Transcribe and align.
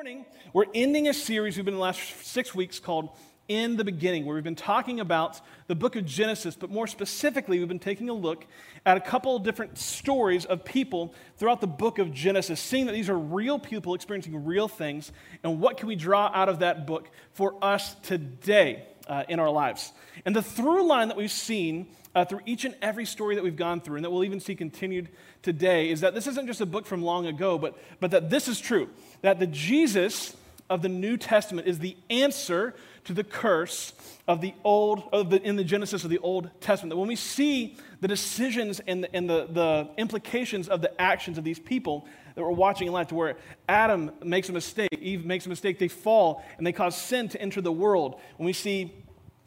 morning, 0.00 0.24
we're 0.54 0.64
ending 0.74 1.08
a 1.08 1.12
series 1.12 1.56
we've 1.56 1.66
been 1.66 1.74
in 1.74 1.78
the 1.78 1.82
last 1.84 2.24
six 2.24 2.54
weeks 2.54 2.78
called 2.78 3.10
In 3.48 3.76
the 3.76 3.84
Beginning, 3.84 4.24
where 4.24 4.34
we've 4.34 4.42
been 4.42 4.54
talking 4.54 4.98
about 4.98 5.38
the 5.66 5.74
book 5.74 5.94
of 5.94 6.06
Genesis, 6.06 6.56
but 6.56 6.70
more 6.70 6.86
specifically, 6.86 7.58
we've 7.58 7.68
been 7.68 7.78
taking 7.78 8.08
a 8.08 8.14
look 8.14 8.46
at 8.86 8.96
a 8.96 9.00
couple 9.00 9.36
of 9.36 9.42
different 9.42 9.76
stories 9.76 10.46
of 10.46 10.64
people 10.64 11.12
throughout 11.36 11.60
the 11.60 11.66
book 11.66 11.98
of 11.98 12.14
Genesis, 12.14 12.58
seeing 12.60 12.86
that 12.86 12.92
these 12.92 13.10
are 13.10 13.18
real 13.18 13.58
people 13.58 13.92
experiencing 13.92 14.46
real 14.46 14.68
things, 14.68 15.12
and 15.42 15.60
what 15.60 15.76
can 15.76 15.86
we 15.86 15.96
draw 15.96 16.30
out 16.32 16.48
of 16.48 16.60
that 16.60 16.86
book 16.86 17.10
for 17.34 17.62
us 17.62 17.94
today 17.96 18.86
uh, 19.06 19.24
in 19.28 19.38
our 19.38 19.50
lives. 19.50 19.92
And 20.24 20.34
the 20.34 20.42
through 20.42 20.86
line 20.86 21.08
that 21.08 21.18
we've 21.18 21.30
seen 21.30 21.88
uh, 22.14 22.24
through 22.24 22.40
each 22.46 22.64
and 22.64 22.74
every 22.82 23.04
story 23.04 23.34
that 23.34 23.44
we've 23.44 23.56
gone 23.56 23.80
through, 23.80 23.96
and 23.96 24.04
that 24.04 24.10
we'll 24.10 24.24
even 24.24 24.40
see 24.40 24.54
continued 24.54 25.08
today, 25.42 25.90
is 25.90 26.00
that 26.00 26.14
this 26.14 26.26
isn't 26.26 26.46
just 26.46 26.60
a 26.60 26.66
book 26.66 26.86
from 26.86 27.02
long 27.02 27.26
ago, 27.26 27.58
but, 27.58 27.78
but 28.00 28.10
that 28.10 28.30
this 28.30 28.48
is 28.48 28.60
true. 28.60 28.88
That 29.22 29.38
the 29.38 29.46
Jesus 29.46 30.36
of 30.68 30.82
the 30.82 30.88
New 30.88 31.16
Testament 31.16 31.66
is 31.66 31.80
the 31.80 31.96
answer 32.08 32.74
to 33.04 33.12
the 33.12 33.24
curse 33.24 33.92
of 34.28 34.40
the 34.40 34.54
old, 34.62 35.02
of 35.12 35.30
the, 35.30 35.42
in 35.42 35.56
the 35.56 35.64
Genesis 35.64 36.04
of 36.04 36.10
the 36.10 36.18
Old 36.18 36.50
Testament. 36.60 36.90
That 36.90 36.96
when 36.96 37.08
we 37.08 37.16
see 37.16 37.76
the 38.00 38.06
decisions 38.08 38.80
and, 38.86 39.02
the, 39.04 39.14
and 39.14 39.28
the, 39.28 39.48
the 39.50 39.88
implications 39.96 40.68
of 40.68 40.80
the 40.80 41.00
actions 41.00 41.38
of 41.38 41.44
these 41.44 41.58
people 41.58 42.06
that 42.36 42.42
we're 42.42 42.50
watching 42.50 42.86
in 42.86 42.92
life, 42.92 43.08
to 43.08 43.14
where 43.16 43.36
Adam 43.68 44.12
makes 44.22 44.48
a 44.48 44.52
mistake, 44.52 44.90
Eve 45.00 45.24
makes 45.24 45.46
a 45.46 45.48
mistake, 45.48 45.80
they 45.80 45.88
fall, 45.88 46.44
and 46.56 46.66
they 46.66 46.72
cause 46.72 46.96
sin 46.96 47.28
to 47.28 47.40
enter 47.40 47.60
the 47.60 47.72
world. 47.72 48.20
When 48.36 48.46
we 48.46 48.52
see 48.52 48.94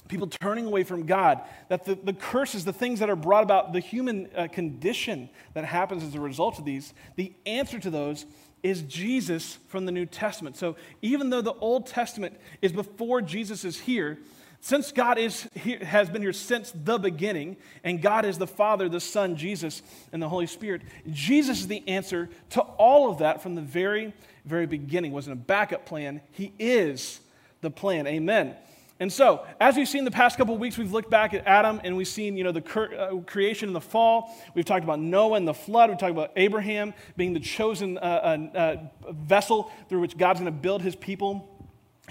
people 0.07 0.27
turning 0.27 0.65
away 0.65 0.83
from 0.83 1.05
God, 1.05 1.41
that 1.69 1.85
the, 1.85 1.95
the 1.95 2.13
curses, 2.13 2.65
the 2.65 2.73
things 2.73 2.99
that 2.99 3.09
are 3.09 3.15
brought 3.15 3.43
about, 3.43 3.73
the 3.73 3.79
human 3.79 4.29
uh, 4.35 4.47
condition 4.47 5.29
that 5.53 5.65
happens 5.65 6.03
as 6.03 6.15
a 6.15 6.19
result 6.19 6.59
of 6.59 6.65
these, 6.65 6.93
the 7.15 7.33
answer 7.45 7.79
to 7.79 7.89
those 7.89 8.25
is 8.63 8.81
Jesus 8.83 9.57
from 9.67 9.85
the 9.85 9.91
New 9.91 10.05
Testament. 10.05 10.55
So 10.55 10.75
even 11.01 11.29
though 11.29 11.41
the 11.41 11.53
Old 11.53 11.85
Testament 11.85 12.39
is 12.61 12.71
before 12.71 13.21
Jesus 13.21 13.65
is 13.65 13.79
here, 13.79 14.19
since 14.61 14.93
God 14.93 15.17
is 15.17 15.49
here, 15.55 15.79
has 15.79 16.09
been 16.09 16.21
here 16.21 16.31
since 16.31 16.71
the 16.71 16.97
beginning, 16.97 17.57
and 17.83 18.01
God 18.01 18.23
is 18.23 18.37
the 18.37 18.47
Father, 18.47 18.87
the 18.87 19.01
Son, 19.01 19.35
Jesus, 19.35 19.81
and 20.13 20.21
the 20.21 20.29
Holy 20.29 20.47
Spirit, 20.47 20.83
Jesus 21.11 21.59
is 21.59 21.67
the 21.67 21.85
answer 21.85 22.29
to 22.51 22.61
all 22.61 23.09
of 23.09 23.17
that 23.17 23.43
from 23.43 23.55
the 23.55 23.61
very, 23.61 24.13
very 24.45 24.65
beginning. 24.65 25.11
It 25.11 25.15
wasn't 25.15 25.33
a 25.33 25.43
backup 25.43 25.85
plan. 25.85 26.21
He 26.31 26.53
is 26.57 27.19
the 27.59 27.69
plan. 27.69 28.07
Amen. 28.07 28.55
And 28.99 29.11
so, 29.11 29.45
as 29.59 29.75
we've 29.75 29.87
seen 29.87 30.05
the 30.05 30.11
past 30.11 30.37
couple 30.37 30.55
weeks, 30.57 30.77
we've 30.77 30.91
looked 30.91 31.09
back 31.09 31.33
at 31.33 31.45
Adam 31.47 31.81
and 31.83 31.97
we've 31.97 32.07
seen, 32.07 32.37
you 32.37 32.43
know, 32.43 32.51
the 32.51 32.63
uh, 32.97 33.17
creation 33.21 33.69
and 33.69 33.75
the 33.75 33.81
fall. 33.81 34.29
We've 34.53 34.65
talked 34.65 34.83
about 34.83 34.99
Noah 34.99 35.37
and 35.37 35.47
the 35.47 35.53
flood. 35.53 35.89
We've 35.89 35.97
talked 35.97 36.11
about 36.11 36.31
Abraham 36.35 36.93
being 37.17 37.33
the 37.33 37.39
chosen 37.39 37.97
uh, 37.97 38.01
uh, 38.01 38.57
uh 38.57 39.11
vessel 39.11 39.71
through 39.89 40.01
which 40.01 40.17
God's 40.17 40.39
going 40.39 40.53
to 40.53 40.57
build 40.57 40.83
his 40.83 40.95
people 40.95 41.49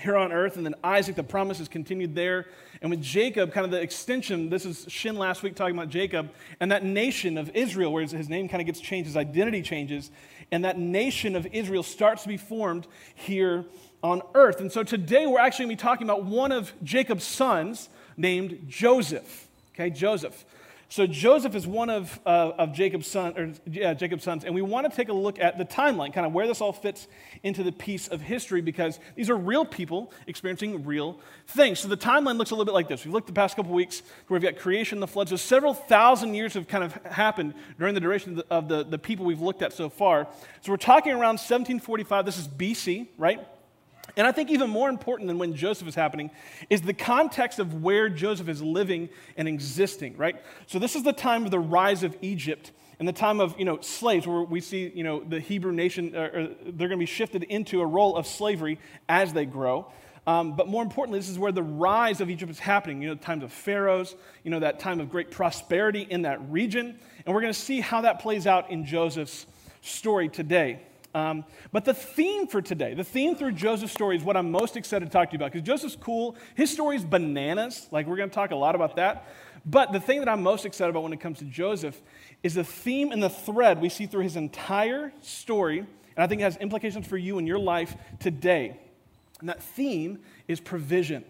here 0.00 0.16
on 0.16 0.32
earth. 0.32 0.56
And 0.56 0.64
then 0.64 0.74
Isaac, 0.82 1.16
the 1.16 1.22
promise 1.22 1.60
is 1.60 1.68
continued 1.68 2.14
there. 2.14 2.46
And 2.80 2.90
with 2.90 3.02
Jacob, 3.02 3.52
kind 3.52 3.64
of 3.64 3.70
the 3.70 3.80
extension, 3.80 4.48
this 4.48 4.64
is 4.64 4.86
Shin 4.88 5.16
last 5.16 5.42
week 5.42 5.54
talking 5.54 5.76
about 5.76 5.90
Jacob 5.90 6.30
and 6.60 6.72
that 6.72 6.84
nation 6.84 7.38
of 7.38 7.50
Israel, 7.54 7.92
where 7.92 8.04
his 8.04 8.28
name 8.28 8.48
kind 8.48 8.60
of 8.60 8.66
gets 8.66 8.80
changed, 8.80 9.06
his 9.06 9.16
identity 9.16 9.62
changes. 9.62 10.10
And 10.50 10.64
that 10.64 10.78
nation 10.78 11.36
of 11.36 11.46
Israel 11.52 11.82
starts 11.82 12.22
to 12.22 12.28
be 12.28 12.36
formed 12.36 12.86
here 13.14 13.66
on 14.02 14.22
earth. 14.34 14.60
And 14.60 14.70
so 14.70 14.82
today 14.82 15.26
we're 15.26 15.38
actually 15.38 15.66
going 15.66 15.76
to 15.76 15.82
be 15.82 15.86
talking 15.86 16.06
about 16.06 16.24
one 16.24 16.52
of 16.52 16.72
Jacob's 16.82 17.24
sons 17.24 17.88
named 18.16 18.66
Joseph. 18.68 19.48
Okay, 19.74 19.90
Joseph. 19.90 20.44
So 20.92 21.06
Joseph 21.06 21.54
is 21.54 21.66
one 21.66 21.88
of, 21.88 22.20
uh, 22.26 22.52
of 22.58 22.74
Jacob's, 22.74 23.06
son, 23.06 23.32
or, 23.38 23.50
yeah, 23.64 23.94
Jacob's 23.94 24.24
sons, 24.24 24.44
and 24.44 24.54
we 24.54 24.60
want 24.60 24.90
to 24.90 24.94
take 24.94 25.08
a 25.08 25.12
look 25.14 25.38
at 25.38 25.56
the 25.56 25.64
timeline, 25.64 26.12
kind 26.12 26.26
of 26.26 26.34
where 26.34 26.46
this 26.46 26.60
all 26.60 26.74
fits 26.74 27.08
into 27.42 27.62
the 27.62 27.72
piece 27.72 28.08
of 28.08 28.20
history, 28.20 28.60
because 28.60 29.00
these 29.16 29.30
are 29.30 29.36
real 29.36 29.64
people 29.64 30.12
experiencing 30.26 30.84
real 30.84 31.18
things. 31.46 31.80
So 31.80 31.88
the 31.88 31.96
timeline 31.96 32.36
looks 32.36 32.50
a 32.50 32.54
little 32.54 32.66
bit 32.66 32.74
like 32.74 32.88
this. 32.88 33.06
We've 33.06 33.14
looked 33.14 33.26
the 33.26 33.32
past 33.32 33.56
couple 33.56 33.72
weeks 33.72 34.02
where 34.26 34.38
we've 34.38 34.52
got 34.52 34.60
creation, 34.60 35.00
the 35.00 35.06
flood. 35.06 35.30
So 35.30 35.36
several 35.36 35.72
thousand 35.72 36.34
years 36.34 36.52
have 36.52 36.68
kind 36.68 36.84
of 36.84 36.92
happened 37.06 37.54
during 37.78 37.94
the 37.94 38.00
duration 38.00 38.32
of 38.32 38.36
the, 38.36 38.54
of 38.54 38.68
the, 38.68 38.84
the 38.84 38.98
people 38.98 39.24
we've 39.24 39.40
looked 39.40 39.62
at 39.62 39.72
so 39.72 39.88
far. 39.88 40.28
So 40.60 40.72
we're 40.72 40.76
talking 40.76 41.12
around 41.12 41.40
1745. 41.40 42.26
This 42.26 42.36
is 42.36 42.46
BC, 42.46 43.08
right? 43.16 43.40
And 44.16 44.26
I 44.26 44.32
think 44.32 44.50
even 44.50 44.68
more 44.68 44.88
important 44.88 45.28
than 45.28 45.38
when 45.38 45.54
Joseph 45.54 45.88
is 45.88 45.94
happening 45.94 46.30
is 46.68 46.82
the 46.82 46.92
context 46.92 47.58
of 47.58 47.82
where 47.82 48.08
Joseph 48.08 48.48
is 48.48 48.62
living 48.62 49.08
and 49.36 49.48
existing, 49.48 50.16
right? 50.16 50.36
So 50.66 50.78
this 50.78 50.94
is 50.96 51.02
the 51.02 51.12
time 51.12 51.44
of 51.44 51.50
the 51.50 51.58
rise 51.58 52.02
of 52.02 52.16
Egypt 52.20 52.72
and 52.98 53.08
the 53.08 53.12
time 53.12 53.40
of, 53.40 53.58
you 53.58 53.64
know, 53.64 53.80
slaves 53.80 54.26
where 54.26 54.42
we 54.42 54.60
see, 54.60 54.92
you 54.94 55.02
know, 55.02 55.24
the 55.24 55.40
Hebrew 55.40 55.72
nation, 55.72 56.14
uh, 56.14 56.28
they're 56.62 56.88
going 56.88 56.90
to 56.90 56.96
be 56.98 57.06
shifted 57.06 57.42
into 57.44 57.80
a 57.80 57.86
role 57.86 58.16
of 58.16 58.26
slavery 58.26 58.78
as 59.08 59.32
they 59.32 59.46
grow. 59.46 59.90
Um, 60.26 60.54
but 60.54 60.68
more 60.68 60.84
importantly, 60.84 61.18
this 61.18 61.28
is 61.28 61.38
where 61.38 61.50
the 61.50 61.64
rise 61.64 62.20
of 62.20 62.30
Egypt 62.30 62.50
is 62.50 62.60
happening. 62.60 63.02
You 63.02 63.08
know, 63.08 63.14
the 63.14 63.24
times 63.24 63.42
of 63.42 63.52
pharaohs, 63.52 64.14
you 64.44 64.50
know, 64.50 64.60
that 64.60 64.78
time 64.78 65.00
of 65.00 65.10
great 65.10 65.32
prosperity 65.32 66.02
in 66.02 66.22
that 66.22 66.40
region. 66.50 66.98
And 67.26 67.34
we're 67.34 67.40
going 67.40 67.52
to 67.52 67.58
see 67.58 67.80
how 67.80 68.02
that 68.02 68.20
plays 68.20 68.46
out 68.46 68.70
in 68.70 68.84
Joseph's 68.84 69.46
story 69.80 70.28
today. 70.28 70.82
Um, 71.14 71.44
but 71.72 71.84
the 71.84 71.92
theme 71.94 72.46
for 72.46 72.62
today, 72.62 72.94
the 72.94 73.04
theme 73.04 73.36
through 73.36 73.52
Joseph's 73.52 73.92
story 73.92 74.16
is 74.16 74.24
what 74.24 74.36
I'm 74.36 74.50
most 74.50 74.76
excited 74.76 75.04
to 75.04 75.10
talk 75.10 75.28
to 75.30 75.34
you 75.34 75.38
about 75.38 75.52
because 75.52 75.66
Joseph's 75.66 75.96
cool. 75.96 76.36
His 76.54 76.70
story 76.70 76.96
is 76.96 77.04
bananas. 77.04 77.86
Like, 77.90 78.06
we're 78.06 78.16
going 78.16 78.30
to 78.30 78.34
talk 78.34 78.50
a 78.50 78.56
lot 78.56 78.74
about 78.74 78.96
that. 78.96 79.28
But 79.64 79.92
the 79.92 80.00
thing 80.00 80.20
that 80.20 80.28
I'm 80.28 80.42
most 80.42 80.64
excited 80.64 80.90
about 80.90 81.02
when 81.02 81.12
it 81.12 81.20
comes 81.20 81.38
to 81.38 81.44
Joseph 81.44 82.00
is 82.42 82.54
the 82.54 82.64
theme 82.64 83.12
and 83.12 83.22
the 83.22 83.30
thread 83.30 83.80
we 83.80 83.88
see 83.88 84.06
through 84.06 84.22
his 84.22 84.36
entire 84.36 85.12
story, 85.20 85.78
and 85.78 85.88
I 86.16 86.26
think 86.26 86.40
it 86.40 86.44
has 86.44 86.56
implications 86.56 87.06
for 87.06 87.16
you 87.16 87.38
in 87.38 87.46
your 87.46 87.58
life 87.58 87.94
today. 88.18 88.78
And 89.40 89.48
that 89.48 89.62
theme 89.62 90.20
is 90.48 90.60
provision. 90.60 91.24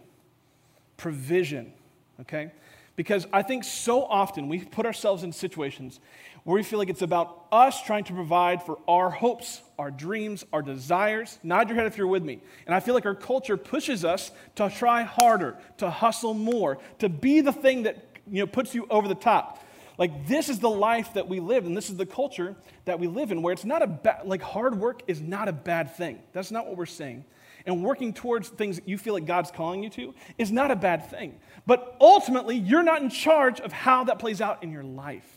Provision, 0.97 1.73
okay? 2.21 2.53
Because 2.95 3.27
I 3.33 3.43
think 3.43 3.65
so 3.65 4.05
often 4.05 4.49
we 4.49 4.65
put 4.65 4.85
ourselves 4.87 5.23
in 5.23 5.33
situations 5.33 5.99
where 6.45 6.55
we 6.55 6.63
feel 6.63 6.79
like 6.79 6.91
it's 6.91 7.03
about 7.03 7.47
us 7.53 7.83
trying 7.83 8.05
to 8.05 8.13
provide 8.13 8.63
for 8.65 8.79
our 8.89 9.11
hopes, 9.11 9.63
our 9.79 9.91
dreams, 9.91 10.45
our 10.53 10.61
desires. 10.61 11.39
Nod 11.43 11.69
your 11.69 11.77
head 11.77 11.87
if 11.87 11.97
you're 11.97 12.07
with 12.07 12.25
me. 12.25 12.41
And 12.67 12.75
I 12.75 12.81
feel 12.81 12.95
like 12.95 13.07
our 13.07 13.15
culture 13.15 13.57
pushes 13.57 14.05
us 14.05 14.31
to 14.57 14.69
try 14.69 15.03
harder, 15.03 15.57
to 15.79 15.89
hustle 15.89 16.35
more, 16.35 16.79
to 16.99 17.09
be 17.09 17.41
the 17.41 17.53
thing 17.53 17.85
that 17.85 18.05
you 18.31 18.41
know, 18.41 18.47
puts 18.47 18.75
you 18.75 18.87
over 18.91 19.09
the 19.09 19.15
top. 19.15 19.65
Like, 19.99 20.27
this 20.27 20.49
is 20.49 20.59
the 20.59 20.71
life 20.71 21.15
that 21.15 21.29
we 21.29 21.39
live, 21.39 21.67
and 21.67 21.77
this 21.77 21.91
is 21.91 21.97
the 21.97 22.07
culture 22.07 22.57
that 22.87 22.99
we 22.99 23.07
live 23.07 23.31
in, 23.31 23.43
where 23.43 23.53
it's 23.53 23.65
not 23.65 23.83
a 23.83 23.87
bad, 23.87 24.23
like, 24.27 24.43
hard 24.43 24.79
work 24.79 25.03
is 25.07 25.21
not 25.21 25.49
a 25.49 25.53
bad 25.53 25.95
thing. 25.95 26.19
That's 26.33 26.51
not 26.51 26.67
what 26.67 26.77
we're 26.77 26.87
saying. 26.87 27.25
And 27.67 27.85
working 27.85 28.13
towards 28.13 28.49
things 28.49 28.77
that 28.77 28.89
you 28.89 28.99
feel 28.99 29.15
like 29.15 29.27
God's 29.27 29.51
calling 29.51 29.83
you 29.83 29.91
to 29.91 30.15
is 30.39 30.51
not 30.51 30.71
a 30.71 30.77
bad 30.77 31.11
thing. 31.11 31.39
But 31.67 31.97
ultimately, 32.01 32.57
you're 32.57 32.83
not 32.83 33.03
in 33.03 33.11
charge 33.11 33.61
of 33.61 33.73
how 33.73 34.05
that 34.05 34.19
plays 34.19 34.41
out 34.41 34.63
in 34.63 34.73
your 34.73 34.83
life. 34.83 35.29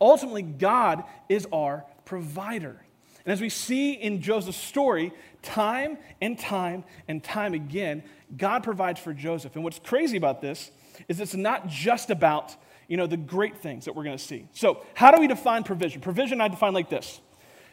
Ultimately, 0.00 0.42
God 0.42 1.04
is 1.28 1.46
our 1.52 1.84
provider. 2.04 2.80
And 3.24 3.32
as 3.32 3.40
we 3.40 3.48
see 3.48 3.92
in 3.92 4.20
Joseph's 4.20 4.58
story, 4.58 5.12
time 5.42 5.98
and 6.20 6.38
time 6.38 6.84
and 7.08 7.22
time 7.22 7.54
again, 7.54 8.02
God 8.36 8.62
provides 8.62 9.00
for 9.00 9.14
Joseph. 9.14 9.54
And 9.54 9.64
what's 9.64 9.78
crazy 9.78 10.16
about 10.16 10.40
this 10.40 10.70
is 11.08 11.20
it's 11.20 11.34
not 11.34 11.66
just 11.68 12.10
about, 12.10 12.54
you 12.88 12.96
know, 12.96 13.06
the 13.06 13.16
great 13.16 13.58
things 13.58 13.86
that 13.86 13.94
we're 13.94 14.04
going 14.04 14.16
to 14.16 14.22
see. 14.22 14.46
So, 14.52 14.84
how 14.94 15.10
do 15.10 15.20
we 15.20 15.26
define 15.26 15.64
provision? 15.64 16.00
Provision 16.00 16.40
I 16.40 16.48
define 16.48 16.74
like 16.74 16.90
this. 16.90 17.20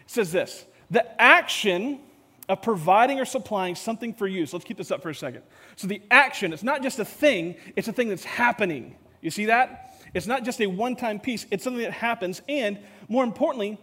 It 0.01 0.11
says 0.11 0.31
this: 0.31 0.65
the 0.89 1.21
action 1.21 1.99
of 2.49 2.61
providing 2.61 3.19
or 3.19 3.25
supplying 3.25 3.75
something 3.75 4.13
for 4.13 4.27
you. 4.27 4.45
So 4.45 4.57
let's 4.57 4.65
keep 4.65 4.77
this 4.77 4.91
up 4.91 5.01
for 5.01 5.09
a 5.09 5.15
second. 5.15 5.43
So 5.75 5.87
the 5.87 6.01
action, 6.11 6.53
it's 6.53 6.63
not 6.63 6.81
just 6.81 6.99
a 6.99 7.05
thing, 7.05 7.55
it's 7.75 7.87
a 7.87 7.93
thing 7.93 8.09
that's 8.09 8.23
happening. 8.23 8.95
You 9.21 9.31
see 9.31 9.45
that? 9.45 9.99
It's 10.13 10.27
not 10.27 10.43
just 10.43 10.59
a 10.61 10.67
one 10.67 10.95
time 10.95 11.19
piece, 11.19 11.45
it's 11.51 11.63
something 11.63 11.83
that 11.83 11.93
happens. 11.93 12.41
And 12.49 12.79
more 13.07 13.23
importantly, 13.23 13.77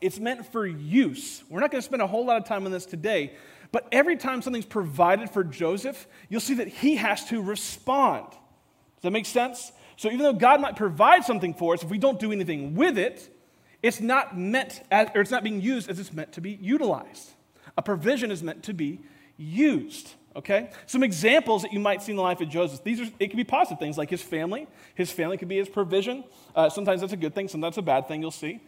it's 0.00 0.18
meant 0.18 0.44
for 0.50 0.66
use. 0.66 1.44
We're 1.48 1.60
not 1.60 1.70
going 1.70 1.80
to 1.80 1.86
spend 1.86 2.02
a 2.02 2.06
whole 2.06 2.26
lot 2.26 2.36
of 2.36 2.44
time 2.44 2.66
on 2.66 2.72
this 2.72 2.86
today, 2.86 3.34
but 3.70 3.86
every 3.92 4.16
time 4.16 4.42
something's 4.42 4.66
provided 4.66 5.30
for 5.30 5.44
Joseph, 5.44 6.06
you'll 6.28 6.40
see 6.40 6.54
that 6.54 6.68
he 6.68 6.96
has 6.96 7.24
to 7.26 7.40
respond. 7.40 8.26
Does 8.30 9.02
that 9.02 9.10
make 9.12 9.26
sense? 9.26 9.72
So 9.96 10.08
even 10.08 10.20
though 10.20 10.32
God 10.32 10.60
might 10.60 10.74
provide 10.74 11.24
something 11.24 11.54
for 11.54 11.74
us, 11.74 11.82
if 11.82 11.90
we 11.90 11.98
don't 11.98 12.18
do 12.18 12.32
anything 12.32 12.74
with 12.74 12.98
it, 12.98 13.28
it's 13.82 14.00
not 14.00 14.36
meant 14.36 14.82
as, 14.90 15.08
or 15.14 15.20
it's 15.20 15.30
not 15.30 15.44
being 15.44 15.60
used 15.60 15.88
as 15.88 15.98
it's 15.98 16.12
meant 16.12 16.32
to 16.32 16.40
be 16.40 16.50
utilized. 16.50 17.30
A 17.76 17.82
provision 17.82 18.30
is 18.30 18.42
meant 18.42 18.62
to 18.64 18.72
be 18.72 19.00
used. 19.36 20.14
Okay? 20.34 20.70
Some 20.86 21.02
examples 21.02 21.62
that 21.62 21.72
you 21.72 21.80
might 21.80 22.02
see 22.02 22.12
in 22.12 22.16
the 22.16 22.22
life 22.22 22.40
of 22.40 22.48
Joseph. 22.48 22.82
These 22.82 23.00
are, 23.00 23.08
it 23.18 23.28
can 23.28 23.36
be 23.36 23.44
positive 23.44 23.78
things 23.78 23.98
like 23.98 24.10
his 24.10 24.22
family. 24.22 24.66
His 24.94 25.10
family 25.10 25.36
could 25.36 25.48
be 25.48 25.58
his 25.58 25.68
provision. 25.68 26.24
Uh, 26.54 26.70
sometimes 26.70 27.00
that's 27.00 27.12
a 27.12 27.16
good 27.18 27.34
thing, 27.34 27.48
sometimes 27.48 27.76
that's 27.76 27.82
a 27.82 27.82
bad 27.82 28.08
thing, 28.08 28.22
you'll 28.22 28.30
see. 28.30 28.60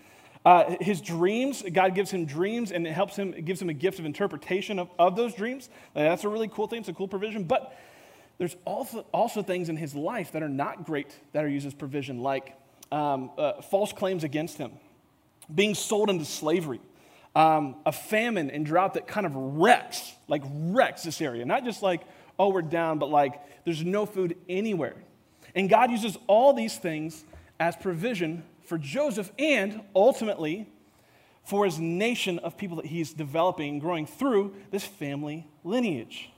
Uh, 0.45 0.77
his 0.79 1.01
dreams, 1.01 1.63
God 1.73 1.95
gives 1.95 2.11
him 2.11 2.27
dreams 2.27 2.71
and 2.71 2.87
it 2.87 2.93
helps 2.93 3.17
him, 3.17 3.33
it 3.33 3.47
gives 3.47 3.63
him 3.63 3.71
a 3.71 3.75
gift 3.75 3.99
of 3.99 4.05
interpretation 4.05 4.79
of, 4.79 4.91
of 4.99 5.17
those 5.17 5.35
dreams. 5.35 5.71
Uh, 5.97 6.03
that's 6.03 6.25
a 6.25 6.29
really 6.29 6.49
cool 6.49 6.67
thing, 6.67 6.81
it's 6.81 6.89
a 6.91 6.93
cool 6.93 7.09
provision. 7.09 7.45
But 7.45 7.75
there's 8.37 8.57
also, 8.67 9.07
also 9.13 9.43
things 9.43 9.71
in 9.71 9.77
his 9.77 9.95
life 9.95 10.33
that 10.33 10.43
are 10.43 10.49
not 10.49 10.85
great 10.85 11.19
that 11.33 11.45
are 11.45 11.49
used 11.49 11.67
as 11.67 11.73
provision, 11.73 12.23
like 12.23 12.55
um, 12.93 13.31
uh, 13.39 13.63
false 13.63 13.93
claims 13.93 14.23
against 14.23 14.59
him, 14.59 14.73
being 15.55 15.75
sold 15.75 16.11
into 16.11 16.27
slavery, 16.27 16.81
um, 17.35 17.77
a 17.85 17.93
famine 17.93 18.51
and 18.51 18.65
drought 18.65 18.95
that 18.95 19.07
kind 19.07 19.27
of 19.27 19.35
wrecks, 19.35 20.15
like 20.29 20.43
wrecks 20.47 21.03
this 21.03 21.21
area. 21.21 21.45
Not 21.45 21.65
just 21.65 21.83
like, 21.83 22.03
oh, 22.39 22.51
we're 22.51 22.63
down, 22.63 22.99
but 22.99 23.11
like 23.11 23.41
there's 23.65 23.85
no 23.85 24.07
food 24.07 24.37
anywhere. 24.49 24.95
And 25.55 25.69
God 25.69 25.91
uses 25.91 26.17
all 26.27 26.53
these 26.53 26.77
things 26.77 27.25
as 27.59 27.77
provision 27.77 28.45
for 28.65 28.79
Joseph 28.79 29.31
and 29.39 29.83
ultimately 29.95 30.69
for 31.45 31.65
his 31.65 31.79
nation 31.79 32.39
of 32.39 32.57
people 32.57 32.79
that 32.79 32.87
he's 32.87 33.13
developing 33.13 33.73
and 33.73 33.81
growing 33.81 34.07
through 34.07 34.55
this 34.71 34.85
family 34.85 35.47
lineage. 35.63 36.31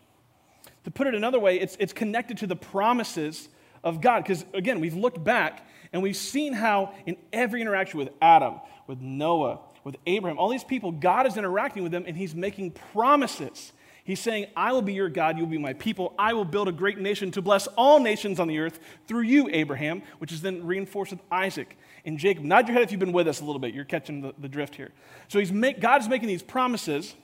To 0.84 0.90
put 0.90 1.06
it 1.06 1.14
another 1.14 1.38
way, 1.38 1.58
it's, 1.58 1.76
it's 1.78 1.92
connected 1.92 2.38
to 2.38 2.46
the 2.46 2.56
promises 2.56 3.48
of 3.84 4.00
God. 4.00 4.24
Because 4.24 4.44
again, 4.52 4.80
we've 4.80 4.96
looked 4.96 5.22
back 5.22 5.66
and 5.92 6.02
we've 6.02 6.16
seen 6.16 6.52
how 6.52 6.92
in 7.06 7.16
every 7.32 7.60
interaction 7.60 7.98
with 7.98 8.10
Adam, 8.20 8.60
with 8.86 9.00
Noah, 9.00 9.60
with 9.86 9.96
Abraham, 10.04 10.36
all 10.36 10.48
these 10.48 10.64
people, 10.64 10.90
God 10.90 11.28
is 11.28 11.36
interacting 11.36 11.84
with 11.84 11.92
them 11.92 12.02
and 12.08 12.16
he's 12.16 12.34
making 12.34 12.72
promises. 12.72 13.72
He's 14.02 14.18
saying, 14.18 14.46
I 14.56 14.72
will 14.72 14.82
be 14.82 14.94
your 14.94 15.08
God, 15.08 15.38
you'll 15.38 15.46
be 15.46 15.58
my 15.58 15.74
people. 15.74 16.12
I 16.18 16.32
will 16.32 16.44
build 16.44 16.66
a 16.66 16.72
great 16.72 16.98
nation 16.98 17.30
to 17.30 17.40
bless 17.40 17.68
all 17.68 18.00
nations 18.00 18.40
on 18.40 18.48
the 18.48 18.58
earth 18.58 18.80
through 19.06 19.22
you, 19.22 19.48
Abraham, 19.52 20.02
which 20.18 20.32
is 20.32 20.42
then 20.42 20.66
reinforced 20.66 21.12
with 21.12 21.20
Isaac 21.30 21.78
and 22.04 22.18
Jacob. 22.18 22.42
Nod 22.42 22.66
your 22.66 22.74
head 22.74 22.82
if 22.82 22.90
you've 22.90 22.98
been 22.98 23.12
with 23.12 23.28
us 23.28 23.40
a 23.40 23.44
little 23.44 23.60
bit. 23.60 23.74
You're 23.74 23.84
catching 23.84 24.22
the, 24.22 24.34
the 24.40 24.48
drift 24.48 24.74
here. 24.74 24.90
So 25.28 25.38
he's 25.38 25.52
make, 25.52 25.78
God's 25.78 26.08
making 26.08 26.26
these 26.26 26.42
promises, 26.42 27.14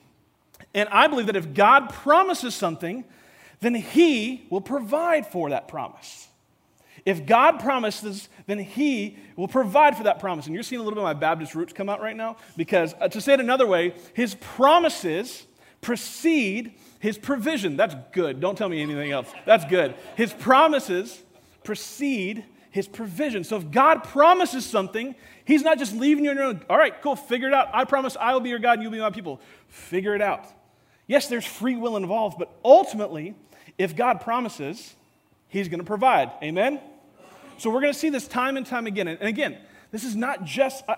and 0.73 0.87
I 0.87 1.07
believe 1.07 1.25
that 1.25 1.35
if 1.35 1.53
God 1.53 1.89
promises 1.89 2.55
something, 2.55 3.03
then 3.59 3.75
he 3.75 4.47
will 4.49 4.61
provide 4.61 5.27
for 5.27 5.49
that 5.49 5.67
promise. 5.67 6.29
If 7.05 7.25
God 7.25 7.59
promises, 7.59 8.29
then 8.47 8.59
He 8.59 9.17
will 9.35 9.47
provide 9.47 9.97
for 9.97 10.03
that 10.03 10.19
promise. 10.19 10.45
And 10.45 10.53
you're 10.53 10.63
seeing 10.63 10.79
a 10.79 10.83
little 10.83 10.95
bit 10.95 11.01
of 11.01 11.15
my 11.15 11.19
Baptist 11.19 11.53
roots 11.53 11.73
come 11.73 11.89
out 11.89 12.01
right 12.01 12.15
now 12.15 12.37
because, 12.55 12.95
uh, 12.99 13.09
to 13.09 13.19
say 13.19 13.33
it 13.33 13.39
another 13.39 13.67
way, 13.67 13.93
His 14.13 14.35
promises 14.35 15.45
precede 15.81 16.73
His 16.99 17.17
provision. 17.17 17.75
That's 17.75 17.95
good. 18.13 18.39
Don't 18.39 18.57
tell 18.57 18.69
me 18.69 18.81
anything 18.81 19.11
else. 19.11 19.29
That's 19.45 19.65
good. 19.65 19.95
His 20.15 20.31
promises 20.31 21.21
precede 21.63 22.45
His 22.71 22.87
provision. 22.87 23.43
So 23.43 23.57
if 23.57 23.69
God 23.69 24.05
promises 24.05 24.65
something, 24.65 25.13
He's 25.43 25.61
not 25.61 25.77
just 25.77 25.93
leaving 25.93 26.23
you 26.23 26.29
on 26.29 26.37
your 26.37 26.45
own. 26.45 26.61
All 26.69 26.77
right, 26.77 27.01
cool, 27.01 27.17
figure 27.17 27.49
it 27.49 27.53
out. 27.53 27.67
I 27.73 27.83
promise 27.83 28.15
I 28.17 28.33
will 28.33 28.39
be 28.39 28.49
your 28.49 28.59
God 28.59 28.73
and 28.73 28.83
you'll 28.83 28.93
be 28.93 28.99
my 28.99 29.09
people. 29.09 29.41
Figure 29.67 30.15
it 30.15 30.21
out. 30.21 30.45
Yes, 31.05 31.27
there's 31.27 31.45
free 31.45 31.75
will 31.75 31.97
involved, 31.97 32.37
but 32.39 32.49
ultimately, 32.63 33.35
if 33.77 33.93
God 33.93 34.21
promises, 34.21 34.95
He's 35.49 35.67
going 35.67 35.81
to 35.81 35.85
provide. 35.85 36.31
Amen? 36.41 36.79
So 37.57 37.69
we're 37.69 37.81
going 37.81 37.93
to 37.93 37.99
see 37.99 38.09
this 38.09 38.27
time 38.27 38.57
and 38.57 38.65
time 38.65 38.87
again. 38.87 39.07
And 39.07 39.21
again, 39.21 39.57
this 39.91 40.03
is 40.03 40.15
not 40.15 40.43
just. 40.43 40.83
Uh, 40.87 40.95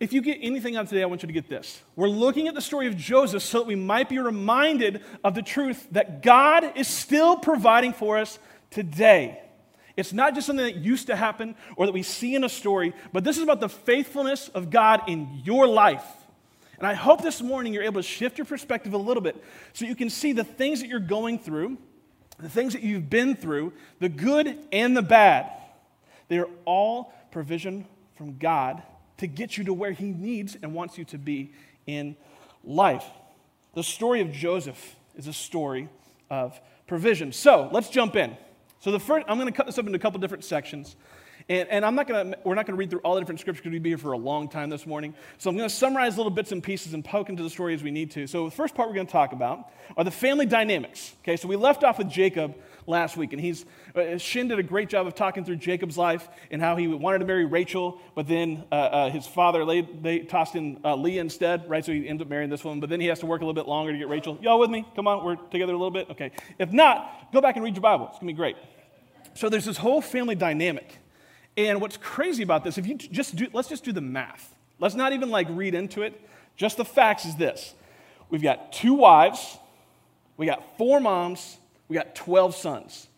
if 0.00 0.12
you 0.12 0.20
get 0.20 0.38
anything 0.42 0.76
out 0.76 0.82
of 0.82 0.88
today, 0.88 1.02
I 1.02 1.06
want 1.06 1.22
you 1.22 1.28
to 1.28 1.32
get 1.32 1.48
this. 1.48 1.80
We're 1.94 2.08
looking 2.08 2.48
at 2.48 2.54
the 2.54 2.60
story 2.60 2.88
of 2.88 2.96
Joseph 2.96 3.42
so 3.42 3.60
that 3.60 3.66
we 3.66 3.76
might 3.76 4.08
be 4.08 4.18
reminded 4.18 5.02
of 5.22 5.34
the 5.34 5.42
truth 5.42 5.86
that 5.92 6.22
God 6.22 6.76
is 6.76 6.88
still 6.88 7.36
providing 7.36 7.92
for 7.92 8.18
us 8.18 8.38
today. 8.70 9.40
It's 9.96 10.12
not 10.12 10.34
just 10.34 10.48
something 10.48 10.66
that 10.66 10.76
used 10.76 11.06
to 11.06 11.16
happen 11.16 11.54
or 11.76 11.86
that 11.86 11.92
we 11.92 12.02
see 12.02 12.34
in 12.34 12.42
a 12.42 12.48
story, 12.48 12.92
but 13.12 13.22
this 13.22 13.36
is 13.36 13.44
about 13.44 13.60
the 13.60 13.68
faithfulness 13.68 14.48
of 14.48 14.68
God 14.68 15.08
in 15.08 15.40
your 15.44 15.68
life. 15.68 16.04
And 16.78 16.88
I 16.88 16.94
hope 16.94 17.22
this 17.22 17.40
morning 17.40 17.72
you're 17.72 17.84
able 17.84 18.02
to 18.02 18.06
shift 18.06 18.36
your 18.36 18.44
perspective 18.44 18.92
a 18.92 18.98
little 18.98 19.22
bit 19.22 19.42
so 19.72 19.84
you 19.84 19.94
can 19.94 20.10
see 20.10 20.32
the 20.32 20.42
things 20.42 20.80
that 20.80 20.88
you're 20.88 20.98
going 20.98 21.38
through, 21.38 21.78
the 22.40 22.48
things 22.48 22.72
that 22.72 22.82
you've 22.82 23.08
been 23.08 23.36
through, 23.36 23.72
the 24.00 24.08
good 24.08 24.58
and 24.72 24.96
the 24.96 25.02
bad 25.02 25.50
they 26.28 26.38
are 26.38 26.48
all 26.64 27.12
provision 27.30 27.86
from 28.16 28.38
God 28.38 28.82
to 29.18 29.26
get 29.26 29.56
you 29.56 29.64
to 29.64 29.74
where 29.74 29.92
He 29.92 30.12
needs 30.12 30.56
and 30.60 30.74
wants 30.74 30.98
you 30.98 31.04
to 31.06 31.18
be 31.18 31.52
in 31.86 32.16
life. 32.64 33.04
The 33.74 33.82
story 33.82 34.20
of 34.20 34.32
Joseph 34.32 34.96
is 35.16 35.26
a 35.26 35.32
story 35.32 35.88
of 36.30 36.58
provision. 36.86 37.32
So 37.32 37.68
let's 37.72 37.88
jump 37.88 38.16
in. 38.16 38.36
So 38.80 38.92
the 38.92 39.00
first, 39.00 39.26
I'm 39.28 39.38
going 39.38 39.50
to 39.50 39.56
cut 39.56 39.66
this 39.66 39.78
up 39.78 39.86
into 39.86 39.96
a 39.96 40.00
couple 40.00 40.20
different 40.20 40.44
sections. 40.44 40.96
And, 41.48 41.68
and 41.68 41.84
I'm 41.84 41.94
not 41.94 42.06
gonna, 42.06 42.36
we're 42.44 42.54
not 42.54 42.66
going 42.66 42.74
to 42.74 42.78
read 42.78 42.90
through 42.90 43.00
all 43.00 43.14
the 43.14 43.20
different 43.20 43.40
scriptures 43.40 43.62
because 43.62 43.72
we'd 43.72 43.82
be 43.82 43.90
here 43.90 43.98
for 43.98 44.12
a 44.12 44.18
long 44.18 44.48
time 44.48 44.70
this 44.70 44.86
morning. 44.86 45.14
So 45.38 45.50
I'm 45.50 45.56
going 45.56 45.68
to 45.68 45.74
summarize 45.74 46.16
little 46.16 46.30
bits 46.30 46.52
and 46.52 46.62
pieces 46.62 46.94
and 46.94 47.04
poke 47.04 47.28
into 47.28 47.42
the 47.42 47.50
story 47.50 47.74
as 47.74 47.82
we 47.82 47.90
need 47.90 48.10
to. 48.12 48.26
So 48.26 48.44
the 48.46 48.54
first 48.54 48.74
part 48.74 48.88
we're 48.88 48.94
going 48.94 49.06
to 49.06 49.12
talk 49.12 49.32
about 49.32 49.70
are 49.96 50.04
the 50.04 50.10
family 50.10 50.46
dynamics. 50.46 51.14
Okay, 51.22 51.36
so 51.36 51.48
we 51.48 51.56
left 51.56 51.84
off 51.84 51.98
with 51.98 52.08
Jacob 52.08 52.54
last 52.86 53.16
week, 53.16 53.32
and 53.32 53.40
he's 53.40 53.64
uh, 53.94 54.18
Shin 54.18 54.48
did 54.48 54.58
a 54.58 54.62
great 54.62 54.88
job 54.88 55.06
of 55.06 55.14
talking 55.14 55.44
through 55.44 55.56
Jacob's 55.56 55.96
life 55.96 56.28
and 56.50 56.60
how 56.60 56.76
he 56.76 56.86
wanted 56.86 57.18
to 57.18 57.24
marry 57.24 57.44
Rachel, 57.44 58.00
but 58.14 58.26
then 58.26 58.64
uh, 58.70 58.74
uh, 58.74 59.10
his 59.10 59.26
father 59.26 59.64
laid, 59.64 60.02
they 60.02 60.20
tossed 60.20 60.54
in 60.54 60.80
uh, 60.84 60.94
Leah 60.94 61.20
instead, 61.20 61.68
right? 61.68 61.84
So 61.84 61.92
he 61.92 62.08
ends 62.08 62.22
up 62.22 62.28
marrying 62.28 62.50
this 62.50 62.64
woman, 62.64 62.80
but 62.80 62.90
then 62.90 63.00
he 63.00 63.06
has 63.06 63.20
to 63.20 63.26
work 63.26 63.40
a 63.40 63.44
little 63.44 63.54
bit 63.54 63.68
longer 63.68 63.92
to 63.92 63.98
get 63.98 64.08
Rachel. 64.08 64.38
Y'all 64.42 64.58
with 64.58 64.70
me? 64.70 64.86
Come 64.96 65.06
on, 65.06 65.24
we're 65.24 65.36
together 65.36 65.72
a 65.72 65.76
little 65.76 65.90
bit. 65.90 66.10
Okay. 66.10 66.30
If 66.58 66.72
not, 66.72 67.32
go 67.32 67.40
back 67.40 67.56
and 67.56 67.64
read 67.64 67.74
your 67.74 67.82
Bible. 67.82 68.08
It's 68.08 68.18
gonna 68.18 68.26
be 68.26 68.36
great. 68.36 68.56
So 69.34 69.48
there's 69.48 69.64
this 69.64 69.78
whole 69.78 70.00
family 70.00 70.34
dynamic. 70.34 70.98
And 71.56 71.80
what's 71.80 71.96
crazy 71.96 72.42
about 72.42 72.64
this, 72.64 72.78
if 72.78 72.86
you 72.86 72.96
just 72.96 73.36
do, 73.36 73.46
let's 73.52 73.68
just 73.68 73.84
do 73.84 73.92
the 73.92 74.00
math. 74.00 74.54
Let's 74.80 74.94
not 74.94 75.12
even 75.12 75.30
like 75.30 75.46
read 75.50 75.74
into 75.74 76.02
it. 76.02 76.20
Just 76.56 76.76
the 76.76 76.84
facts 76.84 77.24
is 77.24 77.36
this 77.36 77.74
we've 78.30 78.42
got 78.42 78.72
two 78.72 78.94
wives, 78.94 79.58
we 80.36 80.46
got 80.46 80.76
four 80.76 81.00
moms, 81.00 81.58
we 81.88 81.94
got 81.94 82.14
12 82.14 82.54
sons. 82.54 83.08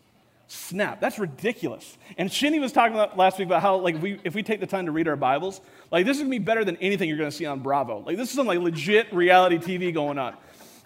Snap, 0.47 1.01
that's 1.01 1.19
ridiculous. 1.19 1.97
And 2.17 2.31
Shinny 2.31 2.59
was 2.59 2.71
talking 2.71 2.93
about 2.93 3.17
last 3.17 3.37
week 3.37 3.47
about 3.47 3.61
how, 3.61 3.77
like, 3.77 4.01
we, 4.01 4.19
if 4.23 4.33
we 4.33 4.43
take 4.43 4.61
the 4.61 4.67
time 4.67 4.85
to 4.85 4.93
read 4.93 5.07
our 5.07 5.17
Bibles, 5.17 5.59
like, 5.91 6.05
this 6.05 6.17
is 6.17 6.23
gonna 6.23 6.31
be 6.31 6.39
better 6.39 6.63
than 6.63 6.77
anything 6.77 7.09
you're 7.09 7.17
gonna 7.17 7.31
see 7.31 7.45
on 7.45 7.59
Bravo. 7.59 7.99
Like, 7.99 8.15
this 8.15 8.29
is 8.29 8.35
some, 8.35 8.47
like, 8.47 8.59
legit 8.59 9.13
reality 9.13 9.57
TV 9.57 9.93
going 9.93 10.17
on. 10.17 10.35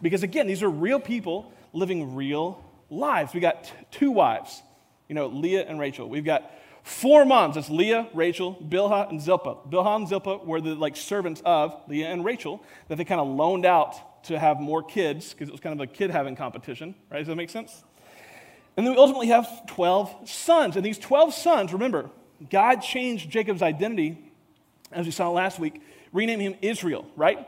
Because, 0.01 0.23
again, 0.23 0.47
these 0.47 0.63
are 0.63 0.69
real 0.69 0.99
people 0.99 1.53
living 1.73 2.15
real 2.15 2.63
lives. 2.89 3.33
We 3.33 3.39
got 3.39 3.65
t- 3.65 3.71
two 3.91 4.11
wives, 4.11 4.63
you 5.07 5.13
know, 5.13 5.27
Leah 5.27 5.65
and 5.67 5.79
Rachel. 5.79 6.09
We've 6.09 6.25
got 6.25 6.51
Four 6.83 7.25
moms, 7.25 7.55
that's 7.55 7.69
Leah, 7.69 8.07
Rachel, 8.13 8.55
Bilhah, 8.55 9.09
and 9.09 9.21
Zilpah. 9.21 9.69
Bilhah 9.69 9.97
and 9.97 10.07
Zilpah 10.07 10.39
were 10.43 10.59
the 10.61 10.73
like 10.73 10.95
servants 10.95 11.41
of 11.45 11.79
Leah 11.87 12.09
and 12.09 12.25
Rachel 12.25 12.63
that 12.87 12.97
they 12.97 13.05
kind 13.05 13.21
of 13.21 13.27
loaned 13.27 13.65
out 13.65 13.95
to 14.23 14.39
have 14.39 14.59
more 14.59 14.83
kids 14.83 15.33
because 15.33 15.50
it 15.50 15.51
was 15.51 15.62
kind 15.62 15.79
of 15.79 15.89
a 15.89 15.91
kid 15.91 16.12
having 16.12 16.35
competition, 16.35 16.95
right? 17.09 17.19
Does 17.19 17.27
that 17.27 17.35
make 17.35 17.50
sense? 17.50 17.83
And 18.77 18.85
then 18.85 18.94
we 18.94 19.00
ultimately 19.00 19.27
have 19.27 19.65
12 19.68 20.29
sons. 20.29 20.75
And 20.75 20.85
these 20.85 20.97
12 20.97 21.33
sons, 21.33 21.73
remember, 21.73 22.09
God 22.50 22.77
changed 22.81 23.29
Jacob's 23.29 23.62
identity, 23.62 24.18
as 24.91 25.06
we 25.06 25.12
saw 25.12 25.29
last 25.29 25.59
week, 25.59 25.81
renaming 26.13 26.53
him 26.53 26.56
Israel, 26.62 27.06
right? 27.15 27.47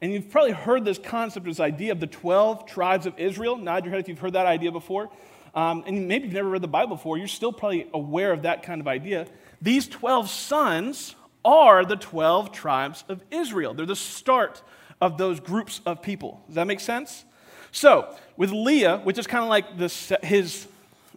And 0.00 0.12
you've 0.12 0.30
probably 0.30 0.52
heard 0.52 0.84
this 0.84 0.98
concept, 0.98 1.46
this 1.46 1.60
idea 1.60 1.92
of 1.92 2.00
the 2.00 2.06
12 2.06 2.66
tribes 2.66 3.06
of 3.06 3.18
Israel. 3.18 3.56
Nod 3.56 3.84
your 3.84 3.92
head 3.92 4.00
if 4.00 4.08
you've 4.08 4.18
heard 4.18 4.34
that 4.34 4.46
idea 4.46 4.72
before 4.72 5.10
um, 5.54 5.84
and 5.86 6.08
maybe 6.08 6.24
you've 6.24 6.34
never 6.34 6.48
read 6.48 6.62
the 6.62 6.68
Bible 6.68 6.96
before, 6.96 7.16
you're 7.16 7.28
still 7.28 7.52
probably 7.52 7.88
aware 7.94 8.32
of 8.32 8.42
that 8.42 8.64
kind 8.64 8.80
of 8.80 8.88
idea. 8.88 9.26
These 9.62 9.86
12 9.88 10.28
sons 10.28 11.14
are 11.44 11.84
the 11.84 11.96
12 11.96 12.50
tribes 12.50 13.04
of 13.08 13.22
Israel. 13.30 13.72
They're 13.72 13.86
the 13.86 13.94
start 13.94 14.62
of 15.04 15.18
those 15.18 15.38
groups 15.38 15.82
of 15.84 16.00
people. 16.00 16.42
Does 16.46 16.54
that 16.54 16.66
make 16.66 16.80
sense? 16.80 17.26
So, 17.72 18.08
with 18.38 18.50
Leah, 18.52 19.02
which 19.04 19.18
is 19.18 19.26
kind 19.26 19.44
of 19.44 19.50
like 19.50 19.76
this, 19.76 20.10
his, 20.22 20.66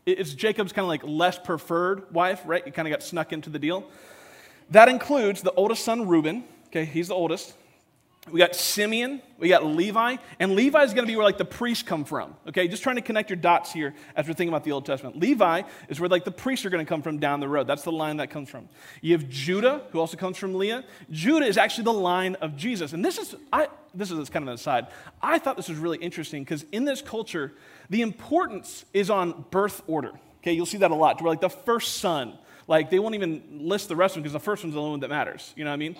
it's 0.05 0.33
Jacob's 0.33 0.73
kind 0.73 0.83
of 0.83 0.89
like 0.89 1.03
less 1.05 1.39
preferred 1.39 2.13
wife, 2.13 2.41
right? 2.45 2.65
He 2.65 2.71
kind 2.71 2.85
of 2.85 2.91
got 2.91 3.01
snuck 3.01 3.31
into 3.31 3.49
the 3.49 3.59
deal. 3.59 3.89
That 4.71 4.89
includes 4.89 5.41
the 5.41 5.53
oldest 5.53 5.85
son, 5.85 6.05
Reuben. 6.05 6.43
Okay, 6.67 6.83
he's 6.83 7.07
the 7.07 7.13
oldest. 7.13 7.53
We 8.31 8.39
got 8.39 8.55
Simeon, 8.55 9.21
we 9.37 9.47
got 9.47 9.65
Levi, 9.65 10.17
and 10.39 10.53
Levi 10.53 10.83
is 10.83 10.93
going 10.93 11.05
to 11.05 11.11
be 11.11 11.15
where 11.15 11.25
like 11.25 11.37
the 11.37 11.45
priests 11.45 11.83
come 11.83 12.03
from. 12.03 12.35
Okay, 12.47 12.67
just 12.67 12.83
trying 12.83 12.97
to 12.97 13.01
connect 13.01 13.29
your 13.29 13.37
dots 13.37 13.71
here 13.71 13.93
as 14.15 14.27
we're 14.27 14.33
thinking 14.33 14.49
about 14.49 14.63
the 14.63 14.71
Old 14.71 14.85
Testament. 14.85 15.17
Levi 15.17 15.61
is 15.87 15.99
where 15.99 16.09
like 16.09 16.25
the 16.25 16.31
priests 16.31 16.65
are 16.65 16.69
going 16.69 16.85
to 16.85 16.89
come 16.89 17.01
from 17.01 17.19
down 17.19 17.39
the 17.39 17.47
road. 17.47 17.67
That's 17.67 17.83
the 17.83 17.91
line 17.91 18.17
that 18.17 18.29
comes 18.29 18.49
from. 18.49 18.67
You 19.01 19.13
have 19.13 19.29
Judah, 19.29 19.83
who 19.91 19.99
also 19.99 20.17
comes 20.17 20.37
from 20.37 20.55
Leah. 20.55 20.83
Judah 21.09 21.45
is 21.45 21.57
actually 21.57 21.85
the 21.85 21.93
line 21.93 22.35
of 22.35 22.57
Jesus, 22.57 22.93
and 22.93 23.03
this 23.03 23.17
is 23.17 23.35
I 23.53 23.67
this 23.93 24.11
is 24.11 24.29
kind 24.29 24.43
of 24.43 24.49
an 24.49 24.55
aside. 24.55 24.87
I 25.21 25.39
thought 25.39 25.57
this 25.57 25.69
was 25.69 25.77
really 25.77 25.97
interesting 25.97 26.43
because 26.43 26.65
in 26.71 26.85
this 26.85 27.01
culture, 27.01 27.53
the 27.89 28.01
importance 28.01 28.85
is 28.93 29.09
on 29.09 29.45
birth 29.51 29.81
order. 29.87 30.11
Okay, 30.41 30.53
you'll 30.53 30.65
see 30.65 30.77
that 30.79 30.91
a 30.91 30.95
lot. 30.95 31.21
Where 31.21 31.29
like 31.29 31.41
the 31.41 31.49
first 31.49 31.95
son, 31.97 32.37
like 32.67 32.89
they 32.89 32.99
won't 32.99 33.15
even 33.15 33.43
list 33.51 33.87
the 33.87 33.95
rest 33.95 34.13
of 34.13 34.15
them 34.15 34.23
because 34.23 34.33
the 34.33 34.39
first 34.39 34.63
one's 34.63 34.75
the 34.75 34.79
only 34.79 34.91
one 34.91 34.99
that 35.01 35.09
matters. 35.09 35.53
You 35.55 35.63
know 35.63 35.71
what 35.71 35.75
I 35.75 35.77
mean? 35.77 35.95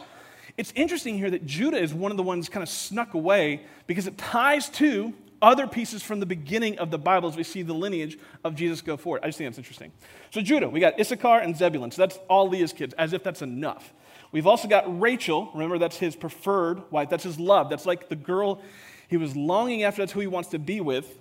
It's 0.57 0.73
interesting 0.75 1.17
here 1.17 1.29
that 1.29 1.45
Judah 1.45 1.77
is 1.77 1.93
one 1.93 2.09
of 2.09 2.17
the 2.17 2.23
ones 2.23 2.49
kind 2.49 2.63
of 2.63 2.69
snuck 2.69 3.13
away 3.13 3.61
because 3.85 4.07
it 4.07 4.17
ties 4.17 4.69
to 4.71 5.13
other 5.39 5.67
pieces 5.67 6.01
from 6.01 6.19
the 6.19 6.25
beginning 6.25 6.79
of 6.79 6.89
the 6.89 6.97
Bible 6.97 7.29
as 7.29 7.37
we 7.37 7.43
see 7.43 7.61
the 7.61 7.73
lineage 7.73 8.17
of 8.43 8.55
Jesus 8.55 8.81
go 8.81 8.97
forward. 8.97 9.21
I 9.23 9.27
just 9.27 9.37
think 9.37 9.49
that's 9.49 9.59
interesting. 9.59 9.91
So, 10.31 10.41
Judah, 10.41 10.67
we 10.67 10.79
got 10.79 10.99
Issachar 10.99 11.39
and 11.39 11.55
Zebulun. 11.55 11.91
So, 11.91 12.01
that's 12.01 12.17
all 12.27 12.49
Leah's 12.49 12.73
kids, 12.73 12.95
as 12.95 13.13
if 13.13 13.23
that's 13.23 13.43
enough. 13.43 13.93
We've 14.31 14.47
also 14.47 14.67
got 14.67 14.99
Rachel. 14.99 15.49
Remember, 15.53 15.77
that's 15.77 15.97
his 15.97 16.15
preferred 16.15 16.91
wife. 16.91 17.09
That's 17.09 17.23
his 17.23 17.39
love. 17.39 17.69
That's 17.69 17.85
like 17.85 18.09
the 18.09 18.15
girl 18.15 18.61
he 19.07 19.17
was 19.17 19.35
longing 19.35 19.83
after. 19.83 20.01
That's 20.01 20.11
who 20.11 20.21
he 20.21 20.27
wants 20.27 20.49
to 20.49 20.59
be 20.59 20.81
with. 20.81 21.19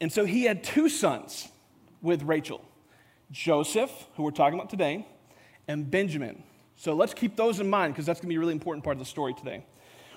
And 0.00 0.10
so, 0.10 0.24
he 0.24 0.44
had 0.44 0.64
two 0.64 0.88
sons 0.88 1.48
with 2.00 2.22
Rachel 2.22 2.64
Joseph, 3.30 3.90
who 4.16 4.22
we're 4.22 4.30
talking 4.30 4.58
about 4.58 4.70
today, 4.70 5.06
and 5.68 5.90
Benjamin. 5.90 6.42
So 6.76 6.94
let's 6.94 7.14
keep 7.14 7.36
those 7.36 7.60
in 7.60 7.68
mind 7.68 7.94
because 7.94 8.06
that's 8.06 8.20
going 8.20 8.28
to 8.28 8.32
be 8.32 8.36
a 8.36 8.40
really 8.40 8.52
important 8.52 8.84
part 8.84 8.94
of 8.94 8.98
the 8.98 9.06
story 9.06 9.34
today. 9.34 9.64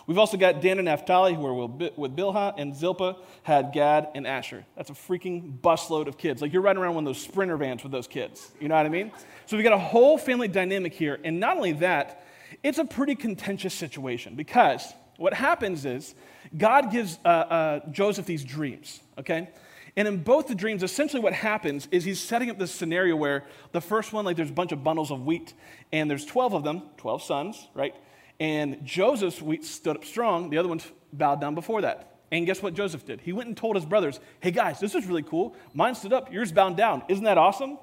We've 0.07 0.17
also 0.17 0.37
got 0.37 0.61
Dan 0.61 0.79
and 0.79 0.85
Naphtali, 0.85 1.35
who 1.35 1.45
are 1.45 1.53
with 1.53 2.15
Bilhah, 2.15 2.55
and 2.57 2.75
Zilpah 2.75 3.17
had 3.43 3.71
Gad 3.73 4.09
and 4.15 4.25
Asher. 4.25 4.65
That's 4.75 4.89
a 4.89 4.93
freaking 4.93 5.59
busload 5.59 6.07
of 6.07 6.17
kids. 6.17 6.41
Like 6.41 6.51
you're 6.51 6.63
riding 6.63 6.81
around 6.81 6.95
one 6.95 7.03
of 7.05 7.13
those 7.13 7.21
sprinter 7.21 7.57
vans 7.57 7.83
with 7.83 7.91
those 7.91 8.07
kids. 8.07 8.51
You 8.59 8.69
know 8.69 8.75
what 8.75 8.87
I 8.87 8.89
mean? 8.89 9.11
So 9.45 9.55
we've 9.55 9.63
got 9.63 9.73
a 9.73 9.77
whole 9.77 10.17
family 10.17 10.47
dynamic 10.47 10.93
here. 10.93 11.19
And 11.23 11.39
not 11.39 11.57
only 11.57 11.73
that, 11.73 12.25
it's 12.63 12.79
a 12.79 12.85
pretty 12.85 13.13
contentious 13.13 13.75
situation 13.75 14.33
because 14.33 14.93
what 15.17 15.35
happens 15.35 15.85
is 15.85 16.15
God 16.57 16.91
gives 16.91 17.19
uh, 17.23 17.27
uh, 17.27 17.91
Joseph 17.91 18.25
these 18.25 18.43
dreams, 18.43 19.01
okay? 19.19 19.49
And 19.95 20.07
in 20.07 20.23
both 20.23 20.47
the 20.47 20.55
dreams, 20.55 20.83
essentially 20.83 21.21
what 21.21 21.33
happens 21.33 21.87
is 21.91 22.03
he's 22.03 22.19
setting 22.19 22.49
up 22.49 22.57
this 22.57 22.71
scenario 22.71 23.15
where 23.15 23.45
the 23.71 23.81
first 23.81 24.13
one, 24.13 24.25
like 24.25 24.37
there's 24.37 24.49
a 24.49 24.53
bunch 24.53 24.71
of 24.71 24.83
bundles 24.83 25.11
of 25.11 25.25
wheat, 25.25 25.53
and 25.91 26.09
there's 26.09 26.25
12 26.25 26.53
of 26.53 26.63
them, 26.63 26.83
12 26.97 27.23
sons, 27.23 27.67
right? 27.73 27.95
And 28.39 28.85
Joseph's 28.85 29.41
wheat 29.41 29.65
stood 29.65 29.97
up 29.97 30.05
strong, 30.05 30.49
the 30.49 30.57
other 30.57 30.69
ones 30.69 30.85
bowed 31.11 31.41
down 31.41 31.55
before 31.55 31.81
that. 31.81 32.17
And 32.31 32.45
guess 32.45 32.61
what 32.61 32.75
Joseph 32.75 33.05
did? 33.05 33.21
He 33.21 33.33
went 33.33 33.47
and 33.47 33.57
told 33.57 33.75
his 33.75 33.85
brothers, 33.85 34.19
hey 34.39 34.51
guys, 34.51 34.79
this 34.79 34.93
is 34.93 35.05
really 35.07 35.23
cool. 35.23 35.55
Mine 35.73 35.95
stood 35.95 36.13
up, 36.13 36.31
yours 36.31 36.51
bowed 36.51 36.77
down. 36.77 37.03
Isn't 37.09 37.23
that 37.23 37.37
awesome? 37.37 37.79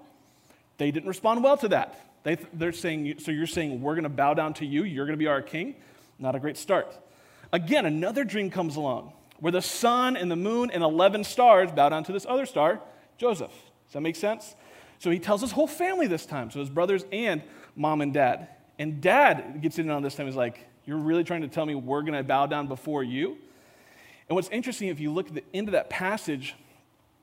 They 0.79 0.91
didn't 0.91 1.09
respond 1.09 1.43
well 1.43 1.57
to 1.59 1.69
that. 1.69 2.01
They, 2.23 2.37
they're 2.53 2.73
saying, 2.73 3.19
so 3.19 3.31
you're 3.31 3.47
saying 3.47 3.81
we're 3.81 3.95
going 3.95 4.05
to 4.05 4.09
bow 4.09 4.35
down 4.35 4.55
to 4.55 4.67
you, 4.67 4.85
you're 4.85 5.07
going 5.07 5.19
to 5.19 5.23
be 5.23 5.27
our 5.27 5.43
king? 5.43 5.77
Not 6.19 6.35
a 6.35 6.41
great 6.41 6.57
start. 6.57 6.97
Again, 7.53 7.87
another 7.87 8.25
dream 8.25 8.51
comes 8.51 8.77
along 8.77 9.13
where 9.41 9.53
the 9.53 9.63
sun 9.63 10.17
and 10.17 10.31
the 10.31 10.37
moon 10.37 10.71
and 10.71 10.83
11 10.83 11.25
stars 11.25 11.71
bow 11.73 11.89
down 11.89 12.05
to 12.05 12.13
this 12.13 12.27
other 12.29 12.47
star, 12.47 12.81
Joseph. 13.19 13.51
Does 13.51 13.93
that 13.93 14.01
make 14.01 14.17
sense? 14.17 14.55
So 14.99 15.11
he 15.11 15.19
tells 15.19 15.41
his 15.41 15.53
whole 15.53 15.67
family 15.67 16.07
this 16.07 16.27
time, 16.27 16.51
so 16.51 16.61
his 16.61 16.71
brothers 16.71 17.05
and 17.13 17.43
mom 17.75 18.01
and 18.01 18.13
dad. 18.13 18.49
And 18.79 19.01
dad 19.01 19.61
gets 19.63 19.79
in 19.79 19.91
on 19.91 20.03
this 20.03 20.15
time. 20.15 20.27
He's 20.27 20.37
like, 20.37 20.67
You're 20.85 20.99
really 20.99 21.25
trying 21.25 21.43
to 21.43 21.49
tell 21.49 21.67
me 21.67 21.75
we're 21.75 22.03
going 22.03 22.15
to 22.15 22.23
bow 22.23 22.47
down 22.47 22.67
before 22.67 23.03
you? 23.03 23.37
And 24.29 24.35
what's 24.35 24.49
interesting, 24.49 24.89
if 24.89 24.99
you 25.01 25.13
look 25.13 25.29
at 25.29 25.35
the 25.35 25.45
end 25.55 25.69
of 25.69 25.73
that 25.73 25.89
passage, 25.89 26.55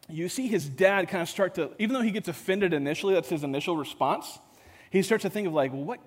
you 0.10 0.30
see 0.30 0.48
his 0.48 0.68
dad 0.68 1.08
kind 1.10 1.22
of 1.22 1.30
start 1.30 1.56
to, 1.56 1.72
even 1.80 1.94
though 1.94 2.02
he 2.02 2.12
gets 2.12 2.28
offended 2.28 2.74
initially, 2.74 3.14
that's 3.14 3.30
his 3.30 3.44
initial 3.44 3.76
response, 3.76 4.40
he 4.90 5.02
starts 5.02 5.24
to 5.24 5.30
think 5.30 5.48
of 5.48 5.54
like, 5.54 5.72
well, 5.74 5.84
what, 5.84 6.00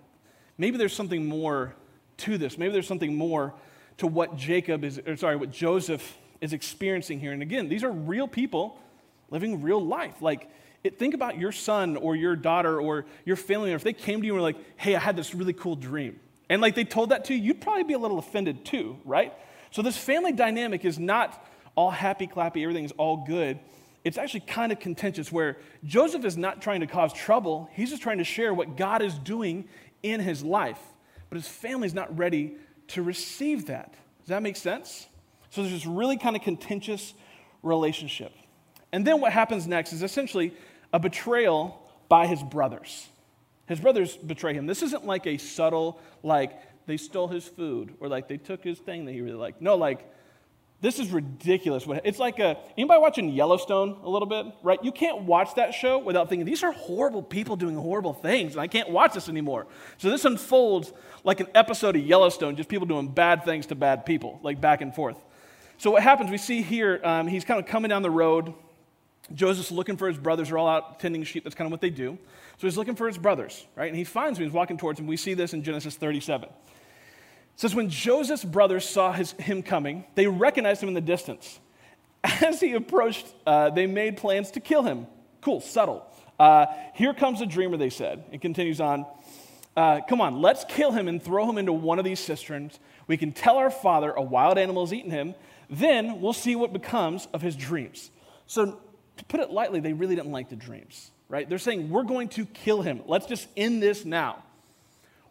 maybe 0.59 0.79
there's 0.79 0.95
something 0.95 1.27
more 1.27 1.75
to 2.19 2.39
this. 2.39 2.57
Maybe 2.57 2.73
there's 2.73 2.87
something 2.87 3.15
more 3.15 3.55
to 3.99 4.07
what 4.07 4.37
Jacob 4.37 4.85
is, 4.85 5.01
or 5.07 5.17
sorry, 5.17 5.37
what 5.37 5.51
Joseph 5.51 6.17
is 6.41 6.53
experiencing 6.53 7.21
here. 7.21 7.33
And 7.33 7.43
again, 7.43 7.69
these 7.69 7.83
are 7.85 7.91
real 7.91 8.29
people 8.29 8.79
living 9.31 9.63
real 9.63 9.85
life. 9.85 10.23
Like, 10.23 10.51
it, 10.85 10.99
think 10.99 11.15
about 11.15 11.39
your 11.39 11.53
son 11.53 11.97
or 11.97 12.15
your 12.15 12.37
daughter 12.37 12.81
or 12.81 13.07
your 13.25 13.37
family, 13.37 13.73
or 13.73 13.77
if 13.77 13.83
they 13.83 13.93
came 13.93 14.21
to 14.21 14.27
you 14.27 14.35
and 14.35 14.41
were 14.41 14.47
like, 14.47 14.59
hey, 14.77 14.95
I 14.95 15.01
had 15.01 15.17
this 15.17 15.35
really 15.35 15.53
cool 15.53 15.77
dream. 15.77 16.21
And 16.49 16.63
like 16.63 16.75
they 16.75 16.85
told 16.85 17.11
that 17.11 17.25
to 17.27 17.35
you, 17.35 17.43
you'd 17.43 17.61
probably 17.61 17.83
be 17.83 17.95
a 17.95 17.99
little 17.99 18.19
offended 18.19 18.65
too, 18.65 18.99
right? 19.05 19.33
So 19.73 19.83
this 19.83 19.97
family 19.97 20.33
dynamic 20.33 20.85
is 20.85 20.99
not 20.99 21.45
all 21.75 21.91
happy 21.91 22.27
clappy, 22.27 22.63
everything's 22.63 22.93
all 22.93 23.25
good. 23.27 23.59
It's 24.05 24.17
actually 24.17 24.41
kind 24.41 24.71
of 24.71 24.79
contentious 24.79 25.33
where 25.33 25.57
Joseph 25.85 26.25
is 26.25 26.37
not 26.37 26.63
trying 26.63 26.81
to 26.81 26.87
cause 26.87 27.13
trouble, 27.13 27.69
he's 27.73 27.91
just 27.91 28.03
trying 28.03 28.19
to 28.19 28.25
share 28.25 28.55
what 28.55 28.77
God 28.77 29.03
is 29.03 29.19
doing 29.19 29.69
in 30.03 30.21
his 30.21 30.45
life. 30.45 30.79
But 31.29 31.37
his 31.37 31.49
family's 31.49 31.93
not 31.95 32.17
ready 32.17 32.55
to 32.89 33.03
receive 33.03 33.67
that. 33.67 33.93
Does 34.21 34.29
that 34.29 34.43
make 34.43 34.57
sense? 34.57 35.07
So 35.51 35.63
there's 35.63 35.73
this 35.73 35.87
really 35.87 36.17
kind 36.17 36.37
of 36.37 36.43
contentious 36.43 37.15
relationship. 37.63 38.33
And 38.93 39.07
then 39.07 39.21
what 39.21 39.33
happens 39.33 39.67
next 39.67 39.93
is 39.93 40.03
essentially 40.03 40.55
a 40.93 40.99
betrayal 40.99 41.83
by 42.09 42.27
his 42.27 42.43
brothers. 42.43 43.09
His 43.67 43.81
brothers 43.81 44.17
betray 44.17 44.55
him. 44.55 44.67
This 44.67 44.83
isn't 44.83 45.05
like 45.05 45.27
a 45.27 45.39
subtle, 45.39 46.01
like 46.23 46.53
they 46.87 46.97
stole 46.97 47.29
his 47.29 47.47
food 47.47 47.95
or 48.01 48.09
like 48.09 48.29
they 48.29 48.37
took 48.37 48.63
his 48.63 48.79
thing 48.79 49.05
that 49.07 49.13
he 49.13 49.21
really 49.21 49.37
liked. 49.37 49.61
No, 49.61 49.75
like 49.75 50.09
this 50.87 51.01
is 51.01 51.11
ridiculous. 51.11 51.85
It's 52.05 52.21
like 52.21 52.39
a, 52.39 52.57
anybody 52.79 53.01
watching 53.01 53.31
Yellowstone 53.31 53.99
a 54.05 54.09
little 54.09 54.29
bit, 54.29 54.47
right? 54.63 54.79
You 54.85 54.93
can't 54.93 55.23
watch 55.23 55.57
that 55.57 55.75
show 55.75 55.99
without 55.99 56.29
thinking, 56.29 56.47
these 56.47 56.63
are 56.63 56.71
horrible 56.71 57.25
people 57.25 57.57
doing 57.57 57.75
horrible 57.75 58.13
things, 58.13 58.53
and 58.53 58.61
I 58.61 58.69
can't 58.69 58.91
watch 58.91 59.13
this 59.13 59.29
anymore. 59.29 59.67
So 59.99 60.11
this 60.11 60.25
unfolds 60.25 60.93
like 61.25 61.41
an 61.41 61.49
episode 61.57 61.97
of 61.97 62.03
Yellowstone, 62.03 62.55
just 62.55 62.69
people 62.69 62.87
doing 62.87 63.09
bad 63.09 63.45
things 63.45 63.67
to 63.67 63.75
bad 63.75 64.07
people, 64.07 64.39
like 64.45 64.61
back 64.61 64.81
and 64.81 64.95
forth. 64.95 65.17
So 65.77 65.91
what 65.91 66.05
happens, 66.05 66.31
we 66.31 66.39
see 66.39 66.63
here, 66.63 67.01
um, 67.03 67.27
he's 67.27 67.45
kind 67.45 67.59
of 67.59 67.67
coming 67.67 67.89
down 67.89 68.03
the 68.03 68.11
road. 68.11 68.55
Joseph's 69.35 69.73
looking 69.73 69.97
for 69.97 70.07
his 70.07 70.19
brothers. 70.19 70.51
They're 70.51 70.59
all 70.59 70.69
out 70.69 71.01
tending 71.01 71.25
sheep. 71.25 71.43
That's 71.43 71.57
kind 71.57 71.67
of 71.67 71.73
what 71.73 71.81
they 71.81 71.91
do. 71.91 72.17
So 72.59 72.69
he's 72.69 72.77
looking 72.77 72.95
for 72.95 73.09
his 73.09 73.19
brothers, 73.19 73.67
right? 73.75 73.89
And 73.89 73.97
he 73.97 74.05
finds 74.05 74.39
them. 74.39 74.47
He's 74.47 74.55
walking 74.55 74.79
towards 74.79 74.99
them. 74.99 75.09
We 75.09 75.17
see 75.17 75.35
this 75.35 75.53
in 75.53 75.65
Genesis 75.65 75.97
37 75.97 76.49
says, 77.57 77.75
When 77.75 77.89
Joseph's 77.89 78.45
brothers 78.45 78.89
saw 78.89 79.13
his, 79.13 79.33
him 79.33 79.63
coming, 79.63 80.05
they 80.15 80.27
recognized 80.27 80.83
him 80.83 80.89
in 80.89 80.95
the 80.95 81.01
distance. 81.01 81.59
As 82.25 82.61
he 82.61 82.75
approached, 82.75 83.27
uh, 83.47 83.71
they 83.71 83.87
made 83.87 84.17
plans 84.17 84.51
to 84.53 84.61
kill 84.61 84.83
him. 84.83 85.07
Cool, 85.41 85.61
subtle. 85.61 86.07
Uh, 86.39 86.67
here 86.95 87.15
comes 87.15 87.41
a 87.41 87.47
dreamer, 87.47 87.77
they 87.77 87.91
said. 87.91 88.25
It 88.31 88.41
continues 88.41 88.81
on. 88.81 89.07
Uh, 89.77 90.01
come 90.09 90.21
on, 90.21 90.41
let's 90.41 90.65
kill 90.65 90.91
him 90.91 91.07
and 91.07 91.23
throw 91.23 91.49
him 91.49 91.59
into 91.59 91.73
one 91.73 91.99
of 91.99 92.05
these 92.05 92.21
cisterns. 92.21 92.79
We 93.07 93.17
can 93.17 93.33
tell 93.33 93.57
our 93.57 93.71
father 93.71 94.11
a 94.11 94.23
wild 94.23 94.57
animal 94.57 94.85
has 94.85 94.93
eaten 94.93 95.11
him. 95.11 95.35
Then 95.69 96.21
we'll 96.21 96.33
see 96.33 96.57
what 96.57 96.73
becomes 96.73 97.29
of 97.33 97.43
his 97.43 97.57
dreams. 97.57 98.11
So, 98.47 98.81
to 99.17 99.25
put 99.25 99.41
it 99.41 99.51
lightly, 99.51 99.81
they 99.81 99.93
really 99.93 100.15
didn't 100.15 100.33
like 100.33 100.49
the 100.49 100.57
dreams, 100.57 101.11
right? 101.29 101.49
They're 101.49 101.59
saying, 101.59 101.91
We're 101.91 102.05
going 102.05 102.29
to 102.31 102.47
kill 102.47 102.83
him. 102.83 103.03
Let's 103.07 103.27
just 103.27 103.49
end 103.57 103.83
this 103.83 104.05
now. 104.05 104.43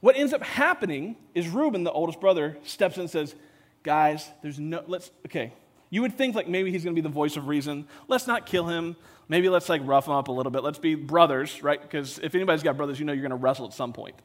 What 0.01 0.15
ends 0.15 0.33
up 0.33 0.43
happening 0.43 1.15
is 1.33 1.47
Reuben, 1.47 1.83
the 1.83 1.91
oldest 1.91 2.19
brother, 2.19 2.57
steps 2.63 2.95
in 2.95 3.01
and 3.01 3.09
says, 3.09 3.35
Guys, 3.83 4.29
there's 4.41 4.59
no, 4.59 4.83
let's, 4.87 5.11
okay. 5.27 5.53
You 5.91 6.01
would 6.01 6.17
think 6.17 6.35
like 6.35 6.47
maybe 6.47 6.71
he's 6.71 6.83
to 6.83 6.91
be 6.91 7.01
the 7.01 7.07
voice 7.07 7.37
of 7.37 7.47
reason. 7.47 7.87
Let's 8.07 8.25
not 8.25 8.45
kill 8.45 8.67
him. 8.67 8.95
Maybe 9.27 9.47
let's 9.49 9.69
like 9.69 9.81
rough 9.85 10.07
him 10.07 10.13
up 10.13 10.27
a 10.27 10.31
little 10.31 10.51
bit. 10.51 10.63
Let's 10.63 10.79
be 10.79 10.95
brothers, 10.95 11.63
right? 11.63 11.81
Because 11.81 12.19
if 12.19 12.35
anybody's 12.35 12.63
got 12.63 12.77
brothers, 12.77 12.99
you 12.99 13.05
know 13.05 13.13
you're 13.13 13.21
to 13.29 13.35
wrestle 13.35 13.65
at 13.67 13.73
some 13.73 13.93
point. 13.93 14.15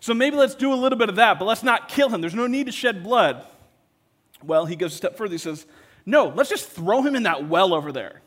So 0.00 0.14
maybe 0.14 0.36
let's 0.36 0.54
do 0.54 0.72
a 0.72 0.76
little 0.76 0.98
bit 0.98 1.08
of 1.08 1.16
that, 1.16 1.38
but 1.38 1.46
let's 1.46 1.62
not 1.62 1.88
kill 1.88 2.08
him. 2.10 2.20
There's 2.20 2.34
no 2.34 2.46
need 2.46 2.66
to 2.66 2.72
shed 2.72 3.02
blood. 3.02 3.46
Well, 4.42 4.66
he 4.66 4.76
goes 4.76 4.92
a 4.92 4.96
step 4.96 5.16
further. 5.16 5.32
He 5.32 5.38
says, 5.38 5.66
No, 6.04 6.28
let's 6.28 6.50
just 6.50 6.68
throw 6.68 7.02
him 7.02 7.16
in 7.16 7.24
that 7.24 7.48
well 7.48 7.74
over 7.74 7.92
there, 7.92 8.20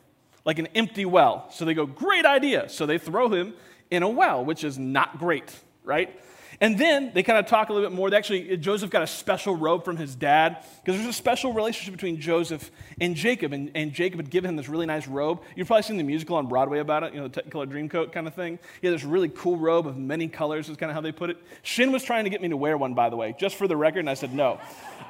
like 0.45 0.59
an 0.59 0.67
empty 0.75 1.05
well. 1.05 1.47
So 1.51 1.65
they 1.65 1.73
go, 1.73 1.85
Great 1.85 2.25
idea. 2.25 2.69
So 2.69 2.85
they 2.85 2.97
throw 2.97 3.29
him 3.29 3.53
in 3.91 4.03
a 4.03 4.09
well, 4.09 4.43
which 4.43 4.63
is 4.63 4.77
not 4.77 5.19
great, 5.19 5.53
right? 5.83 6.19
And 6.61 6.77
then 6.77 7.11
they 7.13 7.23
kind 7.23 7.39
of 7.39 7.45
talk 7.45 7.69
a 7.69 7.73
little 7.73 7.89
bit 7.89 7.95
more. 7.95 8.09
They 8.09 8.17
actually, 8.17 8.57
Joseph 8.57 8.89
got 8.89 9.01
a 9.01 9.07
special 9.07 9.55
robe 9.55 9.85
from 9.85 9.97
his 9.97 10.15
dad 10.15 10.65
because 10.83 10.99
there's 10.99 11.09
a 11.09 11.13
special 11.13 11.53
relationship 11.53 11.93
between 11.93 12.19
Joseph 12.19 12.69
and 12.99 13.15
Jacob. 13.15 13.53
And, 13.53 13.71
and 13.75 13.93
Jacob 13.93 14.19
had 14.19 14.29
given 14.29 14.49
him 14.49 14.55
this 14.55 14.67
really 14.67 14.85
nice 14.85 15.07
robe. 15.07 15.41
You've 15.55 15.67
probably 15.67 15.83
seen 15.83 15.97
the 15.97 16.03
musical 16.03 16.35
on 16.35 16.47
Broadway 16.47 16.79
about 16.79 17.03
it, 17.03 17.13
you 17.13 17.21
know, 17.21 17.27
the 17.27 17.41
Technicolor 17.41 17.67
Dreamcoat 17.67 18.11
kind 18.11 18.27
of 18.27 18.33
thing. 18.33 18.59
He 18.81 18.87
had 18.87 18.95
this 18.95 19.03
really 19.03 19.29
cool 19.29 19.57
robe 19.57 19.87
of 19.87 19.97
many 19.97 20.27
colors, 20.27 20.69
is 20.69 20.77
kind 20.77 20.89
of 20.89 20.95
how 20.95 21.01
they 21.01 21.11
put 21.11 21.29
it. 21.29 21.37
Shin 21.63 21.91
was 21.91 22.03
trying 22.03 22.25
to 22.25 22.29
get 22.29 22.41
me 22.41 22.49
to 22.49 22.57
wear 22.57 22.77
one, 22.77 22.93
by 22.93 23.09
the 23.09 23.15
way, 23.15 23.35
just 23.39 23.55
for 23.55 23.67
the 23.67 23.77
record, 23.77 23.99
and 23.99 24.09
I 24.09 24.15
said 24.15 24.33
no. 24.33 24.59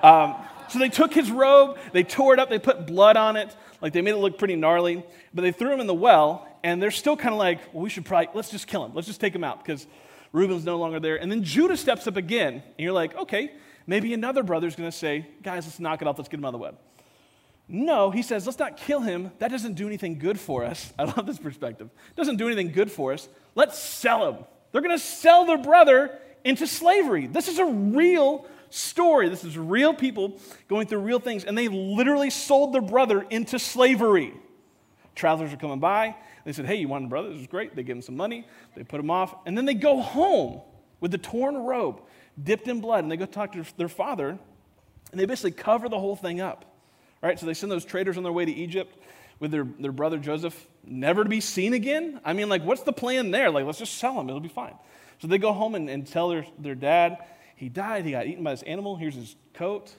Um, 0.04 0.36
so 0.70 0.78
they 0.78 0.90
took 0.90 1.14
his 1.14 1.32
robe, 1.32 1.78
they 1.94 2.04
tore 2.04 2.34
it 2.34 2.40
up, 2.40 2.50
they 2.50 2.60
put 2.60 2.86
blood 2.86 3.18
on 3.18 3.36
it, 3.36 3.56
like 3.82 3.94
they 3.94 4.02
made 4.02 4.12
it 4.12 4.18
look 4.18 4.38
pretty 4.38 4.56
gnarly, 4.56 5.04
but 5.34 5.42
they 5.42 5.52
threw 5.52 5.74
him 5.74 5.80
in 5.80 5.88
the 5.88 5.94
well, 5.94 6.48
and 6.64 6.82
they're 6.82 6.92
still 6.92 7.18
kind 7.18 7.34
of 7.34 7.40
like, 7.40 7.60
well, 7.74 7.84
we 7.84 7.90
should 7.90 8.06
probably, 8.06 8.30
let's 8.34 8.52
just 8.52 8.68
kill 8.68 8.86
him. 8.86 8.94
Let's 8.94 9.08
just 9.08 9.20
take 9.20 9.34
him 9.34 9.44
out 9.44 9.64
because 9.64 9.88
Reuben's 10.32 10.66
no 10.66 10.78
longer 10.78 11.00
there. 11.00 11.20
And 11.20 11.32
then 11.32 11.44
Judah 11.44 11.78
steps 11.78 12.08
up 12.08 12.16
again. 12.16 12.54
And 12.54 12.64
you're 12.78 12.94
like, 12.94 13.16
okay, 13.16 13.54
maybe 13.88 14.14
another 14.14 14.44
brother's 14.44 14.76
going 14.76 14.90
to 14.90 14.96
say, 14.96 15.28
guys, 15.42 15.66
let's 15.66 15.80
knock 15.80 16.02
it 16.02 16.08
off. 16.08 16.18
Let's 16.18 16.30
get 16.30 16.40
him 16.40 16.46
out 16.46 16.50
of 16.50 16.54
the 16.54 16.60
web. 16.60 16.78
No, 17.68 18.10
he 18.10 18.24
says, 18.24 18.48
let's 18.48 18.58
not 18.58 18.78
kill 18.78 19.02
him. 19.02 19.32
That 19.40 19.52
doesn't 19.52 19.74
do 19.74 19.86
anything 19.88 20.18
good 20.18 20.40
for 20.40 20.66
us. 20.66 20.92
I 21.00 21.04
love 21.04 21.26
this 21.26 21.40
perspective. 21.40 21.90
Doesn't 22.16 22.38
do 22.38 22.48
anything 22.48 22.72
good 22.72 22.92
for 22.92 23.14
us. 23.14 23.30
Let's 23.56 23.78
sell 23.78 24.28
him. 24.28 24.46
They're 24.72 24.82
going 24.82 24.98
to 24.98 25.04
sell 25.04 25.46
their 25.46 25.58
brother 25.58 26.18
into 26.44 26.68
slavery. 26.68 27.28
This 27.28 27.48
is 27.48 27.60
a 27.60 27.66
real 27.66 28.48
story. 28.70 29.30
This 29.30 29.44
is 29.44 29.58
real 29.58 29.94
people 29.94 30.40
going 30.68 30.88
through 30.88 31.00
real 31.00 31.20
things. 31.20 31.44
And 31.44 31.58
they 31.58 31.68
literally 31.68 32.30
sold 32.30 32.74
their 32.74 32.82
brother 32.82 33.22
into 33.22 33.60
slavery. 33.60 34.34
Travelers 35.16 35.54
are 35.54 35.58
coming 35.58 35.80
by. 35.80 36.16
They 36.50 36.54
said, 36.54 36.66
Hey, 36.66 36.78
you 36.78 36.88
want 36.88 37.06
a 37.06 37.08
brother? 37.08 37.30
This 37.30 37.42
is 37.42 37.46
great. 37.46 37.76
They 37.76 37.84
give 37.84 37.96
him 37.96 38.02
some 38.02 38.18
money. 38.18 38.44
They 38.76 38.84
put 38.84 39.00
him 39.00 39.12
off. 39.12 39.36
And 39.46 39.56
then 39.56 39.66
they 39.66 39.76
go 39.76 40.02
home 40.02 40.62
with 41.00 41.12
the 41.12 41.20
torn 41.20 41.56
robe, 41.56 42.02
dipped 42.44 42.68
in 42.68 42.82
blood. 42.82 43.04
And 43.04 43.12
they 43.12 43.18
go 43.18 43.28
talk 43.28 43.52
to 43.52 43.64
their 43.78 43.88
father. 43.88 44.30
And 45.12 45.20
they 45.22 45.28
basically 45.28 45.52
cover 45.52 45.88
the 45.90 46.00
whole 46.00 46.16
thing 46.16 46.42
up. 46.42 46.66
All 47.22 47.30
right, 47.30 47.40
so 47.40 47.46
they 47.46 47.54
send 47.54 47.72
those 47.72 47.86
traders 47.86 48.18
on 48.18 48.24
their 48.24 48.32
way 48.32 48.46
to 48.46 48.52
Egypt 48.52 48.98
with 49.40 49.52
their, 49.52 49.64
their 49.78 49.92
brother 49.92 50.18
Joseph, 50.18 50.66
never 50.84 51.24
to 51.24 51.30
be 51.30 51.40
seen 51.40 51.76
again. 51.76 52.20
I 52.26 52.34
mean, 52.34 52.50
like, 52.50 52.64
what's 52.64 52.82
the 52.82 52.94
plan 52.94 53.30
there? 53.30 53.52
Like, 53.52 53.66
let's 53.66 53.78
just 53.78 54.00
sell 54.00 54.20
him. 54.20 54.28
It'll 54.28 54.40
be 54.40 54.50
fine. 54.50 54.74
So 55.20 55.28
they 55.28 55.38
go 55.38 55.54
home 55.54 55.76
and, 55.76 55.88
and 55.88 56.08
tell 56.08 56.30
their, 56.30 56.48
their 56.58 56.74
dad, 56.74 57.20
he 57.58 57.70
died. 57.70 58.06
He 58.06 58.12
got 58.14 58.26
eaten 58.26 58.44
by 58.44 58.54
this 58.54 58.64
animal. 58.64 58.96
Here's 58.96 59.14
his 59.14 59.36
coat. 59.54 59.94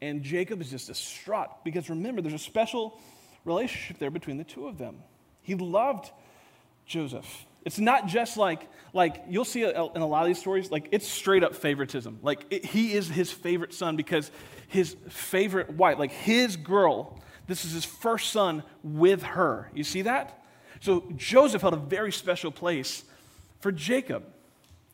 And 0.00 0.24
Jacob 0.24 0.60
is 0.62 0.68
just 0.68 0.88
distraught 0.88 1.62
because 1.62 1.88
remember, 1.88 2.22
there's 2.22 2.34
a 2.34 2.38
special 2.38 2.98
relationship 3.44 4.00
there 4.00 4.10
between 4.10 4.36
the 4.36 4.42
two 4.42 4.66
of 4.66 4.78
them. 4.78 4.96
He 5.42 5.54
loved 5.54 6.10
Joseph. 6.86 7.46
It's 7.64 7.78
not 7.78 8.06
just 8.06 8.36
like, 8.36 8.68
like 8.92 9.24
you'll 9.28 9.44
see 9.44 9.62
in 9.62 9.76
a 9.76 10.06
lot 10.06 10.22
of 10.22 10.26
these 10.26 10.38
stories, 10.38 10.70
like 10.70 10.88
it's 10.90 11.06
straight 11.06 11.44
up 11.44 11.54
favoritism. 11.54 12.18
Like 12.22 12.46
it, 12.50 12.64
he 12.64 12.92
is 12.92 13.08
his 13.08 13.30
favorite 13.30 13.72
son 13.72 13.96
because 13.96 14.30
his 14.68 14.96
favorite 15.08 15.70
wife, 15.70 15.98
like 15.98 16.10
his 16.10 16.56
girl, 16.56 17.20
this 17.46 17.64
is 17.64 17.72
his 17.72 17.84
first 17.84 18.30
son 18.30 18.62
with 18.82 19.22
her. 19.22 19.70
You 19.74 19.84
see 19.84 20.02
that? 20.02 20.42
So 20.80 21.04
Joseph 21.16 21.62
held 21.62 21.74
a 21.74 21.78
very 21.78 22.12
special 22.12 22.50
place 22.50 23.04
for 23.60 23.70
Jacob. 23.70 24.24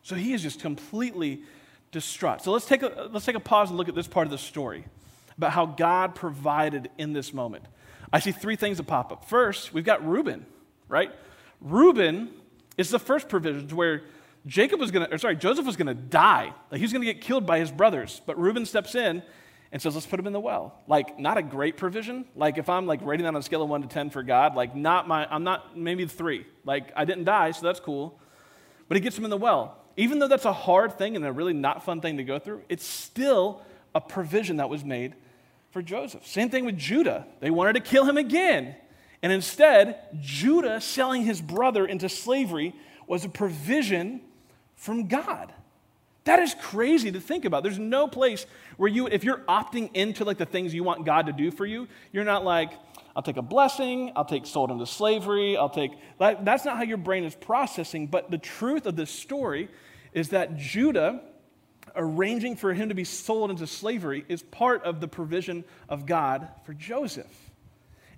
So 0.02 0.14
he 0.14 0.32
is 0.32 0.42
just 0.42 0.60
completely 0.60 1.42
distraught. 1.92 2.42
So 2.42 2.52
let's 2.52 2.66
take 2.66 2.82
a, 2.82 3.08
let's 3.10 3.24
take 3.24 3.36
a 3.36 3.40
pause 3.40 3.70
and 3.70 3.78
look 3.78 3.88
at 3.88 3.94
this 3.94 4.06
part 4.06 4.26
of 4.26 4.30
the 4.30 4.38
story 4.38 4.84
about 5.38 5.52
how 5.52 5.66
God 5.66 6.14
provided 6.14 6.90
in 6.98 7.12
this 7.12 7.32
moment. 7.32 7.64
I 8.12 8.20
see 8.20 8.32
three 8.32 8.56
things 8.56 8.78
that 8.78 8.84
pop 8.84 9.12
up. 9.12 9.24
First, 9.24 9.72
we've 9.72 9.84
got 9.84 10.06
Reuben, 10.06 10.46
right? 10.88 11.10
Reuben 11.60 12.30
is 12.76 12.90
the 12.90 12.98
first 12.98 13.28
provision 13.28 13.68
where 13.76 14.02
Jacob 14.46 14.80
was 14.80 14.90
to, 14.90 15.12
or 15.12 15.18
sorry, 15.18 15.36
Joseph 15.36 15.66
was 15.66 15.76
to 15.76 15.94
die. 15.94 16.52
Like 16.70 16.78
he 16.78 16.84
was 16.84 16.92
to 16.92 17.00
get 17.00 17.20
killed 17.20 17.46
by 17.46 17.58
his 17.58 17.70
brothers. 17.70 18.22
But 18.24 18.38
Reuben 18.38 18.64
steps 18.64 18.94
in 18.94 19.22
and 19.70 19.82
says, 19.82 19.94
let's 19.94 20.06
put 20.06 20.18
him 20.18 20.26
in 20.26 20.32
the 20.32 20.40
well. 20.40 20.80
Like, 20.86 21.18
not 21.18 21.36
a 21.36 21.42
great 21.42 21.76
provision. 21.76 22.24
Like, 22.34 22.56
if 22.56 22.70
I'm 22.70 22.86
like 22.86 23.04
rating 23.04 23.24
that 23.24 23.34
on 23.34 23.36
a 23.36 23.42
scale 23.42 23.62
of 23.62 23.68
one 23.68 23.82
to 23.82 23.88
10 23.88 24.10
for 24.10 24.22
God, 24.22 24.54
like, 24.54 24.74
not 24.74 25.06
my, 25.06 25.26
I'm 25.30 25.44
not, 25.44 25.76
maybe 25.76 26.06
three. 26.06 26.46
Like, 26.64 26.90
I 26.96 27.04
didn't 27.04 27.24
die, 27.24 27.50
so 27.50 27.66
that's 27.66 27.80
cool. 27.80 28.18
But 28.88 28.96
he 28.96 29.02
gets 29.02 29.18
him 29.18 29.24
in 29.24 29.30
the 29.30 29.36
well. 29.36 29.76
Even 29.98 30.20
though 30.20 30.28
that's 30.28 30.46
a 30.46 30.52
hard 30.52 30.96
thing 30.96 31.16
and 31.16 31.24
a 31.24 31.32
really 31.32 31.52
not 31.52 31.84
fun 31.84 32.00
thing 32.00 32.16
to 32.16 32.24
go 32.24 32.38
through, 32.38 32.62
it's 32.70 32.86
still 32.86 33.60
a 33.94 34.00
provision 34.00 34.56
that 34.56 34.70
was 34.70 34.84
made 34.84 35.14
for 35.70 35.82
Joseph. 35.82 36.26
Same 36.26 36.50
thing 36.50 36.64
with 36.64 36.76
Judah. 36.76 37.26
They 37.40 37.50
wanted 37.50 37.75
to 37.75 37.80
kill 37.80 38.04
him 38.04 38.16
again. 38.16 38.75
And 39.22 39.32
instead, 39.32 39.98
Judah 40.20 40.80
selling 40.80 41.25
his 41.25 41.40
brother 41.40 41.84
into 41.87 42.08
slavery 42.08 42.75
was 43.06 43.25
a 43.25 43.28
provision 43.28 44.20
from 44.76 45.08
God. 45.08 45.52
That 46.25 46.40
is 46.40 46.54
crazy 46.60 47.10
to 47.10 47.20
think 47.20 47.44
about. 47.44 47.62
There's 47.62 47.78
no 47.78 48.06
place 48.06 48.46
where 48.76 48.88
you, 48.88 49.06
if 49.06 49.25
you're 49.25 49.38
opting 49.48 49.90
into 49.94 50.25
like 50.25 50.38
the 50.38 50.46
things 50.46 50.75
you 50.75 50.84
want 50.84 51.06
God 51.06 51.26
to 51.26 51.32
do 51.32 51.50
for 51.50 51.64
you, 51.64 51.88
you're 52.12 52.25
not 52.25 52.44
like, 52.44 52.72
I'll 53.16 53.22
take 53.22 53.38
a 53.38 53.42
blessing, 53.42 54.12
I'll 54.14 54.26
take 54.26 54.46
sold 54.46 54.70
into 54.70 54.87
slavery, 54.87 55.56
I'll 55.56 55.70
take, 55.70 55.92
that's 56.18 56.64
not 56.64 56.76
how 56.76 56.82
your 56.82 56.98
brain 56.98 57.25
is 57.25 57.34
processing. 57.34 58.06
But 58.06 58.30
the 58.30 58.38
truth 58.38 58.87
of 58.87 58.94
this 58.94 59.10
story 59.10 59.68
is 60.12 60.28
that 60.28 60.56
Judah 60.56 61.22
arranging 61.98 62.56
for 62.56 62.72
him 62.72 62.88
to 62.88 62.94
be 62.94 63.04
sold 63.04 63.50
into 63.50 63.66
slavery 63.66 64.24
is 64.28 64.42
part 64.42 64.84
of 64.84 65.00
the 65.00 65.08
provision 65.08 65.64
of 65.88 66.06
God 66.06 66.48
for 66.64 66.72
Joseph. 66.72 67.26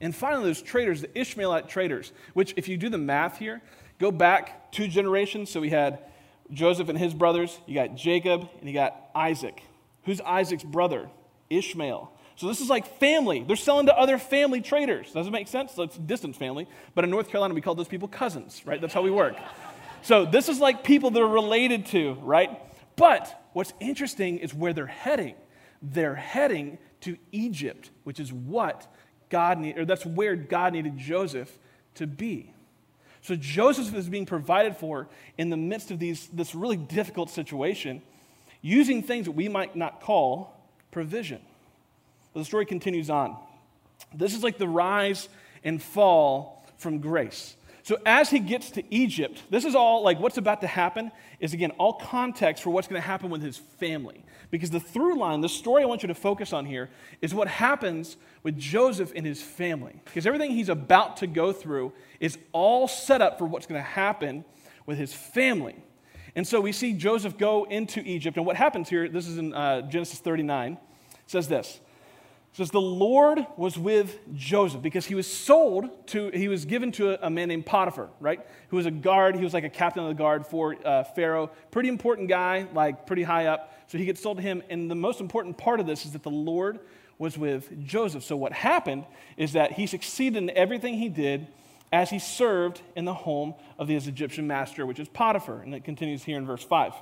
And 0.01 0.15
finally, 0.15 0.45
those 0.45 0.63
traders, 0.63 1.01
the 1.01 1.19
Ishmaelite 1.19 1.69
traders, 1.69 2.13
which, 2.35 2.55
if 2.57 2.69
you 2.69 2.77
do 2.77 2.89
the 2.89 2.99
math 2.99 3.39
here, 3.39 3.61
go 3.99 4.11
back 4.13 4.71
two 4.73 4.87
generations. 4.87 5.51
So 5.51 5.61
we 5.61 5.71
had 5.71 5.99
Joseph 6.53 6.89
and 6.89 6.99
his 6.99 7.15
brothers, 7.15 7.59
you 7.67 7.75
got 7.75 7.97
Jacob, 7.97 8.49
and 8.61 8.69
you 8.69 8.75
got 8.75 9.11
Isaac. 9.15 9.63
Who's 10.05 10.21
Isaac's 10.21 10.65
brother? 10.65 11.09
Ishmael. 11.51 12.13
So 12.37 12.47
this 12.47 12.61
is 12.61 12.71
like 12.71 12.99
family. 12.99 13.45
They're 13.47 13.57
selling 13.57 13.87
to 13.87 13.97
other 13.97 14.17
family 14.17 14.63
traders. 14.63 15.13
Does 15.13 15.27
it 15.27 15.31
make 15.31 15.49
sense? 15.49 15.75
So 15.75 15.83
it's 15.83 15.97
distant 15.97 16.37
family. 16.37 16.67
But 16.95 17.05
in 17.05 17.11
North 17.11 17.29
Carolina, 17.29 17.53
we 17.53 17.61
call 17.61 17.75
those 17.75 17.89
people 17.89 18.09
cousins, 18.09 18.63
right? 18.65 18.81
That's 18.81 18.95
how 18.95 19.03
we 19.03 19.11
work. 19.11 19.37
so 20.03 20.25
this 20.25 20.49
is 20.49 20.59
like 20.59 20.83
people 20.83 21.11
that 21.11 21.21
are 21.21 21.29
related 21.29 21.87
to, 21.87 22.15
right? 22.23 22.59
But 22.97 23.40
what's 23.53 23.73
interesting 23.81 24.39
is 24.39 24.55
where 24.55 24.73
they're 24.73 24.87
heading. 24.87 25.35
They're 25.83 26.15
heading 26.15 26.79
to 27.03 27.17
Egypt, 27.33 27.91
which 28.05 28.21
is 28.21 28.33
what 28.33 28.87
God 29.31 29.59
need, 29.59 29.79
or 29.79 29.85
that's 29.85 30.05
where 30.05 30.37
God 30.37 30.73
needed 30.75 30.99
Joseph 30.99 31.57
to 31.95 32.07
be. 32.07 32.53
So 33.23 33.37
Joseph 33.37 33.95
is 33.95 34.09
being 34.09 34.27
provided 34.27 34.77
for 34.77 35.09
in 35.37 35.51
the 35.51 35.57
midst 35.57 35.91
of 35.91 35.99
these, 35.99 36.29
this 36.29 36.55
really 36.55 36.77
difficult 36.77 37.31
situation, 37.31 38.03
using 38.63 39.03
things 39.03 39.27
that 39.27 39.33
we 39.33 39.49
might 39.49 39.77
not 39.77 40.01
call 40.01 40.57
provision. 40.91 41.41
But 42.33 42.41
the 42.41 42.45
story 42.45 42.67
continues 42.67 43.11
on. 43.11 43.37
This 44.15 44.35
is 44.35 44.43
like 44.43 44.59
the 44.59 44.69
rise 44.69 45.29
and 45.63 45.83
fall 45.83 46.67
from 46.79 46.99
grace. 46.99 47.57
So 47.91 47.99
as 48.07 48.31
he 48.31 48.39
gets 48.39 48.71
to 48.71 48.95
Egypt, 48.95 49.43
this 49.51 49.65
is 49.65 49.75
all 49.75 50.05
like 50.05 50.21
what's 50.21 50.39
about 50.39 50.61
to 50.61 50.69
happen 50.69 51.11
is 51.41 51.55
again 51.55 51.73
all 51.73 51.95
context 51.95 52.63
for 52.63 52.71
what's 52.71 52.87
going 52.87 53.03
to 53.03 53.05
happen 53.05 53.31
with 53.31 53.43
his 53.43 53.57
family. 53.57 54.25
Because 54.53 54.71
the 54.71 54.79
through 54.79 55.19
line, 55.19 55.41
the 55.41 55.49
story 55.49 55.83
I 55.83 55.87
want 55.87 56.05
you 56.05 56.07
to 56.07 56.15
focus 56.15 56.53
on 56.53 56.67
here 56.67 56.89
is 57.21 57.35
what 57.35 57.49
happens 57.49 58.17
with 58.45 58.57
Joseph 58.57 59.11
and 59.17 59.27
his 59.27 59.43
family. 59.43 60.01
Because 60.05 60.25
everything 60.25 60.53
he's 60.53 60.69
about 60.69 61.17
to 61.17 61.27
go 61.27 61.53
through 61.53 61.93
is 62.21 62.39
all 62.53 62.87
set 62.87 63.21
up 63.21 63.39
for 63.39 63.45
what's 63.47 63.67
going 63.67 63.81
to 63.81 63.89
happen 63.89 64.45
with 64.87 64.97
his 64.97 65.13
family. 65.13 65.75
And 66.37 66.47
so 66.47 66.61
we 66.61 66.71
see 66.71 66.93
Joseph 66.93 67.39
go 67.39 67.65
into 67.65 68.03
Egypt. 68.03 68.37
And 68.37 68.47
what 68.47 68.55
happens 68.55 68.89
here, 68.89 69.09
this 69.09 69.27
is 69.27 69.37
in 69.37 69.53
uh, 69.53 69.83
Genesis 69.91 70.21
39, 70.21 70.79
says 71.27 71.49
this 71.49 71.81
says 72.53 72.71
the 72.71 72.81
Lord 72.81 73.47
was 73.57 73.79
with 73.79 74.19
Joseph 74.35 74.83
because 74.83 75.07
he 75.07 75.15
was 75.15 75.27
sold 75.27 76.07
to, 76.09 76.31
he 76.31 76.49
was 76.49 76.65
given 76.65 76.91
to 76.93 77.11
a, 77.11 77.27
a, 77.27 77.31
man 77.31 77.49
named 77.49 77.65
Potiphar, 77.65 78.11
right? 78.19 78.45
Who 78.69 78.77
was 78.77 78.87
a 78.87 78.91
guard. 78.91 79.37
He 79.37 79.45
was 79.45 79.55
like 79.55 79.65
a 79.65 79.71
captain 79.71 80.03
of 80.03 80.09
the 80.09 80.15
guard 80.15 80.47
for 80.47 80.77
uh, 80.85 81.05
Pharaoh. 81.05 81.51
Pretty 81.71 81.89
important 81.89 82.29
guy, 82.29 82.67
like 82.75 83.07
pretty 83.07 83.23
high 83.23 83.47
up. 83.47 83.73
So 83.87 83.99
he 83.99 84.05
gets 84.05 84.21
sold 84.21 84.39
to 84.39 84.43
him. 84.43 84.63
And 84.69 84.91
the 84.91 84.97
most 84.97 85.21
important 85.21 85.59
part 85.59 85.79
of 85.79 85.87
this 85.87 86.05
is 86.05 86.13
that 86.13 86.25
the 86.25 86.31
Lord 86.31 86.81
was 87.19 87.39
with 87.39 87.85
Joseph. 87.85 88.25
So 88.25 88.37
what 88.37 88.53
happened 88.53 89.05
is 89.37 89.53
that 89.53 89.73
he 89.73 89.87
succeeded 89.87 90.37
in 90.37 90.51
everything 90.51 90.95
he 90.95 91.09
did 91.09 91.47
as 91.93 92.11
he 92.11 92.19
served 92.19 92.83
in 92.97 93.05
the 93.05 93.15
home 93.15 93.55
of 93.79 93.89
his 93.89 94.09
Egyptian 94.09 94.47
master, 94.47 94.87
which 94.87 94.99
is 94.99 95.09
Potiphar. 95.09 95.61
And 95.63 95.75
it 95.75 95.85
continues 95.85 96.25
here 96.25 96.39
in 96.39 96.47
verse 96.47 96.65
5. 96.65 96.95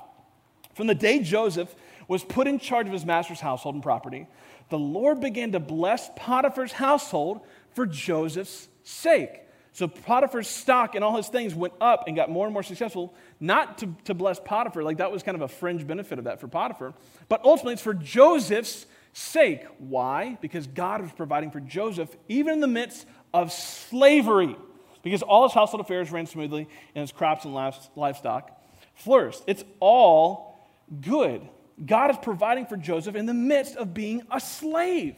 From 0.73 0.87
the 0.87 0.95
day 0.95 1.19
Joseph 1.19 1.73
was 2.07 2.23
put 2.23 2.47
in 2.47 2.59
charge 2.59 2.87
of 2.87 2.93
his 2.93 3.05
master's 3.05 3.39
household 3.39 3.75
and 3.75 3.83
property, 3.83 4.27
the 4.69 4.79
Lord 4.79 5.19
began 5.19 5.51
to 5.53 5.59
bless 5.59 6.09
Potiphar's 6.15 6.71
household 6.71 7.41
for 7.73 7.85
Joseph's 7.85 8.67
sake. 8.83 9.41
So 9.71 9.87
Potiphar's 9.87 10.47
stock 10.47 10.95
and 10.95 11.03
all 11.03 11.15
his 11.15 11.27
things 11.27 11.53
went 11.55 11.73
up 11.79 12.05
and 12.07 12.15
got 12.15 12.29
more 12.29 12.45
and 12.45 12.53
more 12.53 12.63
successful, 12.63 13.13
not 13.39 13.77
to, 13.79 13.95
to 14.05 14.13
bless 14.13 14.39
Potiphar, 14.39 14.83
like 14.83 14.97
that 14.97 15.11
was 15.11 15.23
kind 15.23 15.35
of 15.35 15.41
a 15.41 15.47
fringe 15.47 15.85
benefit 15.85 16.17
of 16.17 16.25
that 16.25 16.41
for 16.41 16.47
Potiphar, 16.47 16.93
but 17.29 17.43
ultimately 17.45 17.73
it's 17.73 17.81
for 17.81 17.93
Joseph's 17.93 18.85
sake. 19.13 19.65
Why? 19.77 20.37
Because 20.41 20.67
God 20.67 21.01
was 21.01 21.11
providing 21.11 21.51
for 21.51 21.59
Joseph 21.59 22.15
even 22.27 22.55
in 22.55 22.59
the 22.59 22.67
midst 22.67 23.05
of 23.33 23.51
slavery, 23.51 24.55
because 25.03 25.21
all 25.21 25.43
his 25.47 25.53
household 25.53 25.81
affairs 25.81 26.11
ran 26.11 26.25
smoothly 26.25 26.67
and 26.95 27.01
his 27.01 27.11
crops 27.11 27.45
and 27.45 27.53
livestock 27.53 28.51
flourished. 28.95 29.43
It's 29.47 29.63
all 29.79 30.67
good. 30.99 31.47
God 31.85 32.11
is 32.11 32.17
providing 32.21 32.65
for 32.65 32.77
Joseph 32.77 33.15
in 33.15 33.25
the 33.25 33.33
midst 33.33 33.75
of 33.75 33.93
being 33.93 34.23
a 34.31 34.39
slave. 34.39 35.15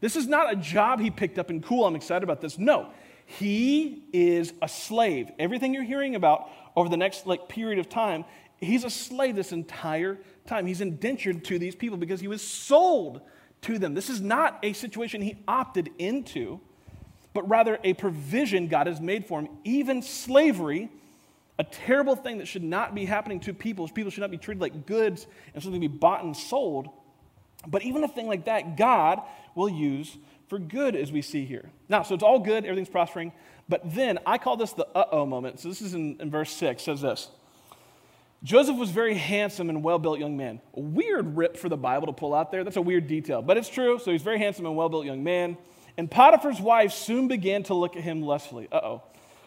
This 0.00 0.16
is 0.16 0.26
not 0.26 0.52
a 0.52 0.56
job 0.56 1.00
he 1.00 1.10
picked 1.10 1.38
up 1.38 1.50
and 1.50 1.62
cool, 1.62 1.84
I'm 1.84 1.96
excited 1.96 2.22
about 2.22 2.40
this. 2.40 2.58
No, 2.58 2.90
he 3.26 4.04
is 4.12 4.52
a 4.62 4.68
slave. 4.68 5.30
Everything 5.38 5.74
you're 5.74 5.82
hearing 5.82 6.14
about 6.14 6.50
over 6.76 6.88
the 6.88 6.96
next 6.96 7.26
like 7.26 7.48
period 7.48 7.78
of 7.78 7.88
time, 7.88 8.24
he's 8.58 8.84
a 8.84 8.90
slave 8.90 9.34
this 9.34 9.52
entire 9.52 10.18
time. 10.46 10.66
He's 10.66 10.80
indentured 10.80 11.44
to 11.46 11.58
these 11.58 11.74
people 11.74 11.98
because 11.98 12.20
he 12.20 12.28
was 12.28 12.46
sold 12.46 13.20
to 13.62 13.78
them. 13.78 13.94
This 13.94 14.08
is 14.08 14.20
not 14.20 14.58
a 14.62 14.72
situation 14.72 15.20
he 15.20 15.36
opted 15.48 15.90
into, 15.98 16.60
but 17.34 17.48
rather 17.48 17.78
a 17.82 17.94
provision 17.94 18.68
God 18.68 18.86
has 18.86 19.00
made 19.00 19.26
for 19.26 19.40
him. 19.40 19.48
Even 19.64 20.02
slavery 20.02 20.90
a 21.58 21.64
terrible 21.64 22.14
thing 22.14 22.38
that 22.38 22.46
should 22.46 22.62
not 22.62 22.94
be 22.94 23.04
happening 23.04 23.40
to 23.40 23.52
people. 23.52 23.88
People 23.88 24.10
should 24.10 24.20
not 24.20 24.30
be 24.30 24.38
treated 24.38 24.60
like 24.60 24.86
goods 24.86 25.26
and 25.54 25.62
something 25.62 25.80
to 25.80 25.88
be 25.88 25.92
bought 25.92 26.22
and 26.22 26.36
sold. 26.36 26.88
But 27.66 27.82
even 27.82 28.04
a 28.04 28.08
thing 28.08 28.28
like 28.28 28.44
that, 28.44 28.76
God 28.76 29.20
will 29.54 29.68
use 29.68 30.16
for 30.48 30.58
good, 30.58 30.96
as 30.96 31.12
we 31.12 31.20
see 31.20 31.44
here. 31.44 31.68
Now, 31.88 32.02
so 32.02 32.14
it's 32.14 32.22
all 32.22 32.38
good, 32.38 32.64
everything's 32.64 32.88
prospering. 32.88 33.32
But 33.68 33.94
then 33.94 34.18
I 34.24 34.38
call 34.38 34.56
this 34.56 34.72
the 34.72 34.86
uh 34.94 35.06
oh 35.10 35.26
moment. 35.26 35.60
So 35.60 35.68
this 35.68 35.82
is 35.82 35.94
in, 35.94 36.16
in 36.20 36.30
verse 36.30 36.50
6, 36.52 36.82
says 36.82 37.02
this 37.02 37.28
Joseph 38.44 38.76
was 38.76 38.90
very 38.90 39.14
handsome 39.14 39.68
and 39.68 39.82
well 39.82 39.98
built 39.98 40.20
young 40.20 40.36
man. 40.36 40.60
A 40.74 40.80
weird 40.80 41.36
rip 41.36 41.56
for 41.56 41.68
the 41.68 41.76
Bible 41.76 42.06
to 42.06 42.12
pull 42.12 42.34
out 42.34 42.50
there. 42.52 42.64
That's 42.64 42.76
a 42.76 42.82
weird 42.82 43.08
detail, 43.08 43.42
but 43.42 43.56
it's 43.56 43.68
true. 43.68 43.98
So 43.98 44.12
he's 44.12 44.22
very 44.22 44.38
handsome 44.38 44.64
and 44.64 44.76
well 44.76 44.88
built 44.88 45.04
young 45.04 45.24
man. 45.24 45.58
And 45.98 46.08
Potiphar's 46.08 46.60
wife 46.60 46.92
soon 46.92 47.26
began 47.26 47.64
to 47.64 47.74
look 47.74 47.96
at 47.96 48.02
him 48.02 48.22
lustfully. 48.22 48.68
Uh 48.70 49.00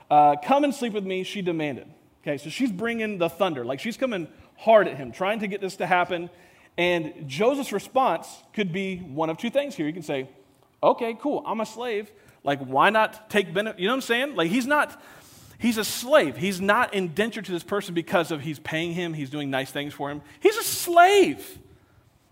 oh. 0.10 0.36
Come 0.44 0.66
and 0.66 0.76
sleep 0.76 0.92
with 0.92 1.06
me, 1.06 1.24
she 1.24 1.42
demanded. 1.42 1.88
Okay, 2.22 2.38
so 2.38 2.50
she's 2.50 2.72
bringing 2.72 3.18
the 3.18 3.30
thunder. 3.30 3.66
Like 3.66 3.80
she's 3.80 3.98
coming 3.98 4.28
hard 4.58 4.88
at 4.88 4.98
him, 4.98 5.12
trying 5.12 5.40
to 5.40 5.48
get 5.48 5.62
this 5.62 5.78
to 5.78 5.88
happen. 5.88 6.30
And 6.78 7.28
Joseph's 7.28 7.74
response 7.74 8.28
could 8.54 8.72
be 8.72 8.98
one 8.98 9.30
of 9.30 9.38
two 9.38 9.50
things 9.50 9.76
here. 9.76 9.88
You 9.88 9.94
can 9.94 10.04
say, 10.04 10.30
okay, 10.82 11.18
cool, 11.20 11.44
I'm 11.46 11.60
a 11.60 11.66
slave. 11.66 12.12
Like, 12.44 12.60
why 12.60 12.90
not 12.90 13.30
take 13.30 13.54
benefit? 13.54 13.80
You 13.80 13.88
know 13.88 13.94
what 13.94 13.98
I'm 13.98 14.02
saying? 14.02 14.36
Like, 14.36 14.50
he's 14.50 14.66
not, 14.66 15.02
he's 15.60 15.78
a 15.78 15.84
slave. 15.84 16.38
He's 16.38 16.62
not 16.62 16.94
indentured 16.94 17.46
to 17.46 17.52
this 17.52 17.64
person 17.64 17.94
because 17.94 18.32
of 18.32 18.42
he's 18.42 18.60
paying 18.60 18.94
him, 18.94 19.14
he's 19.14 19.30
doing 19.30 19.50
nice 19.50 19.72
things 19.72 19.94
for 19.94 20.10
him. 20.10 20.22
He's 20.40 20.58
a 20.58 20.64
slave. 20.64 21.60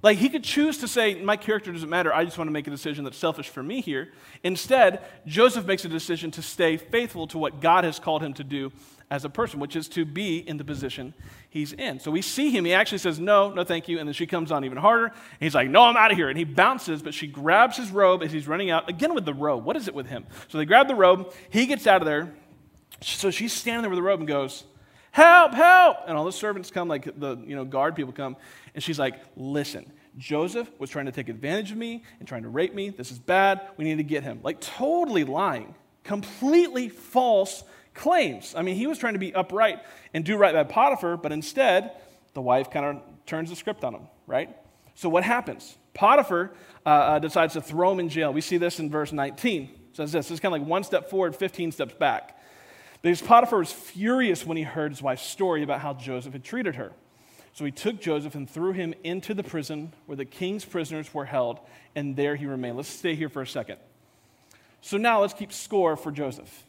Like 0.02 0.18
he 0.18 0.30
could 0.30 0.46
choose 0.46 0.78
to 0.78 0.88
say, 0.88 1.16
My 1.16 1.36
character 1.36 1.74
doesn't 1.74 1.90
matter. 1.90 2.14
I 2.14 2.24
just 2.24 2.38
want 2.38 2.48
to 2.48 2.54
make 2.54 2.68
a 2.68 2.72
decision 2.72 3.04
that's 3.04 3.18
selfish 3.18 3.50
for 3.50 3.62
me 3.62 3.82
here. 3.82 4.14
Instead, 4.44 5.04
Joseph 5.26 5.66
makes 5.66 5.84
a 5.84 5.90
decision 5.90 6.32
to 6.32 6.42
stay 6.42 6.78
faithful 6.78 7.28
to 7.28 7.38
what 7.38 7.60
God 7.60 7.84
has 7.84 8.00
called 8.00 8.24
him 8.24 8.34
to 8.36 8.44
do 8.46 8.72
as 9.12 9.26
a 9.26 9.30
person, 9.30 9.60
which 9.60 9.76
is 9.76 9.88
to 9.90 10.06
be 10.06 10.38
in 10.38 10.58
the 10.58 10.64
position 10.64 11.14
he's 11.50 11.74
in. 11.74 12.00
So 12.00 12.12
we 12.12 12.22
see 12.22 12.52
him. 12.52 12.66
He 12.66 12.74
actually 12.74 13.00
says, 13.00 13.20
No, 13.20 13.52
no, 13.52 13.64
thank 13.64 13.88
you. 13.88 14.00
And 14.00 14.08
then 14.08 14.14
she 14.14 14.28
comes 14.28 14.52
on 14.52 14.64
even 14.66 14.78
harder. 14.78 15.06
And 15.06 15.16
he's 15.40 15.56
like, 15.56 15.70
No, 15.70 15.84
I'm 15.84 15.98
out 15.98 16.12
of 16.12 16.18
here. 16.18 16.30
And 16.30 16.38
he 16.38 16.44
bounces, 16.44 17.02
but 17.02 17.14
she 17.14 17.28
grabs 17.28 17.78
his 17.78 17.92
robe 17.92 18.22
as 18.22 18.32
he's 18.32 18.48
running 18.48 18.70
out. 18.70 18.88
Again 18.88 19.16
with 19.16 19.26
the 19.26 19.34
robe. 19.34 19.66
What 19.66 19.76
is 19.76 19.88
it 19.88 19.96
with 19.96 20.08
him? 20.08 20.26
So 20.48 20.58
they 20.58 20.66
grab 20.66 20.88
the 20.88 20.96
robe. 20.96 21.34
He 21.50 21.66
gets 21.66 21.88
out 21.88 22.02
of 22.02 22.06
there. 22.06 22.34
So 23.02 23.32
she's 23.32 23.54
standing 23.54 23.82
there 23.82 23.90
with 23.90 23.98
the 23.98 24.04
robe 24.04 24.20
and 24.20 24.28
goes, 24.28 24.64
Help, 25.12 25.54
help. 25.54 25.98
And 26.08 26.16
all 26.16 26.26
the 26.26 26.32
servants 26.32 26.70
come, 26.70 26.88
like 26.88 27.06
the 27.20 27.38
you 27.46 27.56
know, 27.56 27.66
guard 27.66 27.96
people 27.96 28.14
come. 28.14 28.36
And 28.76 28.84
she's 28.84 29.00
like, 29.00 29.20
Listen, 29.36 29.92
Joseph 30.18 30.70
was 30.78 30.92
trying 30.92 31.06
to 31.06 31.12
take 31.12 31.30
advantage 31.30 31.72
of 31.72 31.78
me 31.78 32.04
and 32.20 32.28
trying 32.28 32.44
to 32.44 32.50
rape 32.50 32.76
me. 32.76 32.90
This 32.90 33.12
is 33.12 33.18
bad. 33.18 33.62
We 33.78 33.86
need 33.86 33.98
to 33.98 34.04
get 34.04 34.24
him. 34.24 34.42
Like, 34.44 34.60
totally 34.60 35.24
lying. 35.24 35.74
Completely 36.04 36.90
false 36.90 37.64
claims. 38.00 38.56
I 38.56 38.62
mean, 38.62 38.76
he 38.76 38.88
was 38.88 38.98
trying 38.98 39.14
to 39.14 39.20
be 39.20 39.34
upright 39.36 39.80
and 40.14 40.24
do 40.24 40.38
right 40.38 40.54
by 40.54 40.64
Potiphar, 40.64 41.18
but 41.18 41.32
instead, 41.32 41.92
the 42.34 42.42
wife 42.42 42.72
kind 42.72 42.86
of 42.86 43.02
turns 43.26 43.50
the 43.50 43.56
script 43.56 43.84
on 43.84 43.94
him, 43.94 44.08
right? 44.26 44.56
So, 44.96 45.10
what 45.10 45.24
happens? 45.24 45.78
Potiphar 45.94 46.52
uh, 46.86 46.90
uh, 46.90 47.20
decides 47.20 47.54
to 47.54 47.62
throw 47.62 47.92
him 47.92 48.00
in 48.00 48.10
jail. 48.10 48.32
We 48.32 48.42
see 48.42 48.58
this 48.58 48.80
in 48.80 48.90
verse 48.90 49.12
19. 49.12 49.64
It 49.64 49.96
says 49.96 50.14
this. 50.14 50.32
It's 50.32 50.40
kind 50.40 50.56
of 50.56 50.62
like 50.62 50.70
one 50.70 50.84
step 50.84 51.10
forward, 51.10 51.36
15 51.36 51.74
steps 51.74 51.94
back. 51.94 52.40
Because 53.02 53.22
Potiphar 53.22 53.60
was 53.60 53.72
furious 53.72 54.46
when 54.46 54.56
he 54.56 54.64
heard 54.64 54.92
his 54.92 55.02
wife's 55.02 55.26
story 55.26 55.64
about 55.64 55.82
how 55.82 55.94
Joseph 55.94 56.34
had 56.34 56.44
treated 56.44 56.76
her. 56.76 56.94
So 57.54 57.66
he 57.66 57.72
took 57.72 58.00
Joseph 58.00 58.36
and 58.36 58.50
threw 58.50 58.72
him 58.72 58.94
into 59.04 59.34
the 59.34 59.44
prison 59.44 59.94
where 60.06 60.16
the 60.16 60.26
king's 60.26 60.64
prisoners 60.64 61.14
were 61.14 61.26
held, 61.26 61.60
and 61.96 62.16
there 62.16 62.38
he 62.38 62.46
remained. 62.46 62.78
Let's 62.78 62.90
stay 62.90 63.16
here 63.16 63.30
for 63.30 63.42
a 63.42 63.48
second. 63.48 63.78
So 64.82 64.96
now 64.98 65.20
let's 65.20 65.34
keep 65.34 65.52
score 65.52 65.98
for 65.98 66.12
Joseph. 66.12 66.64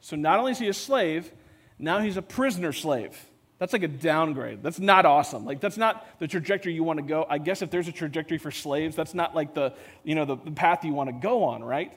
So 0.00 0.16
not 0.16 0.38
only 0.38 0.52
is 0.52 0.58
he 0.58 0.68
a 0.68 0.74
slave, 0.74 1.30
now 1.78 1.98
he's 2.00 2.16
a 2.16 2.22
prisoner 2.22 2.72
slave. 2.72 3.18
That's 3.58 3.72
like 3.72 3.82
a 3.82 3.88
downgrade. 3.88 4.62
That's 4.62 4.78
not 4.78 5.06
awesome. 5.06 5.44
Like 5.46 5.60
that's 5.60 5.78
not 5.78 6.06
the 6.18 6.28
trajectory 6.28 6.74
you 6.74 6.84
want 6.84 6.98
to 6.98 7.04
go. 7.04 7.26
I 7.28 7.38
guess 7.38 7.62
if 7.62 7.70
there's 7.70 7.88
a 7.88 7.92
trajectory 7.92 8.38
for 8.38 8.50
slaves, 8.50 8.94
that's 8.94 9.14
not 9.14 9.34
like 9.34 9.54
the, 9.54 9.72
you 10.04 10.14
know, 10.14 10.26
the, 10.26 10.36
the 10.36 10.50
path 10.50 10.84
you 10.84 10.92
want 10.92 11.08
to 11.08 11.14
go 11.14 11.44
on, 11.44 11.64
right? 11.64 11.92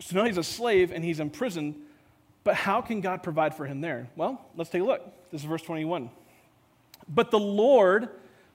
So 0.00 0.16
now 0.16 0.24
he's 0.24 0.38
a 0.38 0.44
slave 0.44 0.92
and 0.92 1.04
he's 1.04 1.18
imprisoned. 1.18 1.74
But 2.44 2.54
how 2.54 2.80
can 2.80 3.00
God 3.00 3.22
provide 3.22 3.54
for 3.54 3.66
him 3.66 3.80
there? 3.80 4.08
Well, 4.14 4.40
let's 4.56 4.70
take 4.70 4.82
a 4.82 4.84
look. 4.84 5.02
This 5.32 5.40
is 5.40 5.46
verse 5.46 5.62
21. 5.62 6.10
But 7.08 7.30
the 7.30 7.38
Lord 7.38 8.08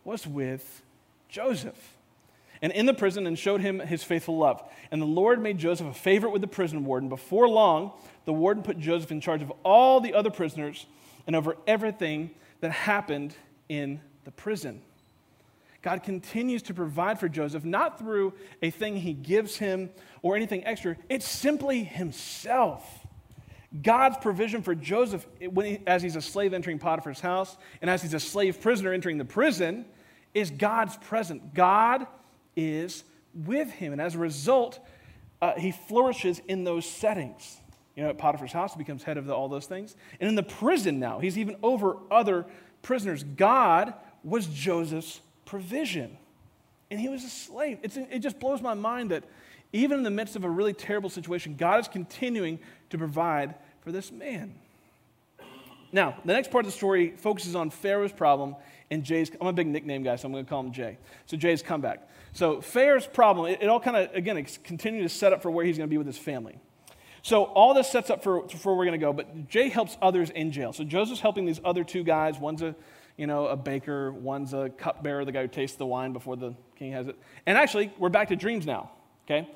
was 0.06 0.26
with 0.26 0.82
Joseph 1.28 1.98
and 2.62 2.72
in 2.72 2.86
the 2.86 2.94
prison 2.94 3.28
and 3.28 3.38
showed 3.38 3.60
him 3.60 3.80
his 3.80 4.04
faithful 4.04 4.38
love. 4.38 4.64
And 4.90 5.02
the 5.02 5.06
Lord 5.06 5.42
made 5.42 5.58
Joseph 5.58 5.88
a 5.88 5.94
favorite 5.94 6.30
with 6.30 6.42
the 6.42 6.48
prison 6.48 6.86
warden. 6.86 7.10
Before 7.10 7.50
long, 7.50 7.92
the 8.26 8.34
warden 8.34 8.64
put 8.64 8.80
Joseph 8.80 9.12
in 9.12 9.22
charge 9.22 9.42
of 9.42 9.52
all 9.64 10.00
the 10.00 10.14
other 10.14 10.30
prisoners 10.30 10.86
and 11.28 11.36
over 11.36 11.58
everything 11.68 12.32
that 12.62 12.72
happened 12.72 13.36
in 13.70 14.00
the 14.24 14.32
prison. 14.32 14.82
God 15.82 16.02
continues 16.04 16.62
to 16.64 16.74
provide 16.74 17.20
for 17.20 17.28
Joseph, 17.28 17.66
not 17.66 18.00
through 18.00 18.34
a 18.62 18.70
thing 18.70 18.96
he 18.96 19.14
gives 19.14 19.58
him 19.58 19.90
or 20.22 20.36
anything 20.36 20.66
extra, 20.66 20.96
it's 21.10 21.28
simply 21.28 21.84
himself. 21.84 23.06
God's 23.82 24.18
provision 24.18 24.62
for 24.62 24.76
Joseph 24.76 25.26
he, 25.40 25.80
as 25.86 26.02
he's 26.02 26.16
a 26.16 26.22
slave 26.22 26.54
entering 26.54 26.80
Potiphar's 26.80 27.20
house 27.20 27.58
and 27.82 27.90
as 27.90 28.02
he's 28.02 28.14
a 28.14 28.20
slave 28.20 28.62
prisoner 28.62 28.94
entering 28.94 29.18
the 29.18 29.26
prison 29.26 29.86
is 30.34 30.52
God's 30.52 30.96
present. 30.98 31.54
God 31.54 32.08
is 32.56 33.04
with 33.34 33.70
him. 33.72 33.92
And 33.92 34.02
as 34.02 34.16
a 34.16 34.20
result, 34.20 34.80
uh, 35.42 35.54
he 35.58 35.72
flourishes 35.72 36.40
in 36.48 36.64
those 36.64 36.86
settings. 36.86 37.60
You 37.96 38.04
know, 38.04 38.10
at 38.10 38.18
Potiphar's 38.18 38.52
house, 38.52 38.74
he 38.74 38.78
becomes 38.78 39.04
head 39.04 39.18
of 39.18 39.26
the, 39.26 39.34
all 39.34 39.48
those 39.48 39.68
things. 39.68 39.96
And 40.20 40.28
in 40.28 40.36
the 40.36 40.44
prison 40.44 41.00
now, 41.00 41.20
he's 41.20 41.38
even 41.38 41.56
over 41.62 41.98
other 42.10 42.46
prisoners. 42.82 43.24
God 43.24 43.94
was 44.24 44.48
Joseph's 44.48 45.22
provision. 45.46 46.18
And 46.90 47.00
he 47.00 47.10
was 47.10 47.24
a 47.24 47.30
slave. 47.30 47.80
It's, 47.84 47.98
it 47.98 48.20
just 48.20 48.40
blows 48.40 48.62
my 48.62 48.74
mind 48.74 49.12
that 49.12 49.24
even 49.74 50.00
in 50.00 50.04
the 50.04 50.12
midst 50.12 50.36
of 50.36 50.44
a 50.44 50.50
really 50.50 50.74
terrible 50.74 51.10
situation, 51.10 51.56
God 51.56 51.80
is 51.80 51.88
continuing 51.88 52.60
to 52.90 52.98
provide 52.98 53.56
for 53.82 53.92
this 53.92 54.12
man. 54.12 54.56
Now, 55.92 56.16
the 56.26 56.34
next 56.34 56.50
part 56.50 56.66
of 56.66 56.72
the 56.72 56.76
story 56.76 57.12
focuses 57.18 57.56
on 57.56 57.70
Pharaoh's 57.70 58.12
problem 58.12 58.56
and 58.90 59.04
Jay's. 59.04 59.32
I'm 59.40 59.48
a 59.48 59.54
big 59.54 59.68
nickname 59.68 60.02
guy, 60.02 60.16
so 60.16 60.28
I'm 60.28 60.32
going 60.32 60.46
to 60.46 60.50
call 60.50 60.62
him 60.62 60.72
Jay. 60.72 60.98
So 61.28 61.38
Jay's 61.38 61.62
comeback. 61.62 62.08
So 62.34 62.62
Pharaoh's 62.62 63.06
problem, 63.06 63.52
it, 63.52 63.62
it 63.62 63.68
all 63.68 63.80
kind 63.80 63.98
of, 63.98 64.16
again, 64.16 64.38
it's 64.38 64.58
continuing 64.64 65.08
to 65.08 65.14
set 65.14 65.34
up 65.34 65.44
for 65.44 65.52
where 65.52 65.64
he's 65.64 65.78
going 65.78 65.88
to 65.88 65.94
be 65.94 66.00
with 66.00 66.08
his 66.08 66.18
family. 66.18 66.58
So 67.24 67.46
all 67.46 67.74
this 67.74 67.90
sets 67.90 68.10
up 68.10 68.22
for, 68.22 68.48
for 68.50 68.70
where 68.70 68.76
we're 68.76 68.86
going 68.86 69.00
to 69.00 69.06
go, 69.06 69.14
but 69.14 69.48
Jay 69.48 69.70
helps 69.70 69.98
others 70.02 70.30
in 70.30 70.52
jail. 70.52 70.74
So 70.74 70.84
Joseph's 70.84 71.22
helping 71.22 71.46
these 71.46 71.62
other 71.64 71.86
two 71.86 72.04
guys. 72.04 72.38
One's 72.38 72.62
a, 72.62 72.76
you 73.16 73.28
know, 73.28 73.48
a 73.48 73.56
baker, 73.56 74.12
one's 74.12 74.54
a 74.54 74.70
cupbearer, 74.70 75.24
the 75.24 75.32
guy 75.32 75.44
who 75.44 75.48
tastes 75.48 75.78
the 75.78 75.86
wine 75.86 76.12
before 76.12 76.36
the 76.36 76.54
king 76.76 76.92
has 76.92 77.08
it. 77.08 77.18
And 77.46 77.58
actually, 77.58 77.94
we're 77.98 78.10
back 78.10 78.28
to 78.28 78.36
dreams 78.36 78.66
now, 78.66 78.92
okay? 79.26 79.50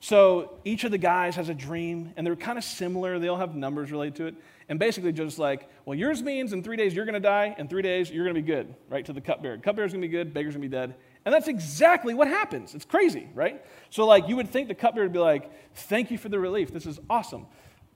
So 0.00 0.58
each 0.66 0.84
of 0.84 0.90
the 0.90 0.98
guys 0.98 1.34
has 1.36 1.48
a 1.48 1.54
dream, 1.54 2.12
and 2.18 2.26
they're 2.26 2.36
kind 2.36 2.58
of 2.58 2.64
similar. 2.64 3.18
They 3.18 3.28
all 3.28 3.38
have 3.38 3.54
numbers 3.54 3.90
related 3.90 4.16
to 4.16 4.26
it. 4.26 4.34
And 4.68 4.78
basically, 4.78 5.12
just 5.12 5.38
like, 5.38 5.70
well, 5.86 5.94
yours 5.94 6.22
means 6.22 6.52
in 6.52 6.62
three 6.62 6.76
days 6.76 6.94
you're 6.94 7.06
going 7.06 7.14
to 7.14 7.20
die, 7.20 7.54
in 7.58 7.68
three 7.68 7.80
days 7.80 8.10
you're 8.10 8.24
going 8.24 8.34
to 8.34 8.42
be 8.42 8.46
good, 8.46 8.74
right? 8.90 9.04
To 9.06 9.14
the 9.14 9.22
cupbearer. 9.22 9.56
Cupbearer's 9.56 9.92
going 9.92 10.02
to 10.02 10.08
be 10.08 10.12
good, 10.12 10.34
baker's 10.34 10.54
going 10.54 10.62
to 10.62 10.68
be 10.68 10.76
dead. 10.76 10.94
And 11.24 11.32
that's 11.32 11.48
exactly 11.48 12.12
what 12.12 12.28
happens. 12.28 12.74
It's 12.74 12.84
crazy, 12.84 13.28
right? 13.34 13.64
So, 13.90 14.06
like, 14.06 14.28
you 14.28 14.36
would 14.36 14.50
think 14.50 14.68
the 14.68 14.74
cupbearer 14.74 15.06
would 15.06 15.12
be 15.12 15.18
like, 15.18 15.50
thank 15.74 16.10
you 16.10 16.18
for 16.18 16.28
the 16.28 16.38
relief. 16.38 16.72
This 16.72 16.86
is 16.86 17.00
awesome. 17.08 17.46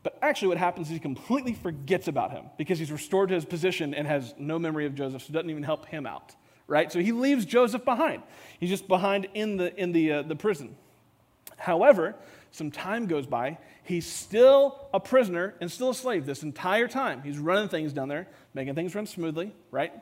But 0.03 0.19
actually, 0.23 0.49
what 0.49 0.59
happens 0.59 0.87
is 0.87 0.95
he 0.95 0.99
completely 0.99 1.53
forgets 1.53 2.09
about 2.09 2.31
him 2.31 2.47
because 2.57 2.79
he's 2.79 2.93
restored 2.93 3.29
to 3.29 3.35
his 3.35 3.45
position 3.45 3.95
and 3.95 4.07
has 4.07 4.35
no 4.38 4.59
memory 4.59 4.87
of 4.87 4.95
Joseph, 4.95 5.23
so 5.23 5.33
doesn't 5.33 5.51
even 5.51 5.62
help 5.62 5.87
him 5.87 6.07
out, 6.07 6.35
right? 6.67 6.91
So 6.91 7.01
he 7.01 7.12
leaves 7.12 7.45
Joseph 7.45 7.85
behind. 7.85 8.23
He's 8.61 8.71
just 8.71 8.88
behind 8.88 9.29
in 9.35 9.57
the, 9.57 9.77
in 9.77 9.93
the, 9.93 10.12
uh, 10.12 10.23
the 10.23 10.37
prison. 10.37 10.77
However, 11.59 12.14
some 12.53 12.71
time 12.71 13.07
goes 13.07 13.27
by. 13.27 13.59
He's 13.83 14.07
still 14.07 14.88
a 14.95 15.01
prisoner 15.01 15.55
and 15.61 15.71
still 15.71 15.91
a 15.91 15.95
slave 15.95 16.25
this 16.25 16.43
entire 16.43 16.88
time. 16.88 17.23
He's 17.23 17.38
running 17.38 17.69
things 17.69 17.93
down 17.93 18.09
there, 18.09 18.29
making 18.55 18.75
things 18.75 18.95
run 18.95 19.07
smoothly, 19.07 19.53
right? 19.71 19.93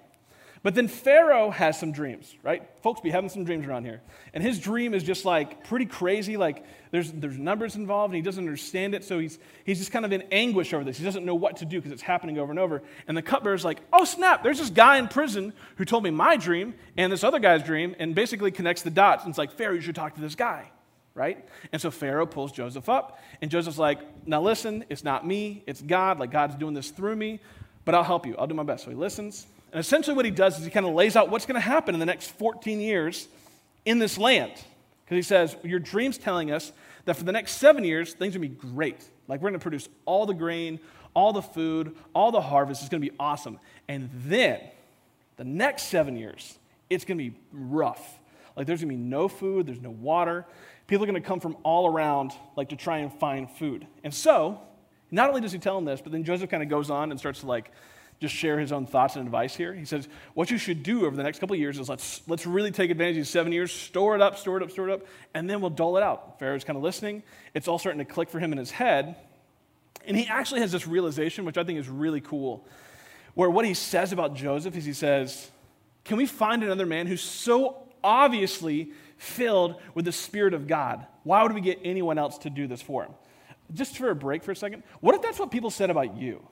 But 0.63 0.75
then 0.75 0.89
Pharaoh 0.89 1.51
has 1.51 1.79
some 1.79 1.93
dreams, 1.93 2.35
right? 2.43 2.69
Folks 2.83 3.01
be 3.01 3.11
having 3.11 3.29
some 3.29 3.45
dreams 3.45 3.67
around 3.67 3.85
here. 3.85 4.01
And 4.35 4.43
his 4.43 4.59
dream 4.59 4.95
is 4.95 5.03
just 5.03 5.25
like 5.25 5.65
pretty 5.65 5.87
crazy. 5.87 6.37
Like 6.37 6.65
there's, 6.91 7.13
there's 7.13 7.39
numbers 7.39 7.77
involved 7.77 8.13
and 8.13 8.17
he 8.17 8.23
doesn't 8.23 8.43
understand 8.43 8.95
it. 8.95 9.05
So 9.05 9.19
he's, 9.19 9.39
he's 9.65 9.79
just 9.79 9.93
kind 9.93 10.05
of 10.05 10.13
in 10.13 10.23
anguish 10.33 10.73
over 10.73 10.83
this. 10.83 10.99
He 10.99 11.05
doesn't 11.05 11.25
know 11.25 11.35
what 11.35 11.59
to 11.59 11.65
do 11.65 11.79
because 11.79 11.93
it's 11.93 12.03
happening 12.03 12.39
over 12.39 12.51
and 12.51 12.59
over. 12.59 12.83
And 13.07 13.17
the 13.17 13.23
cupbearer's 13.23 13.65
like, 13.65 13.81
oh, 13.93 14.05
snap, 14.05 14.43
there's 14.43 14.59
this 14.59 14.71
guy 14.71 14.99
in 14.99 15.09
prison 15.09 15.53
who 15.77 15.85
told 15.85 16.03
me 16.03 16.11
my 16.11 16.37
dream 16.37 16.75
and 16.97 17.13
this 17.13 17.23
other 17.23 17.39
guy's 17.39 17.63
dream 17.63 17.95
and 17.99 18.15
basically 18.15 18.51
connects 18.51 18.83
the 18.83 18.91
dots. 18.91 19.25
And 19.25 19.31
it's 19.31 19.39
like, 19.39 19.53
Pharaoh, 19.53 19.75
you 19.75 19.81
should 19.81 19.95
talk 19.95 20.15
to 20.15 20.21
this 20.21 20.35
guy 20.35 20.71
right? 21.15 21.49
And 21.73 21.81
so 21.81 21.91
Pharaoh 21.91 22.27
pulls 22.27 22.53
Joseph 22.53 22.91
up, 22.91 23.19
and 23.41 23.51
Joseph's 23.51 23.79
like, 23.79 24.01
Now 24.27 24.43
listen, 24.43 24.85
it's 24.91 25.03
not 25.03 25.27
me, 25.27 25.65
it's 25.67 25.81
God. 25.81 26.21
Like, 26.21 26.31
God's 26.31 26.57
doing 26.57 26.75
this 26.75 26.91
through 26.91 27.17
me, 27.17 27.41
but 27.87 27.95
I'll 27.95 28.05
help 28.05 28.27
you. 28.27 28.37
I'll 28.37 28.47
do 28.47 28.55
my 28.55 28.63
best. 28.63 28.85
So 28.85 28.91
he 28.91 28.97
listens. 28.97 29.47
And 29.73 29.81
essentially, 29.81 30.17
what 30.17 30.25
he 30.25 30.31
does 30.31 30.59
is 30.59 30.65
he 30.65 30.71
kind 30.71 30.87
of 30.87 30.95
lays 30.95 31.17
out 31.17 31.31
what's 31.31 31.47
going 31.47 31.57
to 31.57 31.61
happen 31.61 31.95
in 31.95 32.01
the 32.01 32.07
next 32.07 32.31
14 32.39 32.81
years 32.81 33.29
in 33.85 33.99
this 33.99 34.17
land. 34.19 34.53
Because 35.05 35.17
he 35.17 35.23
says, 35.23 35.57
Your 35.63 35.79
dream's 35.79 36.19
telling 36.19 36.51
us 36.51 36.73
that 37.05 37.17
for 37.17 37.25
the 37.25 37.33
next 37.33 37.53
seven 37.53 37.85
years, 37.85 38.15
things 38.15 38.35
are 38.35 38.39
going 38.39 38.51
to 38.51 38.57
be 38.57 38.73
great. 38.75 39.09
Like, 39.29 39.41
we're 39.41 39.51
going 39.51 39.61
to 39.61 39.63
produce 39.63 39.89
all 40.05 40.27
the 40.27 40.35
grain, 40.35 40.81
all 41.15 41.33
the 41.33 41.43
food, 41.43 41.97
all 42.15 42.31
the 42.31 42.41
harvest. 42.41 42.83
It's 42.83 42.91
going 42.91 43.03
to 43.03 43.11
be 43.11 43.17
awesome. 43.19 43.59
And 43.89 44.11
then, 44.25 44.61
the 45.37 45.45
next 45.45 45.85
seven 45.85 46.17
years, 46.17 46.59
it's 46.91 47.05
going 47.05 47.19
to 47.19 47.25
be 47.31 47.37
rough. 47.53 48.19
Like, 48.57 48.67
there's 48.67 48.81
going 48.81 48.91
to 48.91 48.97
be 48.97 49.03
no 49.03 49.29
food, 49.29 49.67
there's 49.67 49.81
no 49.81 49.91
water. 49.91 50.47
People 50.87 51.05
are 51.05 51.09
going 51.09 51.21
to 51.21 51.27
come 51.27 51.41
from 51.41 51.57
all 51.63 51.87
around, 51.89 52.33
like 52.55 52.69
to 52.69 52.77
try 52.77 52.99
and 52.99 53.13
find 53.13 53.51
food. 53.51 53.87
And 54.05 54.15
so, 54.15 54.61
not 55.11 55.29
only 55.29 55.41
does 55.41 55.53
he 55.53 55.59
tell 55.59 55.75
them 55.75 55.85
this, 55.85 56.01
but 56.01 56.13
then 56.13 56.25
Joseph 56.25 56.51
kind 56.51 56.63
of 56.63 56.69
goes 56.69 56.91
on 56.91 57.11
and 57.11 57.19
starts 57.19 57.41
to 57.41 57.47
like 57.47 57.71
just 58.21 58.35
share 58.35 58.59
his 58.59 58.73
own 58.73 58.87
thoughts 58.87 59.17
and 59.17 59.25
advice 59.25 59.55
here. 59.55 59.75
He 59.75 59.85
says, 59.85 60.09
What 60.35 60.51
you 60.51 60.59
should 60.59 60.83
do 60.83 61.07
over 61.07 61.17
the 61.17 61.23
next 61.23 61.39
couple 61.39 61.55
of 61.55 61.61
years 61.61 61.79
is 61.79 61.89
let's, 61.89 62.23
let's 62.27 62.47
really 62.47 62.71
take 62.71 62.91
advantage 62.91 63.17
of 63.17 63.21
these 63.21 63.29
seven 63.29 63.53
years, 63.53 63.73
store 63.73 64.15
it 64.15 64.23
up, 64.23 64.39
store 64.39 64.57
it 64.57 64.63
up, 64.63 64.71
store 64.71 64.89
it 64.89 64.93
up, 64.93 65.07
and 65.35 65.49
then 65.49 65.61
we'll 65.61 65.71
dole 65.71 65.97
it 65.97 66.03
out. 66.03 66.39
Pharaoh's 66.39 66.65
kind 66.65 66.77
of 66.77 66.83
listening. 66.83 67.23
It's 67.55 67.69
all 67.69 67.79
starting 67.79 67.99
to 67.99 68.05
click 68.05 68.31
for 68.31 68.39
him 68.39 68.53
in 68.53 68.59
his 68.59 68.71
head. 68.71 69.17
And 70.07 70.17
he 70.17 70.27
actually 70.27 70.61
has 70.61 70.73
this 70.73 70.87
realization, 70.87 71.45
which 71.45 71.59
I 71.59 71.65
think 71.65 71.79
is 71.79 71.89
really 71.89 72.21
cool, 72.21 72.67
where 73.35 73.51
what 73.51 73.65
he 73.65 73.75
says 73.75 74.13
about 74.13 74.35
Joseph 74.35 74.77
is 74.77 74.85
he 74.85 74.93
says, 74.93 75.51
Can 76.05 76.17
we 76.17 76.27
find 76.27 76.63
another 76.63 76.87
man 76.87 77.07
who's 77.07 77.23
so 77.23 77.87
obviously 78.03 78.93
filled 79.19 79.77
with 79.95 80.05
the 80.05 80.13
Spirit 80.13 80.55
of 80.55 80.67
God. 80.67 81.05
Why 81.25 81.43
would 81.43 81.53
we 81.53 81.61
get 81.61 81.81
anyone 81.83 82.19
else 82.19 82.39
to 82.39 82.51
do 82.51 82.67
this 82.67 82.81
for 82.81 83.05
him? 83.05 83.13
Just 83.75 83.99
for 83.99 84.11
a 84.11 84.15
break 84.15 84.45
for 84.45 84.53
a 84.53 84.57
second, 84.57 84.85
what 85.01 85.15
if 85.15 85.23
that's 85.23 85.39
what 85.39 85.51
people 85.51 85.71
said 85.71 85.91
about 85.91 86.17
you? 86.17 86.47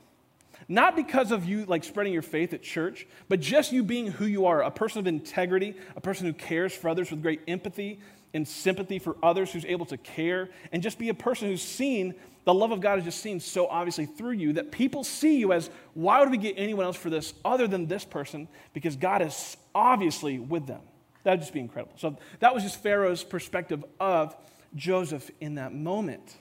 Not 0.68 0.96
because 0.96 1.30
of 1.30 1.44
you 1.44 1.64
like 1.66 1.84
spreading 1.84 2.12
your 2.12 2.22
faith 2.22 2.52
at 2.52 2.62
church, 2.62 3.06
but 3.28 3.40
just 3.40 3.72
you 3.72 3.82
being 3.82 4.08
who 4.08 4.26
you 4.26 4.46
are, 4.46 4.62
a 4.62 4.70
person 4.70 5.00
of 5.00 5.06
integrity, 5.06 5.74
a 5.96 6.00
person 6.00 6.26
who 6.26 6.32
cares 6.32 6.72
for 6.72 6.88
others 6.88 7.10
with 7.10 7.22
great 7.22 7.40
empathy 7.48 8.00
and 8.32 8.46
sympathy 8.46 8.98
for 8.98 9.16
others, 9.22 9.52
who's 9.52 9.64
able 9.64 9.86
to 9.86 9.96
care, 9.96 10.48
and 10.72 10.82
just 10.82 10.98
be 10.98 11.08
a 11.08 11.14
person 11.14 11.48
who's 11.48 11.62
seen 11.62 12.14
the 12.44 12.54
love 12.54 12.72
of 12.72 12.80
God 12.80 12.98
is 12.98 13.04
just 13.04 13.20
seen 13.20 13.40
so 13.40 13.66
obviously 13.68 14.06
through 14.06 14.32
you 14.32 14.52
that 14.54 14.70
people 14.70 15.02
see 15.02 15.38
you 15.38 15.52
as 15.52 15.70
why 15.94 16.20
would 16.20 16.30
we 16.30 16.36
get 16.36 16.54
anyone 16.58 16.84
else 16.84 16.96
for 16.96 17.10
this 17.10 17.32
other 17.44 17.66
than 17.66 17.86
this 17.86 18.04
person? 18.04 18.48
Because 18.74 18.96
God 18.96 19.22
is 19.22 19.56
obviously 19.74 20.38
with 20.38 20.66
them. 20.66 20.82
That 21.22 21.32
would 21.32 21.40
just 21.40 21.54
be 21.54 21.60
incredible. 21.60 21.94
So 21.96 22.18
that 22.40 22.54
was 22.54 22.62
just 22.62 22.82
Pharaoh's 22.82 23.24
perspective 23.24 23.82
of 23.98 24.36
Joseph 24.74 25.30
in 25.40 25.54
that 25.54 25.74
moment. 25.74 26.36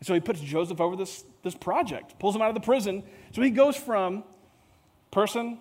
And 0.00 0.06
so 0.06 0.14
he 0.14 0.20
puts 0.20 0.40
Joseph 0.40 0.80
over 0.80 0.96
this, 0.96 1.24
this 1.42 1.54
project, 1.54 2.18
pulls 2.18 2.34
him 2.34 2.42
out 2.42 2.48
of 2.48 2.54
the 2.54 2.60
prison. 2.60 3.04
So 3.32 3.42
he 3.42 3.50
goes 3.50 3.76
from 3.76 4.24
person 5.10 5.58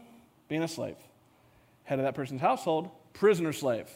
being 0.48 0.64
a 0.64 0.68
slave, 0.68 0.96
head 1.84 2.00
of 2.00 2.06
that 2.06 2.16
person's 2.16 2.42
household, 2.42 2.90
prisoner 3.14 3.54
slave. 3.54 3.90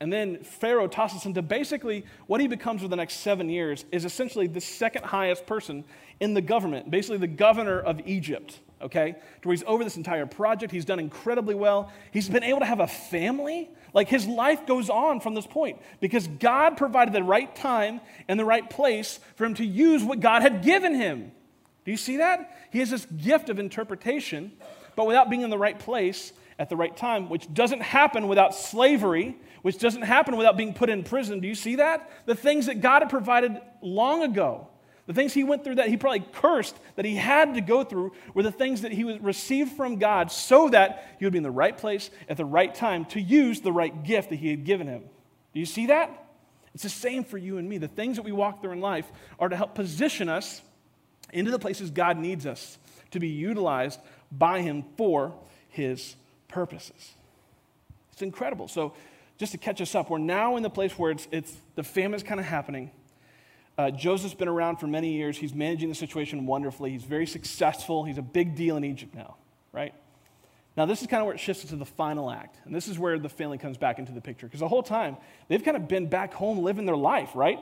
And 0.00 0.12
then 0.12 0.42
Pharaoh 0.42 0.88
tosses 0.88 1.22
him 1.22 1.34
to 1.34 1.42
basically 1.42 2.04
what 2.26 2.40
he 2.40 2.48
becomes 2.48 2.82
for 2.82 2.88
the 2.88 2.96
next 2.96 3.20
seven 3.20 3.48
years 3.48 3.84
is 3.92 4.04
essentially 4.04 4.48
the 4.48 4.60
second 4.60 5.04
highest 5.04 5.46
person 5.46 5.84
in 6.18 6.34
the 6.34 6.40
government, 6.40 6.90
basically 6.90 7.18
the 7.18 7.28
governor 7.28 7.78
of 7.78 8.00
Egypt, 8.06 8.58
okay? 8.82 9.12
To 9.42 9.48
where 9.48 9.54
he's 9.54 9.64
over 9.66 9.84
this 9.84 9.96
entire 9.96 10.26
project. 10.26 10.72
He's 10.72 10.84
done 10.84 10.98
incredibly 10.98 11.54
well. 11.54 11.92
He's 12.10 12.28
been 12.28 12.44
able 12.44 12.60
to 12.60 12.66
have 12.66 12.80
a 12.80 12.86
family. 12.86 13.70
Like 13.94 14.08
his 14.08 14.26
life 14.26 14.66
goes 14.66 14.88
on 14.90 15.20
from 15.20 15.34
this 15.34 15.46
point 15.46 15.80
because 16.00 16.26
God 16.26 16.76
provided 16.76 17.12
the 17.12 17.22
right 17.22 17.54
time 17.54 18.00
and 18.28 18.38
the 18.40 18.44
right 18.44 18.68
place 18.68 19.20
for 19.36 19.44
him 19.44 19.54
to 19.54 19.64
use 19.64 20.02
what 20.02 20.20
God 20.20 20.42
had 20.42 20.62
given 20.62 20.94
him. 20.94 21.32
Do 21.84 21.90
you 21.90 21.96
see 21.96 22.18
that? 22.18 22.56
He 22.70 22.78
has 22.78 22.90
this 22.90 23.04
gift 23.06 23.50
of 23.50 23.58
interpretation, 23.58 24.52
but 24.96 25.06
without 25.06 25.28
being 25.28 25.42
in 25.42 25.50
the 25.50 25.58
right 25.58 25.78
place 25.78 26.32
at 26.58 26.68
the 26.68 26.76
right 26.76 26.96
time, 26.96 27.28
which 27.28 27.52
doesn't 27.52 27.82
happen 27.82 28.28
without 28.28 28.54
slavery, 28.54 29.36
which 29.62 29.78
doesn't 29.78 30.02
happen 30.02 30.36
without 30.36 30.56
being 30.56 30.74
put 30.74 30.88
in 30.88 31.02
prison. 31.02 31.40
Do 31.40 31.48
you 31.48 31.54
see 31.54 31.76
that? 31.76 32.10
The 32.26 32.34
things 32.34 32.66
that 32.66 32.80
God 32.80 33.02
had 33.02 33.10
provided 33.10 33.60
long 33.80 34.22
ago, 34.22 34.68
the 35.06 35.14
things 35.14 35.34
he 35.34 35.42
went 35.42 35.64
through 35.64 35.76
that 35.76 35.88
he 35.88 35.96
probably 35.96 36.24
cursed 36.32 36.76
that 36.94 37.04
he 37.04 37.16
had 37.16 37.54
to 37.54 37.60
go 37.60 37.82
through, 37.82 38.12
were 38.34 38.42
the 38.42 38.52
things 38.52 38.82
that 38.82 38.92
he 38.92 39.04
received 39.18 39.72
from 39.72 39.96
God 39.96 40.30
so 40.30 40.68
that 40.68 41.16
he 41.18 41.26
would 41.26 41.32
be 41.32 41.38
in 41.38 41.42
the 41.42 41.50
right 41.50 41.76
place 41.76 42.10
at 42.28 42.36
the 42.36 42.44
right 42.44 42.72
time 42.72 43.04
to 43.06 43.20
use 43.20 43.60
the 43.60 43.72
right 43.72 44.04
gift 44.04 44.30
that 44.30 44.36
he 44.36 44.50
had 44.50 44.64
given 44.64 44.86
him. 44.86 45.02
Do 45.52 45.60
you 45.60 45.66
see 45.66 45.86
that? 45.86 46.18
It's 46.74 46.84
the 46.84 46.88
same 46.88 47.24
for 47.24 47.36
you 47.36 47.58
and 47.58 47.68
me. 47.68 47.78
The 47.78 47.88
things 47.88 48.16
that 48.16 48.22
we 48.22 48.32
walk 48.32 48.62
through 48.62 48.72
in 48.72 48.80
life 48.80 49.10
are 49.38 49.48
to 49.48 49.56
help 49.56 49.74
position 49.74 50.28
us 50.28 50.62
into 51.32 51.50
the 51.50 51.58
places 51.58 51.90
God 51.90 52.16
needs 52.16 52.46
us 52.46 52.78
to 53.10 53.20
be 53.20 53.28
utilized 53.28 54.00
by 54.30 54.60
him 54.60 54.84
for 54.96 55.34
his 55.68 56.16
purposes. 56.48 57.12
It's 58.12 58.22
incredible. 58.22 58.68
So, 58.68 58.94
just 59.38 59.52
to 59.52 59.58
catch 59.58 59.80
us 59.80 59.94
up, 59.94 60.10
we're 60.10 60.18
now 60.18 60.56
in 60.56 60.62
the 60.62 60.70
place 60.70 60.96
where 60.96 61.10
it's, 61.10 61.26
it's 61.32 61.56
the 61.74 61.82
famine's 61.82 62.22
kind 62.22 62.38
of 62.38 62.46
happening. 62.46 62.92
Uh, 63.78 63.90
Joseph's 63.90 64.34
been 64.34 64.48
around 64.48 64.76
for 64.76 64.86
many 64.86 65.12
years. 65.12 65.38
He's 65.38 65.54
managing 65.54 65.88
the 65.88 65.94
situation 65.94 66.46
wonderfully. 66.46 66.90
He's 66.90 67.04
very 67.04 67.26
successful. 67.26 68.04
He's 68.04 68.18
a 68.18 68.22
big 68.22 68.54
deal 68.54 68.76
in 68.76 68.84
Egypt 68.84 69.14
now, 69.14 69.36
right? 69.72 69.94
Now, 70.76 70.86
this 70.86 71.00
is 71.02 71.06
kind 71.06 71.20
of 71.20 71.26
where 71.26 71.34
it 71.34 71.40
shifts 71.40 71.64
to 71.64 71.76
the 71.76 71.84
final 71.84 72.30
act. 72.30 72.58
And 72.64 72.74
this 72.74 72.88
is 72.88 72.98
where 72.98 73.18
the 73.18 73.28
family 73.28 73.58
comes 73.58 73.76
back 73.76 73.98
into 73.98 74.12
the 74.12 74.20
picture. 74.20 74.46
Because 74.46 74.60
the 74.60 74.68
whole 74.68 74.82
time, 74.82 75.16
they've 75.48 75.62
kind 75.62 75.76
of 75.76 75.88
been 75.88 76.06
back 76.06 76.32
home 76.32 76.58
living 76.58 76.86
their 76.86 76.96
life, 76.96 77.30
right? 77.34 77.58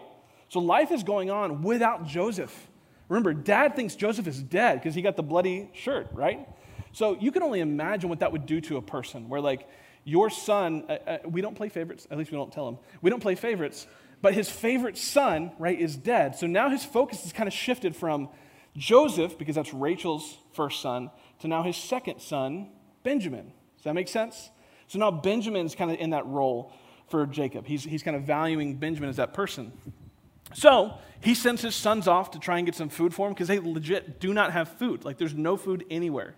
So 0.49 0.61
life 0.61 0.91
is 0.93 1.03
going 1.03 1.31
on 1.31 1.63
without 1.63 2.07
Joseph. 2.07 2.69
Remember, 3.09 3.33
dad 3.33 3.75
thinks 3.75 3.97
Joseph 3.97 4.27
is 4.29 4.41
dead 4.41 4.81
because 4.81 4.95
he 4.95 5.03
got 5.03 5.17
the 5.17 5.23
bloody 5.23 5.71
shirt, 5.75 6.09
right? 6.13 6.49
So 6.93 7.17
you 7.21 7.33
can 7.33 7.43
only 7.43 7.61
imagine 7.61 8.09
what 8.09 8.21
that 8.21 8.31
would 8.31 8.47
do 8.47 8.61
to 8.63 8.77
a 8.77 8.83
person 8.83 9.29
where, 9.29 9.41
like, 9.41 9.69
your 10.05 10.31
son, 10.31 10.85
uh, 10.89 10.93
uh, 10.93 11.19
we 11.25 11.41
don't 11.41 11.55
play 11.55 11.69
favorites, 11.69 12.07
at 12.11 12.19
least 12.19 12.31
we 12.31 12.37
don't 12.37 12.53
tell 12.53 12.69
him. 12.69 12.79
We 13.03 13.11
don't 13.11 13.21
play 13.21 13.35
favorites, 13.35 13.87
but 14.23 14.35
his 14.35 14.51
favorite 14.51 14.99
son, 14.99 15.53
right, 15.59 15.79
is 15.79 15.97
dead. 15.97 16.37
So 16.37 16.47
now 16.47 16.69
his 16.69 16.85
focus 16.85 17.25
is 17.25 17.33
kind 17.33 17.47
of 17.47 17.53
shifted 17.53 17.97
from 17.97 18.29
Joseph, 18.77 19.39
because 19.39 19.55
that's 19.55 19.75
Rachel's 19.75 20.37
first 20.53 20.81
son, 20.81 21.11
to 21.41 21.49
now 21.49 21.63
his 21.63 21.77
second 21.77 22.21
son, 22.21 22.69
Benjamin. 23.03 23.53
Does 23.77 23.85
that 23.85 23.95
make 23.95 24.09
sense? 24.09 24.51
So 24.89 24.99
now 24.99 25.11
Benjamin's 25.11 25.75
kind 25.75 25.91
of 25.91 25.99
in 25.99 26.11
that 26.11 26.27
role 26.27 26.73
for 27.09 27.27
Jacob. 27.27 27.67
He's, 27.67 27.83
he's 27.83 28.03
kind 28.03 28.17
of 28.17 28.23
valuing 28.23 28.77
Benjamin 28.77 29.09
as 29.09 29.17
that 29.17 29.35
person. 29.35 29.73
So 30.55 30.95
he 31.21 31.35
sends 31.35 31.63
his 31.63 31.75
sons 31.75 32.09
off 32.09 32.33
to 32.33 32.39
try 32.39 32.59
and 32.59 32.67
get 32.67 32.75
some 32.75 32.89
food 32.89 33.15
for 33.15 33.27
him 33.27 33.35
because 33.35 33.49
they 33.49 33.59
legit 33.59 34.21
do 34.21 34.33
not 34.35 34.53
have 34.53 34.69
food. 34.69 35.05
Like 35.05 35.19
there's 35.19 35.35
no 35.35 35.57
food 35.57 35.85
anywhere. 35.91 36.35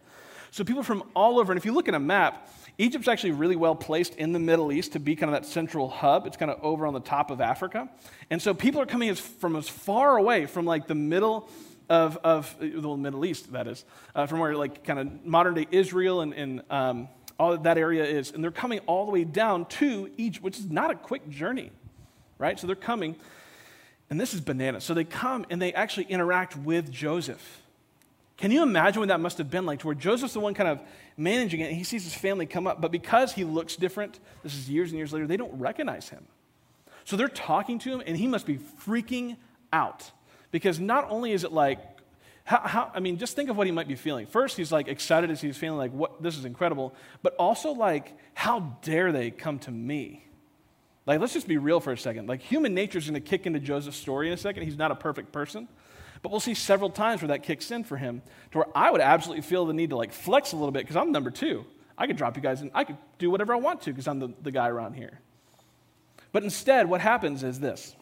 So 0.50 0.64
people 0.64 0.82
from 0.82 1.02
all 1.16 1.38
over, 1.38 1.50
and 1.50 1.58
if 1.58 1.64
you 1.64 1.72
look 1.72 1.88
at 1.88 1.94
a 1.94 2.00
map, 2.00 2.48
Egypt's 2.78 3.08
actually 3.08 3.32
really 3.32 3.56
well 3.56 3.74
placed 3.74 4.14
in 4.16 4.32
the 4.32 4.38
Middle 4.38 4.72
East 4.72 4.92
to 4.92 5.00
be 5.00 5.14
kind 5.14 5.34
of 5.34 5.40
that 5.40 5.48
central 5.48 5.88
hub. 5.88 6.26
It's 6.26 6.36
kind 6.36 6.50
of 6.50 6.58
over 6.62 6.86
on 6.86 6.94
the 6.94 7.00
top 7.00 7.30
of 7.30 7.40
Africa. 7.40 7.88
And 8.30 8.40
so 8.40 8.54
people 8.54 8.80
are 8.80 8.86
coming 8.86 9.08
as, 9.08 9.20
from 9.20 9.56
as 9.56 9.68
far 9.68 10.16
away 10.16 10.46
from 10.46 10.64
like 10.64 10.86
the 10.86 10.94
middle 10.94 11.48
of, 11.88 12.16
of 12.24 12.56
the 12.58 12.96
Middle 12.96 13.24
East, 13.24 13.52
that 13.52 13.66
is, 13.66 13.84
uh, 14.14 14.26
from 14.26 14.38
where 14.38 14.56
like 14.56 14.84
kind 14.84 14.98
of 14.98 15.24
modern 15.24 15.54
day 15.54 15.66
Israel 15.70 16.22
and, 16.22 16.32
and 16.32 16.62
um, 16.70 17.08
all 17.38 17.56
that 17.56 17.76
area 17.76 18.04
is. 18.04 18.30
And 18.32 18.42
they're 18.42 18.50
coming 18.50 18.78
all 18.80 19.04
the 19.04 19.12
way 19.12 19.24
down 19.24 19.66
to 19.66 20.10
Egypt, 20.16 20.42
which 20.42 20.58
is 20.58 20.70
not 20.70 20.90
a 20.90 20.94
quick 20.94 21.28
journey, 21.28 21.70
right? 22.38 22.58
So 22.58 22.66
they're 22.66 22.76
coming, 22.76 23.16
and 24.08 24.18
this 24.18 24.32
is 24.32 24.40
bananas. 24.40 24.84
So 24.84 24.94
they 24.94 25.04
come 25.04 25.44
and 25.50 25.60
they 25.60 25.74
actually 25.74 26.04
interact 26.04 26.56
with 26.56 26.90
Joseph. 26.90 27.61
Can 28.42 28.50
you 28.50 28.64
imagine 28.64 28.98
what 28.98 29.10
that 29.10 29.20
must 29.20 29.38
have 29.38 29.52
been 29.52 29.66
like 29.66 29.78
to 29.78 29.86
where 29.86 29.94
Joseph's 29.94 30.32
the 30.32 30.40
one 30.40 30.52
kind 30.52 30.68
of 30.68 30.80
managing 31.16 31.60
it 31.60 31.68
and 31.68 31.76
he 31.76 31.84
sees 31.84 32.02
his 32.02 32.12
family 32.12 32.44
come 32.44 32.66
up, 32.66 32.80
but 32.80 32.90
because 32.90 33.32
he 33.32 33.44
looks 33.44 33.76
different, 33.76 34.18
this 34.42 34.56
is 34.56 34.68
years 34.68 34.90
and 34.90 34.98
years 34.98 35.12
later, 35.12 35.28
they 35.28 35.36
don't 35.36 35.56
recognize 35.60 36.08
him. 36.08 36.26
So 37.04 37.16
they're 37.16 37.28
talking 37.28 37.78
to 37.78 37.92
him 37.92 38.02
and 38.04 38.16
he 38.16 38.26
must 38.26 38.44
be 38.44 38.58
freaking 38.58 39.36
out 39.72 40.10
because 40.50 40.80
not 40.80 41.08
only 41.08 41.30
is 41.30 41.44
it 41.44 41.52
like, 41.52 41.78
how, 42.42 42.58
how, 42.58 42.90
I 42.92 42.98
mean, 42.98 43.16
just 43.16 43.36
think 43.36 43.48
of 43.48 43.56
what 43.56 43.68
he 43.68 43.72
might 43.72 43.86
be 43.86 43.94
feeling. 43.94 44.26
First, 44.26 44.56
he's 44.56 44.72
like 44.72 44.88
excited 44.88 45.30
as 45.30 45.40
he's 45.40 45.56
feeling 45.56 45.78
like, 45.78 45.92
what, 45.92 46.20
this 46.20 46.36
is 46.36 46.44
incredible, 46.44 46.96
but 47.22 47.36
also 47.36 47.70
like, 47.70 48.12
how 48.34 48.76
dare 48.82 49.12
they 49.12 49.30
come 49.30 49.60
to 49.60 49.70
me? 49.70 50.26
Like, 51.06 51.20
let's 51.20 51.32
just 51.32 51.46
be 51.46 51.58
real 51.58 51.78
for 51.78 51.92
a 51.92 51.96
second. 51.96 52.28
Like, 52.28 52.40
human 52.40 52.74
nature 52.74 52.98
is 52.98 53.08
going 53.08 53.14
to 53.14 53.20
kick 53.20 53.46
into 53.46 53.60
Joseph's 53.60 53.98
story 53.98 54.26
in 54.26 54.32
a 54.32 54.36
second. 54.36 54.64
He's 54.64 54.76
not 54.76 54.90
a 54.90 54.96
perfect 54.96 55.30
person. 55.30 55.68
But 56.22 56.30
we'll 56.30 56.40
see 56.40 56.54
several 56.54 56.88
times 56.88 57.20
where 57.20 57.28
that 57.28 57.42
kicks 57.42 57.70
in 57.70 57.84
for 57.84 57.96
him 57.96 58.22
to 58.52 58.58
where 58.58 58.66
I 58.76 58.90
would 58.90 59.00
absolutely 59.00 59.42
feel 59.42 59.66
the 59.66 59.74
need 59.74 59.90
to 59.90 59.96
like 59.96 60.12
flex 60.12 60.52
a 60.52 60.56
little 60.56 60.70
bit 60.70 60.84
because 60.84 60.96
I'm 60.96 61.10
number 61.12 61.30
two. 61.30 61.64
I 61.98 62.06
could 62.06 62.16
drop 62.16 62.36
you 62.36 62.42
guys 62.42 62.60
and 62.60 62.70
I 62.74 62.84
could 62.84 62.96
do 63.18 63.30
whatever 63.30 63.52
I 63.52 63.56
want 63.56 63.82
to 63.82 63.90
because 63.90 64.06
I'm 64.08 64.20
the, 64.20 64.32
the 64.40 64.50
guy 64.50 64.68
around 64.68 64.94
here. 64.94 65.20
But 66.30 66.44
instead, 66.44 66.88
what 66.88 67.00
happens 67.00 67.42
is 67.42 67.60
this 67.60 67.94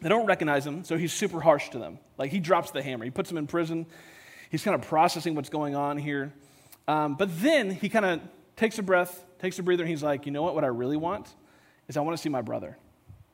they 0.00 0.08
don't 0.08 0.26
recognize 0.26 0.66
him, 0.66 0.84
so 0.84 0.96
he's 0.96 1.12
super 1.12 1.40
harsh 1.40 1.70
to 1.70 1.78
them. 1.78 1.98
Like 2.18 2.30
he 2.30 2.40
drops 2.40 2.72
the 2.72 2.82
hammer, 2.82 3.04
he 3.04 3.10
puts 3.10 3.28
them 3.28 3.38
in 3.38 3.46
prison. 3.46 3.86
He's 4.50 4.62
kind 4.62 4.74
of 4.74 4.82
processing 4.82 5.34
what's 5.34 5.48
going 5.48 5.74
on 5.74 5.98
here. 5.98 6.32
Um, 6.86 7.16
but 7.16 7.28
then 7.40 7.70
he 7.70 7.88
kind 7.88 8.04
of 8.04 8.20
takes 8.56 8.78
a 8.78 8.82
breath, 8.82 9.24
takes 9.40 9.58
a 9.58 9.62
breather, 9.62 9.82
and 9.82 9.90
he's 9.90 10.02
like, 10.02 10.26
you 10.26 10.32
know 10.32 10.42
what? 10.42 10.54
What 10.54 10.64
I 10.64 10.68
really 10.68 10.96
want 10.96 11.28
is 11.88 11.96
I 11.96 12.00
want 12.00 12.16
to 12.16 12.22
see 12.22 12.28
my 12.28 12.42
brother. 12.42 12.78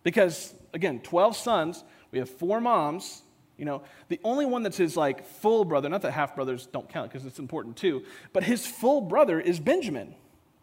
Because, 0.03 0.55
again, 0.73 1.01
12 1.01 1.37
sons, 1.37 1.85
we 2.11 2.21
have 2.21 2.31
four 2.31 2.61
moms, 2.61 3.23
you 3.61 3.67
know, 3.67 3.83
the 4.09 4.19
only 4.25 4.47
one 4.47 4.63
that's 4.63 4.79
his 4.79 4.97
like 4.97 5.23
full 5.23 5.67
brother, 5.67 5.91
not 5.91 6.01
that 6.01 6.13
half 6.13 6.35
brothers 6.35 6.67
don't 6.67 6.89
count 6.89 7.13
because 7.13 7.27
it's 7.27 7.39
important 7.39 7.77
too, 7.77 8.03
but 8.33 8.43
his 8.43 8.67
full 8.67 9.03
brother 9.03 9.39
is 9.39 9.61
Benjamin, 9.61 10.15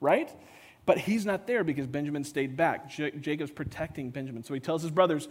right? 0.02 0.30
But 0.88 0.98
he's 0.98 1.24
not 1.24 1.46
there 1.46 1.64
because 1.64 1.86
Benjamin 1.86 2.24
stayed 2.24 2.58
back. 2.58 2.90
J- 2.90 3.12
Jacob's 3.12 3.52
protecting 3.52 4.10
Benjamin. 4.10 4.44
So 4.44 4.56
he 4.56 4.60
tells 4.60 4.82
his 4.82 4.90
brothers, 4.90 5.28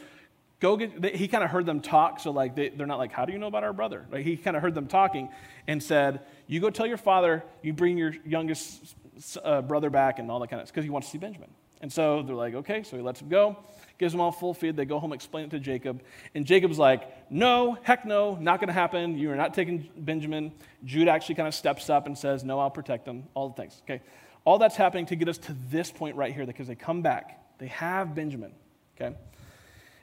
go 0.61 0.77
get, 0.77 1.03
they, 1.03 1.11
he 1.17 1.27
kind 1.27 1.43
of 1.43 1.51
heard 1.51 1.67
them 1.67 1.81
talk. 1.81 2.21
So 2.21 2.31
like 2.31 2.55
they, 2.55 2.71
are 2.79 2.87
not 2.87 2.99
like, 2.99 3.11
how 3.11 3.25
do 3.25 3.33
you 3.33 3.39
know 3.39 3.49
about 3.49 3.65
our 3.65 3.73
brother? 3.73 4.07
Like 4.13 4.25
he 4.25 4.37
kind 4.37 4.57
of 4.57 4.63
heard 4.63 4.77
them 4.77 4.87
talking 4.87 5.29
and 5.67 5.83
said, 5.83 6.21
you 6.47 6.61
go 6.61 6.71
tell 6.71 6.87
your 6.87 6.99
father, 6.99 7.43
you 7.63 7.73
bring 7.73 7.99
your 7.99 8.13
youngest 8.25 8.95
uh, 9.43 9.61
brother 9.61 9.91
back 9.91 10.21
and 10.21 10.31
all 10.31 10.39
that 10.39 10.51
kind 10.51 10.63
of, 10.63 10.69
because 10.69 10.85
he 10.85 10.91
wants 10.91 11.09
to 11.09 11.13
see 11.13 11.19
Benjamin. 11.19 11.51
And 11.81 11.93
so 11.93 12.23
they're 12.23 12.37
like, 12.37 12.55
okay, 12.55 12.85
so 12.85 12.97
he 12.97 13.03
lets 13.03 13.21
him 13.21 13.29
go 13.29 13.57
gives 13.99 14.13
them 14.13 14.21
all 14.21 14.33
full 14.33 14.55
feed. 14.55 14.77
They 14.77 14.85
go 14.85 14.99
home, 14.99 15.13
explain 15.13 15.45
it 15.47 15.51
to 15.51 15.59
Jacob. 15.59 16.03
And 16.35 16.45
Jacob's 16.45 16.79
like, 16.79 17.31
no, 17.31 17.79
heck 17.83 18.05
no, 18.05 18.37
not 18.37 18.61
going 18.61 18.69
to 18.69 18.75
happen. 18.75 19.17
You 19.17 19.31
are 19.31 19.37
not 19.37 19.55
taking 19.55 19.89
Benjamin. 19.97 20.53
Jude 20.85 21.09
actually 21.09 21.37
kind 21.37 21.49
of 21.49 21.55
steps 21.55 21.89
up 21.91 22.07
and 22.07 22.17
says, 22.17 22.45
no, 22.45 22.59
I'll 22.61 22.71
protect 22.71 23.05
them. 23.05 23.25
All 23.35 23.49
the 23.49 23.55
things. 23.55 23.81
Okay. 23.85 24.03
All 24.45 24.59
that's 24.59 24.77
happening 24.77 25.07
to 25.07 25.17
get 25.17 25.29
us 25.29 25.39
to 25.39 25.57
this 25.71 25.91
point 25.91 26.17
right 26.17 26.33
here 26.33 26.47
because 26.47 26.69
they 26.69 26.75
come 26.75 27.03
back. 27.03 27.59
They 27.59 27.69
have 27.69 28.15
Benjamin. 28.15 28.53
Okay. 28.97 29.15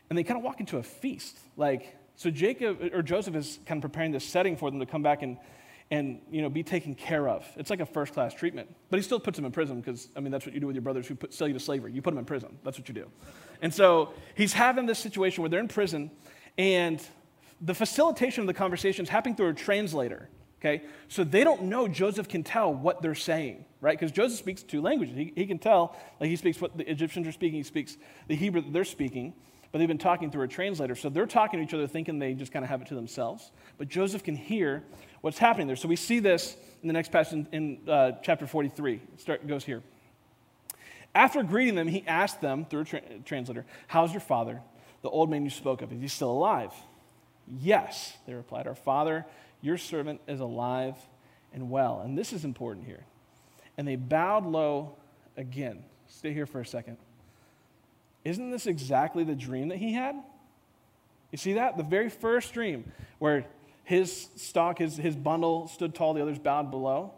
And 0.09 0.17
they 0.17 0.23
kind 0.23 0.37
of 0.37 0.43
walk 0.43 0.59
into 0.59 0.77
a 0.77 0.83
feast. 0.83 1.37
Like, 1.55 1.95
so 2.15 2.29
Jacob 2.29 2.91
or 2.93 3.01
Joseph 3.01 3.35
is 3.35 3.59
kind 3.65 3.83
of 3.83 3.89
preparing 3.89 4.11
this 4.11 4.25
setting 4.25 4.57
for 4.57 4.69
them 4.69 4.79
to 4.79 4.85
come 4.85 5.01
back 5.01 5.23
and 5.23 5.37
and 5.93 6.19
you 6.31 6.41
know 6.41 6.49
be 6.49 6.63
taken 6.63 6.95
care 6.95 7.29
of. 7.29 7.45
It's 7.55 7.69
like 7.69 7.79
a 7.79 7.85
first 7.85 8.13
class 8.13 8.33
treatment. 8.33 8.67
But 8.89 8.97
he 8.97 9.03
still 9.03 9.19
puts 9.19 9.37
them 9.37 9.45
in 9.45 9.51
prison 9.51 9.79
because 9.79 10.09
I 10.15 10.21
mean 10.21 10.31
that's 10.31 10.43
what 10.43 10.55
you 10.55 10.59
do 10.59 10.65
with 10.65 10.75
your 10.75 10.81
brothers 10.81 11.07
who 11.07 11.13
put, 11.13 11.33
sell 11.33 11.47
you 11.47 11.53
to 11.53 11.59
slavery. 11.59 11.91
You 11.93 12.01
put 12.01 12.11
them 12.11 12.17
in 12.17 12.25
prison. 12.25 12.57
That's 12.63 12.79
what 12.79 12.87
you 12.87 12.95
do. 12.95 13.11
And 13.61 13.71
so 13.71 14.13
he's 14.33 14.53
having 14.53 14.87
this 14.87 14.97
situation 14.97 15.43
where 15.43 15.49
they're 15.49 15.59
in 15.59 15.67
prison, 15.67 16.09
and 16.57 16.99
the 17.61 17.75
facilitation 17.75 18.41
of 18.41 18.47
the 18.47 18.55
conversation 18.55 19.03
is 19.03 19.09
happening 19.09 19.35
through 19.35 19.49
a 19.49 19.53
translator. 19.53 20.29
Okay? 20.59 20.83
So 21.09 21.23
they 21.23 21.43
don't 21.43 21.63
know 21.63 21.87
Joseph 21.87 22.27
can 22.27 22.41
tell 22.41 22.73
what 22.73 23.01
they're 23.01 23.13
saying, 23.13 23.65
right? 23.79 23.99
Because 23.99 24.11
Joseph 24.11 24.39
speaks 24.39 24.63
two 24.63 24.81
languages. 24.81 25.15
He, 25.15 25.33
he 25.35 25.45
can 25.45 25.59
tell, 25.59 25.95
like 26.19 26.29
he 26.29 26.37
speaks 26.37 26.59
what 26.59 26.77
the 26.77 26.89
Egyptians 26.89 27.27
are 27.27 27.33
speaking, 27.33 27.57
he 27.57 27.63
speaks 27.63 27.97
the 28.27 28.35
Hebrew 28.35 28.61
that 28.61 28.73
they're 28.73 28.85
speaking, 28.85 29.33
but 29.73 29.79
they've 29.79 29.87
been 29.87 29.97
talking 29.97 30.29
through 30.29 30.43
a 30.43 30.47
translator. 30.47 30.95
So 30.95 31.09
they're 31.09 31.25
talking 31.25 31.59
to 31.59 31.65
each 31.65 31.73
other 31.73 31.87
thinking 31.87 32.19
they 32.19 32.35
just 32.35 32.51
kind 32.51 32.63
of 32.63 32.69
have 32.69 32.83
it 32.83 32.87
to 32.89 32.95
themselves. 32.95 33.51
But 33.79 33.89
Joseph 33.89 34.23
can 34.23 34.35
hear 34.35 34.83
what's 35.21 35.39
happening 35.39 35.65
there. 35.65 35.75
So 35.75 35.87
we 35.87 35.95
see 35.95 36.19
this 36.19 36.55
in 36.83 36.87
the 36.87 36.93
next 36.93 37.11
passage 37.11 37.47
in, 37.51 37.79
in 37.83 37.89
uh, 37.89 38.11
chapter 38.21 38.45
43. 38.45 38.93
It 38.93 39.19
start, 39.19 39.47
goes 39.47 39.65
here. 39.65 39.81
After 41.15 41.41
greeting 41.41 41.73
them, 41.73 41.87
he 41.87 42.03
asked 42.05 42.39
them, 42.39 42.65
through 42.65 42.81
a 42.81 42.85
tra- 42.85 43.01
translator, 43.25 43.65
How's 43.87 44.11
your 44.11 44.21
father, 44.21 44.61
the 45.01 45.09
old 45.09 45.31
man 45.31 45.43
you 45.43 45.49
spoke 45.49 45.81
of? 45.81 45.91
Is 45.91 45.99
he 45.99 46.07
still 46.07 46.31
alive? 46.31 46.71
Yes, 47.47 48.15
they 48.27 48.35
replied, 48.35 48.67
Our 48.67 48.75
father, 48.75 49.25
your 49.59 49.79
servant, 49.79 50.21
is 50.27 50.39
alive 50.39 50.97
and 51.51 51.71
well. 51.71 52.01
And 52.01 52.15
this 52.15 52.31
is 52.31 52.45
important 52.45 52.85
here. 52.85 53.05
And 53.79 53.87
they 53.87 53.95
bowed 53.95 54.45
low 54.45 54.97
again. 55.35 55.83
Stay 56.07 56.31
here 56.31 56.45
for 56.45 56.61
a 56.61 56.65
second. 56.65 56.97
Isn't 58.23 58.51
this 58.51 58.67
exactly 58.67 59.23
the 59.23 59.35
dream 59.35 59.69
that 59.69 59.77
he 59.77 59.93
had? 59.93 60.15
You 61.31 61.37
see 61.37 61.53
that? 61.53 61.77
The 61.77 61.83
very 61.83 62.09
first 62.09 62.53
dream 62.53 62.91
where 63.19 63.45
his 63.83 64.29
stock, 64.35 64.77
his, 64.77 64.95
his 64.95 65.15
bundle 65.15 65.67
stood 65.67 65.93
tall, 65.93 66.13
the 66.13 66.21
others 66.21 66.39
bowed 66.39 66.71
below. 66.71 67.13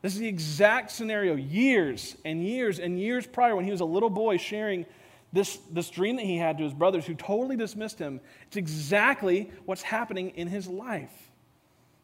This 0.00 0.14
is 0.14 0.20
the 0.20 0.28
exact 0.28 0.90
scenario 0.90 1.36
years 1.36 2.16
and 2.24 2.44
years 2.44 2.78
and 2.78 2.98
years 2.98 3.26
prior 3.26 3.54
when 3.54 3.64
he 3.64 3.70
was 3.70 3.80
a 3.80 3.84
little 3.84 4.10
boy 4.10 4.36
sharing 4.36 4.86
this, 5.32 5.58
this 5.70 5.90
dream 5.90 6.16
that 6.16 6.24
he 6.24 6.36
had 6.36 6.58
to 6.58 6.64
his 6.64 6.74
brothers 6.74 7.06
who 7.06 7.14
totally 7.14 7.56
dismissed 7.56 7.98
him. 7.98 8.20
It's 8.46 8.56
exactly 8.56 9.50
what's 9.64 9.82
happening 9.82 10.30
in 10.30 10.48
his 10.48 10.66
life. 10.66 11.12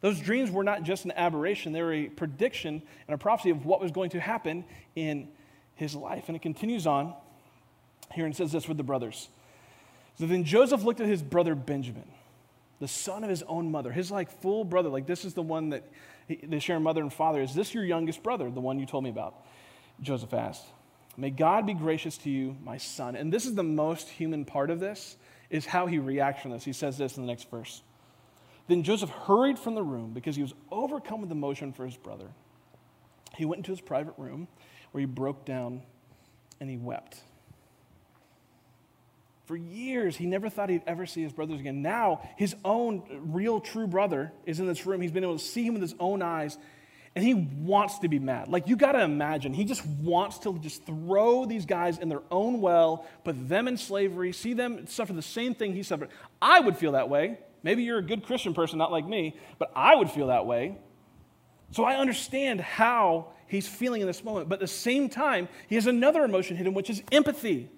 Those 0.01 0.19
dreams 0.19 0.49
were 0.49 0.63
not 0.63 0.83
just 0.83 1.05
an 1.05 1.11
aberration, 1.11 1.73
they 1.73 1.81
were 1.81 1.93
a 1.93 2.07
prediction 2.07 2.81
and 3.07 3.15
a 3.15 3.17
prophecy 3.17 3.49
of 3.49 3.65
what 3.65 3.81
was 3.81 3.91
going 3.91 4.11
to 4.11 4.19
happen 4.19 4.63
in 4.95 5.27
his 5.75 5.93
life. 5.93 6.25
And 6.27 6.35
it 6.35 6.41
continues 6.41 6.87
on 6.87 7.13
here 8.13 8.25
and 8.25 8.35
says 8.35 8.51
this 8.51 8.67
with 8.67 8.77
the 8.77 8.83
brothers. 8.83 9.29
So 10.19 10.25
then 10.25 10.43
Joseph 10.43 10.83
looked 10.83 10.99
at 10.99 11.07
his 11.07 11.21
brother 11.21 11.55
Benjamin, 11.55 12.09
the 12.79 12.87
son 12.87 13.23
of 13.23 13.29
his 13.29 13.43
own 13.43 13.71
mother, 13.71 13.91
his 13.91 14.11
like 14.11 14.29
full 14.41 14.63
brother. 14.63 14.89
Like 14.89 15.05
this 15.05 15.25
is 15.25 15.33
the 15.33 15.41
one 15.41 15.69
that 15.69 15.83
they 16.43 16.59
share 16.59 16.79
mother 16.79 17.01
and 17.01 17.11
father. 17.11 17.41
Is 17.41 17.53
this 17.55 17.73
your 17.73 17.85
youngest 17.85 18.21
brother, 18.21 18.49
the 18.51 18.59
one 18.59 18.79
you 18.79 18.85
told 18.85 19.03
me 19.03 19.09
about? 19.09 19.35
Joseph 20.01 20.33
asked. 20.33 20.65
May 21.17 21.29
God 21.29 21.65
be 21.65 21.73
gracious 21.73 22.17
to 22.19 22.29
you, 22.29 22.55
my 22.63 22.77
son. 22.77 23.15
And 23.15 23.33
this 23.33 23.45
is 23.45 23.55
the 23.55 23.63
most 23.63 24.07
human 24.07 24.45
part 24.45 24.69
of 24.69 24.79
this, 24.79 25.17
is 25.49 25.65
how 25.65 25.85
he 25.85 25.99
reacts 25.99 26.41
from 26.41 26.51
this. 26.51 26.63
He 26.63 26.73
says 26.73 26.97
this 26.97 27.17
in 27.17 27.23
the 27.23 27.27
next 27.27 27.49
verse. 27.49 27.81
Then 28.67 28.83
Joseph 28.83 29.09
hurried 29.09 29.57
from 29.57 29.75
the 29.75 29.83
room 29.83 30.11
because 30.13 30.35
he 30.35 30.43
was 30.43 30.53
overcome 30.71 31.21
with 31.21 31.31
emotion 31.31 31.73
for 31.73 31.85
his 31.85 31.97
brother. 31.97 32.27
He 33.35 33.45
went 33.45 33.59
into 33.59 33.71
his 33.71 33.81
private 33.81 34.13
room 34.17 34.47
where 34.91 34.99
he 34.99 35.05
broke 35.05 35.43
down 35.43 35.81
and 36.61 36.69
he 36.69 36.77
wept. 36.77 37.21
For 39.49 39.57
years, 39.57 40.15
he 40.15 40.27
never 40.27 40.47
thought 40.47 40.69
he'd 40.69 40.83
ever 40.85 41.07
see 41.07 41.23
his 41.23 41.33
brothers 41.33 41.59
again. 41.59 41.81
Now, 41.81 42.21
his 42.37 42.55
own 42.63 43.01
real, 43.33 43.59
true 43.59 43.87
brother 43.87 44.31
is 44.45 44.59
in 44.59 44.67
this 44.67 44.85
room. 44.85 45.01
He's 45.01 45.11
been 45.11 45.23
able 45.23 45.39
to 45.39 45.43
see 45.43 45.65
him 45.65 45.73
with 45.73 45.81
his 45.81 45.95
own 45.99 46.21
eyes, 46.21 46.55
and 47.15 47.25
he 47.25 47.33
wants 47.33 47.97
to 47.97 48.07
be 48.07 48.19
mad. 48.19 48.47
Like, 48.47 48.67
you 48.67 48.75
got 48.75 48.91
to 48.91 49.01
imagine, 49.01 49.55
he 49.55 49.65
just 49.65 49.83
wants 49.87 50.37
to 50.41 50.59
just 50.59 50.85
throw 50.85 51.47
these 51.47 51.65
guys 51.65 51.97
in 51.97 52.09
their 52.09 52.21
own 52.29 52.61
well, 52.61 53.07
put 53.23 53.49
them 53.49 53.67
in 53.67 53.75
slavery, 53.77 54.33
see 54.33 54.53
them 54.53 54.85
suffer 54.85 55.13
the 55.13 55.23
same 55.23 55.55
thing 55.55 55.73
he 55.73 55.81
suffered. 55.81 56.09
I 56.39 56.59
would 56.59 56.77
feel 56.77 56.91
that 56.91 57.09
way. 57.09 57.39
Maybe 57.63 57.81
you're 57.81 57.97
a 57.97 58.03
good 58.03 58.27
Christian 58.27 58.53
person, 58.53 58.77
not 58.77 58.91
like 58.91 59.07
me, 59.07 59.35
but 59.57 59.71
I 59.75 59.95
would 59.95 60.11
feel 60.11 60.27
that 60.27 60.45
way. 60.45 60.77
So 61.71 61.85
I 61.85 61.95
understand 61.95 62.61
how 62.61 63.29
he's 63.47 63.67
feeling 63.67 64.01
in 64.01 64.05
this 64.05 64.23
moment. 64.23 64.47
But 64.47 64.57
at 64.57 64.61
the 64.61 64.67
same 64.67 65.09
time, 65.09 65.49
he 65.67 65.73
has 65.73 65.87
another 65.87 66.23
emotion 66.23 66.55
him, 66.55 66.75
which 66.75 66.91
is 66.91 67.01
empathy. 67.11 67.71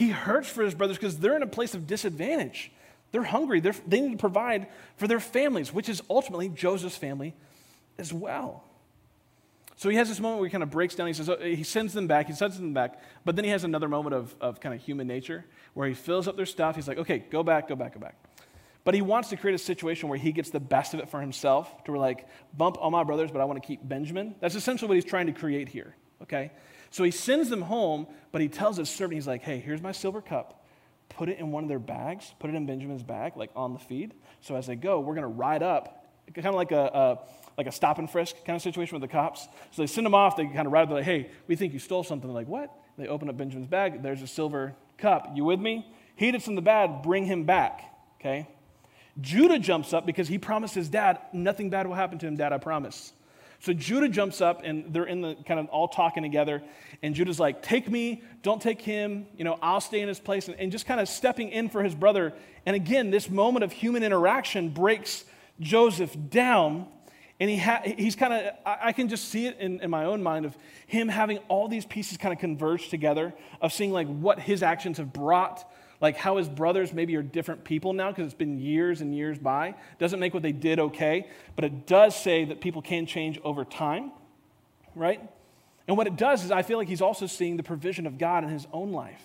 He 0.00 0.08
hurts 0.08 0.48
for 0.48 0.64
his 0.64 0.74
brothers 0.74 0.96
because 0.96 1.18
they're 1.18 1.36
in 1.36 1.42
a 1.42 1.46
place 1.46 1.74
of 1.74 1.86
disadvantage. 1.86 2.72
They're 3.12 3.22
hungry. 3.22 3.60
They're, 3.60 3.74
they 3.86 4.00
need 4.00 4.12
to 4.12 4.16
provide 4.16 4.68
for 4.96 5.06
their 5.06 5.20
families, 5.20 5.74
which 5.74 5.90
is 5.90 6.02
ultimately 6.08 6.48
Joseph's 6.48 6.96
family 6.96 7.34
as 7.98 8.10
well. 8.10 8.64
So 9.76 9.90
he 9.90 9.96
has 9.96 10.08
this 10.08 10.18
moment 10.18 10.40
where 10.40 10.48
he 10.48 10.52
kind 10.52 10.62
of 10.62 10.70
breaks 10.70 10.94
down. 10.94 11.06
He 11.06 11.12
says, 11.12 11.28
oh, 11.28 11.36
he 11.38 11.64
sends 11.64 11.92
them 11.92 12.06
back, 12.06 12.28
he 12.28 12.32
sends 12.32 12.56
them 12.56 12.72
back, 12.72 12.98
but 13.26 13.36
then 13.36 13.44
he 13.44 13.50
has 13.50 13.62
another 13.62 13.90
moment 13.90 14.14
of, 14.14 14.34
of 14.40 14.58
kind 14.58 14.74
of 14.74 14.80
human 14.80 15.06
nature 15.06 15.44
where 15.74 15.86
he 15.86 15.92
fills 15.92 16.26
up 16.26 16.34
their 16.34 16.46
stuff. 16.46 16.76
He's 16.76 16.88
like, 16.88 16.96
okay, 16.96 17.18
go 17.18 17.42
back, 17.42 17.68
go 17.68 17.76
back, 17.76 17.92
go 17.92 18.00
back. 18.00 18.14
But 18.84 18.94
he 18.94 19.02
wants 19.02 19.28
to 19.28 19.36
create 19.36 19.54
a 19.54 19.58
situation 19.58 20.08
where 20.08 20.18
he 20.18 20.32
gets 20.32 20.48
the 20.48 20.60
best 20.60 20.94
of 20.94 21.00
it 21.00 21.10
for 21.10 21.20
himself, 21.20 21.84
to 21.84 21.90
where 21.92 22.00
like, 22.00 22.26
bump 22.56 22.78
all 22.80 22.90
my 22.90 23.04
brothers, 23.04 23.30
but 23.30 23.42
I 23.42 23.44
want 23.44 23.62
to 23.62 23.66
keep 23.66 23.86
Benjamin. 23.86 24.34
That's 24.40 24.54
essentially 24.54 24.88
what 24.88 24.94
he's 24.94 25.04
trying 25.04 25.26
to 25.26 25.34
create 25.34 25.68
here, 25.68 25.94
okay? 26.22 26.52
So 26.90 27.04
he 27.04 27.10
sends 27.10 27.48
them 27.48 27.62
home, 27.62 28.06
but 28.32 28.40
he 28.40 28.48
tells 28.48 28.76
his 28.76 28.90
servant, 28.90 29.14
he's 29.14 29.26
like, 29.26 29.42
hey, 29.42 29.58
here's 29.58 29.80
my 29.80 29.92
silver 29.92 30.20
cup. 30.20 30.66
Put 31.08 31.28
it 31.28 31.38
in 31.38 31.50
one 31.50 31.64
of 31.64 31.68
their 31.68 31.78
bags, 31.78 32.32
put 32.38 32.50
it 32.50 32.56
in 32.56 32.66
Benjamin's 32.66 33.02
bag, 33.02 33.36
like 33.36 33.50
on 33.54 33.72
the 33.72 33.78
feed. 33.78 34.14
So 34.40 34.56
as 34.56 34.66
they 34.66 34.76
go, 34.76 35.00
we're 35.00 35.14
going 35.14 35.22
to 35.22 35.28
ride 35.28 35.62
up, 35.62 36.06
kind 36.34 36.46
of 36.46 36.54
like 36.54 36.72
a, 36.72 36.84
a, 36.84 37.18
like 37.58 37.66
a 37.66 37.72
stop 37.72 37.98
and 37.98 38.08
frisk 38.08 38.36
kind 38.44 38.56
of 38.56 38.62
situation 38.62 38.94
with 38.98 39.02
the 39.02 39.12
cops. 39.12 39.48
So 39.70 39.82
they 39.82 39.86
send 39.86 40.06
them 40.06 40.14
off, 40.14 40.36
they 40.36 40.46
kind 40.46 40.66
of 40.66 40.72
ride, 40.72 40.88
they're 40.88 40.96
like, 40.96 41.04
hey, 41.04 41.30
we 41.46 41.56
think 41.56 41.72
you 41.72 41.78
stole 41.78 42.04
something. 42.04 42.28
They're 42.28 42.34
like, 42.34 42.48
what? 42.48 42.74
They 42.96 43.06
open 43.06 43.28
up 43.28 43.36
Benjamin's 43.36 43.68
bag, 43.68 44.02
there's 44.02 44.22
a 44.22 44.26
silver 44.26 44.74
cup. 44.98 45.30
You 45.34 45.44
with 45.44 45.60
me? 45.60 45.86
Heat 46.16 46.34
it 46.34 46.42
from 46.42 46.54
the 46.54 46.62
bad, 46.62 47.02
bring 47.02 47.24
him 47.24 47.44
back, 47.44 47.82
okay? 48.20 48.48
Judah 49.20 49.58
jumps 49.58 49.92
up 49.92 50.06
because 50.06 50.28
he 50.28 50.38
promised 50.38 50.74
his 50.74 50.88
dad, 50.88 51.18
nothing 51.32 51.70
bad 51.70 51.86
will 51.86 51.94
happen 51.94 52.18
to 52.18 52.26
him, 52.26 52.36
dad, 52.36 52.52
I 52.52 52.58
promise. 52.58 53.12
So 53.60 53.74
Judah 53.74 54.08
jumps 54.08 54.40
up 54.40 54.62
and 54.64 54.92
they're 54.92 55.04
in 55.04 55.20
the 55.20 55.36
kind 55.46 55.60
of 55.60 55.66
all 55.66 55.86
talking 55.86 56.22
together. 56.22 56.62
And 57.02 57.14
Judah's 57.14 57.38
like, 57.38 57.62
Take 57.62 57.90
me, 57.90 58.22
don't 58.42 58.60
take 58.60 58.80
him, 58.80 59.26
you 59.36 59.44
know, 59.44 59.58
I'll 59.60 59.82
stay 59.82 60.00
in 60.00 60.08
his 60.08 60.18
place. 60.18 60.48
And, 60.48 60.58
and 60.58 60.72
just 60.72 60.86
kind 60.86 60.98
of 60.98 61.08
stepping 61.08 61.50
in 61.50 61.68
for 61.68 61.82
his 61.82 61.94
brother. 61.94 62.32
And 62.64 62.74
again, 62.74 63.10
this 63.10 63.28
moment 63.28 63.62
of 63.62 63.72
human 63.72 64.02
interaction 64.02 64.70
breaks 64.70 65.24
Joseph 65.60 66.16
down. 66.30 66.86
And 67.38 67.50
he 67.50 67.58
ha- 67.58 67.82
he's 67.84 68.16
kind 68.16 68.32
of, 68.32 68.54
I, 68.64 68.78
I 68.84 68.92
can 68.92 69.08
just 69.08 69.28
see 69.28 69.46
it 69.46 69.58
in, 69.58 69.80
in 69.80 69.90
my 69.90 70.06
own 70.06 70.22
mind 70.22 70.46
of 70.46 70.56
him 70.86 71.08
having 71.08 71.38
all 71.48 71.68
these 71.68 71.84
pieces 71.84 72.16
kind 72.16 72.32
of 72.32 72.38
converge 72.38 72.88
together, 72.88 73.34
of 73.60 73.74
seeing 73.74 73.92
like 73.92 74.06
what 74.06 74.38
his 74.38 74.62
actions 74.62 74.96
have 74.96 75.12
brought 75.12 75.70
like 76.00 76.16
how 76.16 76.38
his 76.38 76.48
brothers 76.48 76.92
maybe 76.92 77.14
are 77.16 77.22
different 77.22 77.64
people 77.64 77.92
now 77.92 78.10
because 78.10 78.26
it's 78.26 78.34
been 78.34 78.58
years 78.58 79.00
and 79.00 79.14
years 79.14 79.38
by. 79.38 79.74
Doesn't 79.98 80.18
make 80.18 80.32
what 80.32 80.42
they 80.42 80.52
did 80.52 80.78
okay, 80.80 81.28
but 81.56 81.64
it 81.64 81.86
does 81.86 82.16
say 82.16 82.44
that 82.46 82.60
people 82.60 82.80
can 82.80 83.06
change 83.06 83.38
over 83.44 83.64
time, 83.64 84.12
right? 84.94 85.20
And 85.86 85.96
what 85.96 86.06
it 86.06 86.16
does 86.16 86.44
is 86.44 86.50
I 86.50 86.62
feel 86.62 86.78
like 86.78 86.88
he's 86.88 87.02
also 87.02 87.26
seeing 87.26 87.56
the 87.56 87.62
provision 87.62 88.06
of 88.06 88.16
God 88.16 88.44
in 88.44 88.50
his 88.50 88.66
own 88.72 88.92
life. 88.92 89.22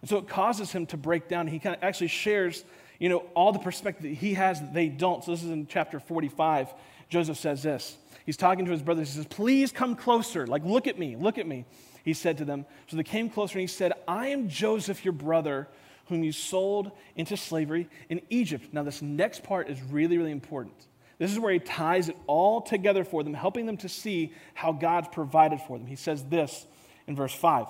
And 0.00 0.10
so 0.10 0.16
it 0.16 0.28
causes 0.28 0.72
him 0.72 0.86
to 0.86 0.96
break 0.96 1.28
down. 1.28 1.46
He 1.46 1.60
kind 1.60 1.76
of 1.76 1.82
actually 1.84 2.08
shares, 2.08 2.64
you 2.98 3.08
know, 3.08 3.18
all 3.34 3.52
the 3.52 3.60
perspective 3.60 4.02
that 4.02 4.14
he 4.14 4.34
has 4.34 4.60
that 4.60 4.74
they 4.74 4.88
don't. 4.88 5.22
So 5.22 5.30
this 5.30 5.44
is 5.44 5.50
in 5.50 5.68
chapter 5.68 6.00
45. 6.00 6.74
Joseph 7.08 7.38
says 7.38 7.62
this. 7.62 7.96
He's 8.26 8.36
talking 8.36 8.64
to 8.64 8.72
his 8.72 8.82
brothers. 8.82 9.10
He 9.10 9.16
says, 9.16 9.26
Please 9.26 9.70
come 9.70 9.94
closer. 9.94 10.46
Like, 10.46 10.64
look 10.64 10.86
at 10.86 10.98
me, 10.98 11.14
look 11.14 11.38
at 11.38 11.46
me. 11.46 11.64
He 12.04 12.14
said 12.14 12.38
to 12.38 12.44
them. 12.44 12.66
So 12.88 12.96
they 12.96 13.04
came 13.04 13.30
closer 13.30 13.58
and 13.58 13.60
he 13.60 13.66
said, 13.68 13.92
I 14.08 14.28
am 14.28 14.48
Joseph, 14.48 15.04
your 15.04 15.12
brother 15.12 15.68
whom 16.06 16.22
you 16.24 16.32
sold 16.32 16.92
into 17.16 17.36
slavery 17.36 17.88
in 18.08 18.20
Egypt. 18.30 18.68
Now, 18.72 18.82
this 18.82 19.02
next 19.02 19.42
part 19.42 19.68
is 19.68 19.80
really, 19.82 20.18
really 20.18 20.32
important. 20.32 20.86
This 21.18 21.30
is 21.30 21.38
where 21.38 21.52
he 21.52 21.58
ties 21.58 22.08
it 22.08 22.16
all 22.26 22.60
together 22.60 23.04
for 23.04 23.22
them, 23.22 23.34
helping 23.34 23.66
them 23.66 23.76
to 23.78 23.88
see 23.88 24.32
how 24.54 24.72
God's 24.72 25.08
provided 25.08 25.60
for 25.60 25.78
them. 25.78 25.86
He 25.86 25.96
says 25.96 26.24
this 26.24 26.66
in 27.06 27.14
verse 27.14 27.34
5 27.34 27.66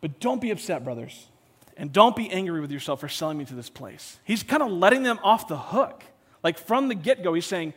But 0.00 0.20
don't 0.20 0.40
be 0.40 0.50
upset, 0.50 0.84
brothers, 0.84 1.28
and 1.76 1.92
don't 1.92 2.14
be 2.14 2.30
angry 2.30 2.60
with 2.60 2.70
yourself 2.70 3.00
for 3.00 3.08
selling 3.08 3.38
me 3.38 3.44
to 3.46 3.54
this 3.54 3.70
place. 3.70 4.18
He's 4.24 4.42
kind 4.42 4.62
of 4.62 4.70
letting 4.70 5.02
them 5.02 5.18
off 5.22 5.48
the 5.48 5.56
hook. 5.56 6.04
Like 6.42 6.58
from 6.58 6.88
the 6.88 6.94
get 6.94 7.22
go, 7.22 7.32
he's 7.32 7.46
saying, 7.46 7.72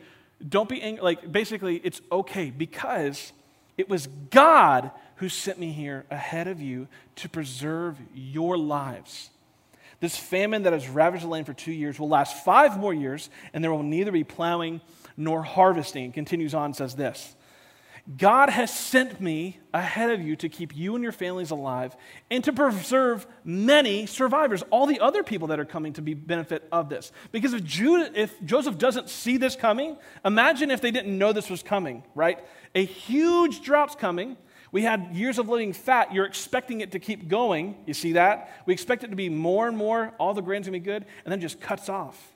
Don't 0.46 0.68
be 0.68 0.82
angry. 0.82 1.02
Like 1.02 1.32
basically, 1.32 1.76
it's 1.76 2.00
okay 2.12 2.50
because 2.50 3.32
it 3.78 3.88
was 3.88 4.08
God 4.28 4.90
who 5.20 5.28
sent 5.28 5.58
me 5.58 5.70
here 5.70 6.06
ahead 6.10 6.48
of 6.48 6.62
you 6.62 6.88
to 7.14 7.28
preserve 7.28 7.98
your 8.14 8.56
lives. 8.56 9.28
This 10.00 10.16
famine 10.16 10.62
that 10.62 10.72
has 10.72 10.88
ravaged 10.88 11.24
the 11.24 11.28
land 11.28 11.44
for 11.44 11.52
two 11.52 11.72
years 11.72 11.98
will 11.98 12.08
last 12.08 12.42
five 12.42 12.78
more 12.78 12.94
years, 12.94 13.28
and 13.52 13.62
there 13.62 13.70
will 13.70 13.82
neither 13.82 14.12
be 14.12 14.24
plowing 14.24 14.80
nor 15.18 15.42
harvesting. 15.42 16.06
It 16.06 16.14
continues 16.14 16.54
on, 16.54 16.72
says 16.72 16.94
this 16.94 17.36
God 18.16 18.48
has 18.48 18.74
sent 18.74 19.20
me 19.20 19.60
ahead 19.74 20.10
of 20.10 20.22
you 20.22 20.36
to 20.36 20.48
keep 20.48 20.74
you 20.74 20.94
and 20.94 21.02
your 21.02 21.12
families 21.12 21.50
alive 21.50 21.94
and 22.30 22.42
to 22.44 22.52
preserve 22.54 23.26
many 23.44 24.06
survivors, 24.06 24.62
all 24.70 24.86
the 24.86 25.00
other 25.00 25.22
people 25.22 25.48
that 25.48 25.60
are 25.60 25.66
coming 25.66 25.92
to 25.92 26.02
be 26.02 26.14
benefit 26.14 26.66
of 26.72 26.88
this. 26.88 27.12
Because 27.30 27.52
if, 27.52 27.62
Judah, 27.62 28.10
if 28.18 28.42
Joseph 28.42 28.78
doesn't 28.78 29.10
see 29.10 29.36
this 29.36 29.54
coming, 29.54 29.98
imagine 30.24 30.70
if 30.70 30.80
they 30.80 30.90
didn't 30.90 31.16
know 31.18 31.34
this 31.34 31.50
was 31.50 31.62
coming, 31.62 32.04
right? 32.14 32.42
A 32.74 32.86
huge 32.86 33.60
drought's 33.60 33.94
coming 33.94 34.38
we 34.72 34.82
had 34.82 35.08
years 35.12 35.38
of 35.38 35.48
living 35.48 35.72
fat. 35.72 36.14
You're 36.14 36.26
expecting 36.26 36.80
it 36.80 36.92
to 36.92 36.98
keep 36.98 37.28
going. 37.28 37.76
You 37.86 37.94
see 37.94 38.12
that? 38.12 38.62
We 38.66 38.72
expect 38.72 39.02
it 39.04 39.08
to 39.08 39.16
be 39.16 39.28
more 39.28 39.66
and 39.66 39.76
more, 39.76 40.12
all 40.18 40.34
the 40.34 40.42
grain's 40.42 40.66
gonna 40.66 40.78
be 40.78 40.84
good, 40.84 41.04
and 41.24 41.32
then 41.32 41.40
just 41.40 41.60
cuts 41.60 41.88
off. 41.88 42.32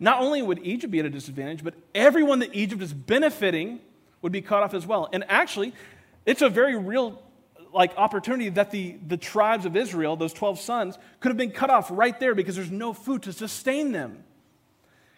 not 0.00 0.20
only 0.20 0.42
would 0.42 0.58
Egypt 0.64 0.90
be 0.90 0.98
at 0.98 1.06
a 1.06 1.10
disadvantage, 1.10 1.62
but 1.62 1.74
everyone 1.94 2.40
that 2.40 2.54
Egypt 2.54 2.82
is 2.82 2.92
benefiting 2.92 3.78
would 4.20 4.32
be 4.32 4.40
cut 4.40 4.62
off 4.62 4.74
as 4.74 4.86
well. 4.86 5.08
And 5.12 5.24
actually, 5.28 5.74
it's 6.26 6.42
a 6.42 6.48
very 6.48 6.76
real 6.76 7.22
like 7.72 7.96
opportunity 7.96 8.48
that 8.50 8.70
the, 8.70 8.96
the 9.06 9.16
tribes 9.16 9.64
of 9.64 9.76
Israel, 9.76 10.16
those 10.16 10.32
12 10.32 10.60
sons, 10.60 10.98
could 11.20 11.30
have 11.30 11.36
been 11.36 11.50
cut 11.50 11.70
off 11.70 11.88
right 11.90 12.18
there 12.20 12.34
because 12.34 12.56
there's 12.56 12.70
no 12.70 12.92
food 12.92 13.22
to 13.22 13.32
sustain 13.32 13.92
them. 13.92 14.24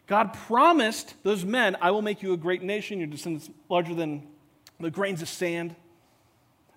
God 0.07 0.35
promised 0.35 1.15
those 1.23 1.45
men, 1.45 1.77
I 1.81 1.91
will 1.91 2.03
make 2.03 2.23
you 2.23 2.33
a 2.33 2.37
great 2.37 2.63
nation, 2.63 2.99
your 2.99 3.07
descendants 3.09 3.51
larger 3.69 3.95
than 3.95 4.27
the 4.79 4.91
grains 4.91 5.23
of 5.23 5.29
sand. 5.29 5.75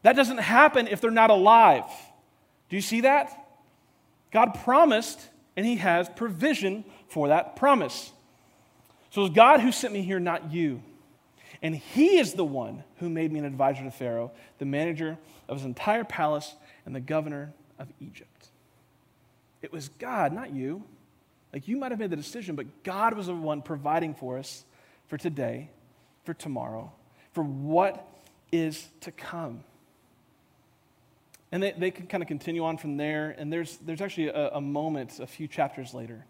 That 0.03 0.15
doesn't 0.15 0.37
happen 0.37 0.87
if 0.87 1.01
they're 1.01 1.11
not 1.11 1.29
alive. 1.29 1.85
Do 2.69 2.75
you 2.75 2.81
see 2.81 3.01
that? 3.01 3.31
God 4.31 4.59
promised, 4.63 5.19
and 5.55 5.65
He 5.65 5.77
has 5.77 6.09
provision 6.09 6.83
for 7.07 7.29
that 7.29 7.55
promise. 7.55 8.11
So 9.09 9.25
it's 9.25 9.35
God 9.35 9.61
who 9.61 9.71
sent 9.71 9.93
me 9.93 10.01
here, 10.01 10.19
not 10.19 10.51
you. 10.51 10.81
And 11.61 11.75
He 11.75 12.17
is 12.17 12.33
the 12.33 12.45
one 12.45 12.83
who 12.97 13.09
made 13.09 13.31
me 13.31 13.39
an 13.39 13.45
advisor 13.45 13.83
to 13.83 13.91
Pharaoh, 13.91 14.31
the 14.59 14.65
manager 14.65 15.17
of 15.47 15.57
his 15.57 15.65
entire 15.65 16.03
palace, 16.03 16.55
and 16.85 16.95
the 16.95 16.99
governor 16.99 17.53
of 17.79 17.87
Egypt. 17.99 18.49
It 19.61 19.71
was 19.71 19.89
God, 19.89 20.33
not 20.33 20.51
you. 20.51 20.83
Like 21.53 21.67
you 21.67 21.77
might 21.77 21.91
have 21.91 21.99
made 21.99 22.09
the 22.09 22.15
decision, 22.15 22.55
but 22.55 22.83
God 22.83 23.15
was 23.15 23.27
the 23.27 23.33
one 23.33 23.61
providing 23.61 24.13
for 24.13 24.37
us 24.37 24.63
for 25.07 25.17
today, 25.17 25.69
for 26.25 26.33
tomorrow, 26.33 26.91
for 27.31 27.43
what 27.43 28.07
is 28.51 28.87
to 29.01 29.11
come. 29.11 29.63
And 31.51 31.63
they, 31.63 31.71
they 31.71 31.91
can 31.91 32.07
kind 32.07 32.21
of 32.21 32.27
continue 32.27 32.63
on 32.65 32.77
from 32.77 32.97
there. 32.97 33.35
And 33.37 33.51
there's, 33.51 33.77
there's 33.77 34.01
actually 34.01 34.27
a, 34.27 34.49
a 34.49 34.61
moment 34.61 35.19
a 35.19 35.27
few 35.27 35.47
chapters 35.47 35.93
later 35.93 36.25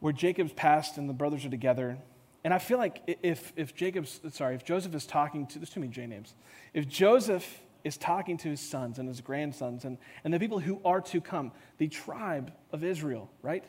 where 0.00 0.12
Jacob's 0.12 0.52
passed 0.52 0.96
and 0.98 1.08
the 1.08 1.14
brothers 1.14 1.44
are 1.44 1.50
together. 1.50 1.98
And 2.44 2.54
I 2.54 2.58
feel 2.58 2.78
like 2.78 3.18
if, 3.22 3.52
if 3.56 3.74
Jacob's, 3.74 4.20
sorry, 4.32 4.54
if 4.54 4.64
Joseph 4.64 4.94
is 4.94 5.06
talking 5.06 5.46
to, 5.48 5.58
there's 5.58 5.70
too 5.70 5.80
many 5.80 5.92
J 5.92 6.06
names. 6.06 6.34
If 6.72 6.88
Joseph 6.88 7.60
is 7.84 7.96
talking 7.96 8.36
to 8.38 8.48
his 8.48 8.60
sons 8.60 8.98
and 8.98 9.08
his 9.08 9.20
grandsons 9.20 9.84
and, 9.84 9.98
and 10.24 10.32
the 10.32 10.38
people 10.38 10.58
who 10.58 10.80
are 10.84 11.00
to 11.00 11.20
come, 11.20 11.52
the 11.78 11.88
tribe 11.88 12.52
of 12.72 12.84
Israel, 12.84 13.30
right? 13.42 13.64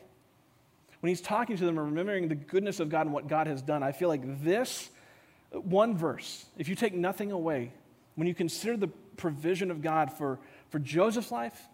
When 1.00 1.08
he's 1.08 1.20
talking 1.20 1.56
to 1.56 1.64
them 1.64 1.78
and 1.78 1.86
remembering 1.86 2.28
the 2.28 2.34
goodness 2.34 2.80
of 2.80 2.90
God 2.90 3.02
and 3.02 3.12
what 3.12 3.28
God 3.28 3.46
has 3.46 3.62
done, 3.62 3.82
I 3.82 3.92
feel 3.92 4.08
like 4.08 4.44
this 4.44 4.90
one 5.50 5.96
verse, 5.96 6.46
if 6.58 6.68
you 6.68 6.74
take 6.74 6.94
nothing 6.94 7.32
away, 7.32 7.72
when 8.14 8.28
you 8.28 8.34
consider 8.34 8.76
the 8.76 8.88
provision 9.16 9.70
of 9.70 9.82
God 9.82 10.12
for, 10.12 10.38
for 10.70 10.78
Joseph's 10.78 11.30
life, 11.30 11.68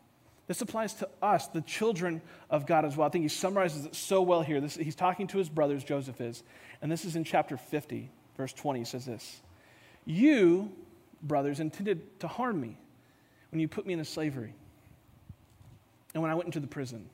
this 0.46 0.60
applies 0.60 0.94
to 0.94 1.08
us, 1.22 1.48
the 1.48 1.60
children 1.60 2.22
of 2.50 2.66
God 2.66 2.84
as 2.84 2.96
well. 2.96 3.06
I 3.06 3.10
think 3.10 3.22
he 3.22 3.28
summarizes 3.28 3.84
it 3.84 3.94
so 3.94 4.22
well 4.22 4.42
here. 4.42 4.60
This, 4.60 4.76
he's 4.76 4.94
talking 4.94 5.26
to 5.28 5.38
his 5.38 5.48
brothers, 5.48 5.84
Joseph 5.84 6.20
is. 6.20 6.42
And 6.80 6.90
this 6.90 7.04
is 7.04 7.16
in 7.16 7.24
chapter 7.24 7.56
50, 7.56 8.10
verse 8.36 8.52
20. 8.52 8.80
He 8.80 8.84
says 8.84 9.04
this 9.04 9.40
You, 10.04 10.72
brothers, 11.22 11.60
intended 11.60 12.20
to 12.20 12.28
harm 12.28 12.60
me 12.60 12.78
when 13.50 13.60
you 13.60 13.68
put 13.68 13.86
me 13.86 13.92
into 13.92 14.04
slavery, 14.04 14.54
and 16.14 16.22
when 16.22 16.30
I 16.30 16.34
went 16.34 16.46
into 16.46 16.60
the 16.60 16.66
prison, 16.66 17.08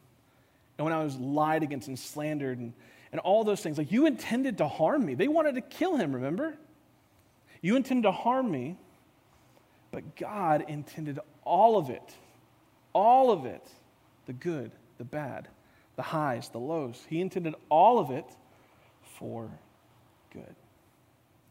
and 0.78 0.84
when 0.84 0.94
I 0.94 1.02
was 1.02 1.16
lied 1.16 1.62
against 1.62 1.88
and 1.88 1.98
slandered, 1.98 2.58
and, 2.58 2.72
and 3.12 3.20
all 3.20 3.44
those 3.44 3.60
things. 3.60 3.78
Like, 3.78 3.92
you 3.92 4.06
intended 4.06 4.58
to 4.58 4.68
harm 4.68 5.04
me. 5.04 5.14
They 5.14 5.28
wanted 5.28 5.54
to 5.56 5.62
kill 5.62 5.96
him, 5.96 6.14
remember? 6.14 6.54
You 7.60 7.76
intended 7.76 8.02
to 8.02 8.12
harm 8.12 8.50
me 8.50 8.76
but 9.92 10.16
God 10.16 10.64
intended 10.68 11.20
all 11.45 11.76
of 11.76 11.90
it, 11.90 12.14
all 12.93 13.30
of 13.30 13.47
it, 13.47 13.66
the 14.26 14.32
good, 14.32 14.70
the 14.99 15.05
bad, 15.05 15.49
the 15.97 16.03
highs, 16.03 16.49
the 16.49 16.59
lows. 16.59 17.05
He 17.09 17.20
intended 17.20 17.55
all 17.68 17.99
of 17.99 18.11
it 18.11 18.26
for 19.18 19.51
good. 20.32 20.55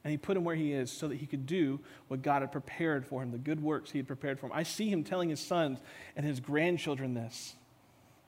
And 0.04 0.12
he 0.12 0.18
put 0.18 0.36
him 0.36 0.44
where 0.44 0.56
he 0.56 0.74
is 0.74 0.92
so 0.92 1.08
that 1.08 1.18
he 1.18 1.28
could 1.28 1.46
do 1.46 1.80
what 2.08 2.24
God 2.24 2.42
had 2.42 2.52
prepared 2.52 3.06
for 3.06 3.22
him, 3.22 3.32
the 3.32 3.38
good 3.38 3.62
works 3.62 3.92
he 3.92 4.00
had 4.00 4.08
prepared 4.08 4.40
for 4.40 4.48
him. 4.48 4.52
I 4.54 4.64
see 4.64 4.90
him 4.90 5.04
telling 5.04 5.30
his 5.30 5.40
sons 5.40 5.78
and 6.16 6.26
his 6.26 6.40
grandchildren 6.40 7.14
this 7.14 7.56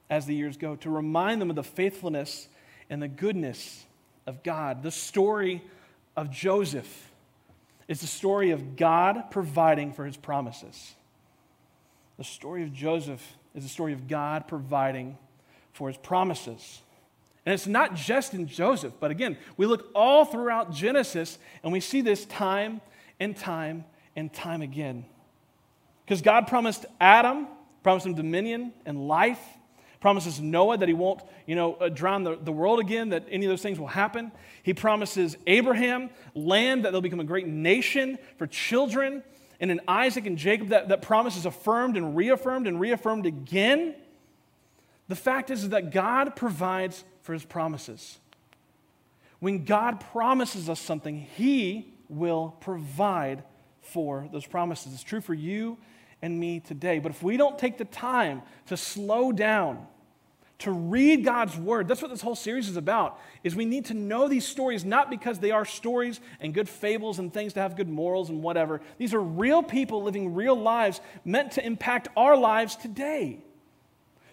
as 0.10 0.28
the 0.28 0.36
years 0.36 0.58
go 0.58 0.76
to 0.78 0.90
remind 0.90 1.42
them 1.42 1.50
of 1.50 1.56
the 1.56 1.64
faithfulness 1.64 2.48
and 2.90 3.02
the 3.02 3.08
goodness 3.08 3.86
of 4.28 4.44
God. 4.44 4.84
The 4.84 4.92
story 4.92 5.64
of 6.16 6.30
Joseph 6.30 7.10
it's 7.88 8.02
the 8.02 8.08
story 8.08 8.52
of 8.52 8.76
God 8.76 9.30
providing 9.32 9.94
for 9.94 10.06
his 10.06 10.18
promises. 10.18 10.96
The 12.18 12.24
story 12.24 12.64
of 12.64 12.74
Joseph 12.74 13.22
is 13.56 13.64
the 13.64 13.70
story 13.70 13.94
of 13.94 14.08
God 14.08 14.48
providing 14.48 15.18
for 15.72 15.88
his 15.88 15.98
promises. 15.98 16.82
And 17.46 17.54
it's 17.54 17.68
not 17.68 17.96
just 17.96 18.34
in 18.34 18.48
Joseph, 18.48 18.94
but 19.00 19.12
again, 19.12 19.38
we 19.58 19.66
look 19.66 19.90
all 19.94 20.24
throughout 20.24 20.72
Genesis 20.72 21.38
and 21.64 21.74
we 21.74 21.80
see 21.80 22.02
this 22.02 22.26
time 22.26 22.82
and 23.20 23.36
time 23.36 23.86
and 24.16 24.32
time 24.32 24.62
again. 24.62 25.06
Because 26.06 26.22
God 26.22 26.48
promised 26.48 26.86
Adam, 27.02 27.48
promised 27.82 28.06
him 28.06 28.14
dominion 28.14 28.74
and 28.86 29.08
life, 29.08 29.42
promises 30.00 30.40
Noah 30.40 30.78
that 30.78 30.88
he 30.88 30.94
won't, 30.94 31.22
you 31.46 31.56
know, 31.56 31.76
uh, 31.76 31.90
drown 31.90 32.24
the, 32.24 32.36
the 32.36 32.52
world 32.52 32.80
again, 32.80 33.10
that 33.10 33.26
any 33.30 33.46
of 33.46 33.50
those 33.50 33.62
things 33.62 33.80
will 33.80 33.88
happen. 33.88 34.32
He 34.62 34.74
promises 34.74 35.38
Abraham 35.48 36.10
land, 36.36 36.84
that 36.84 36.92
they'll 36.92 37.02
become 37.02 37.22
a 37.22 37.26
great 37.26 37.48
nation 37.48 38.18
for 38.38 38.46
children. 38.46 39.24
And 39.64 39.72
in 39.72 39.80
Isaac 39.88 40.26
and 40.26 40.38
Jacob, 40.38 40.68
that, 40.68 40.90
that 40.90 41.02
promise 41.02 41.38
is 41.38 41.46
affirmed 41.46 41.96
and 41.96 42.18
reaffirmed 42.18 42.68
and 42.68 42.82
reaffirmed 42.82 43.26
again. 43.26 43.96
The 45.08 45.16
fact 45.16 45.50
is, 45.50 45.64
is 45.64 45.70
that 45.70 45.92
God 45.92 46.36
provides 46.36 47.06
for 47.22 47.32
his 47.32 47.46
promises. 47.46 48.20
When 49.40 49.64
God 49.64 50.02
promises 50.12 50.70
us 50.70 50.82
something, 50.82 51.16
he 51.38 51.94
will 52.10 52.58
provide 52.60 53.46
for 53.80 54.28
those 54.34 54.46
promises. 54.46 54.94
It's 54.96 55.02
true 55.02 55.22
for 55.22 55.34
you 55.34 55.78
and 56.22 56.38
me 56.38 56.60
today. 56.60 57.00
But 57.00 57.14
if 57.14 57.24
we 57.24 57.38
don't 57.38 57.58
take 57.58 57.78
the 57.78 57.86
time 57.86 58.42
to 58.66 58.76
slow 58.76 59.32
down 59.32 59.88
to 60.64 60.72
read 60.72 61.24
God's 61.24 61.58
word. 61.58 61.88
That's 61.88 62.02
what 62.02 62.12
this 62.12 62.22
whole 62.22 62.36
series 62.36 62.70
is 62.70 62.78
about. 62.78 63.20
Is 63.44 63.56
we 63.56 63.66
need 63.66 63.86
to 63.86 63.94
know 63.94 64.28
these 64.28 64.48
stories 64.48 64.84
not 64.86 65.10
because 65.10 65.40
they 65.40 65.52
are 65.52 65.66
stories 65.66 66.20
and 66.40 66.54
good 66.54 66.70
fables 66.70 67.20
and 67.20 67.34
things 67.34 67.54
to 67.54 67.60
have 67.60 67.76
good 67.76 67.90
morals 67.90 68.30
and 68.30 68.42
whatever. 68.42 68.82
These 68.98 69.14
are 69.14 69.22
real 69.22 69.62
people 69.62 70.04
living 70.04 70.34
real 70.34 70.56
lives 70.56 71.02
meant 71.26 71.54
to 71.54 71.66
impact 71.66 72.08
our 72.16 72.38
lives 72.38 72.76
today. 72.76 73.40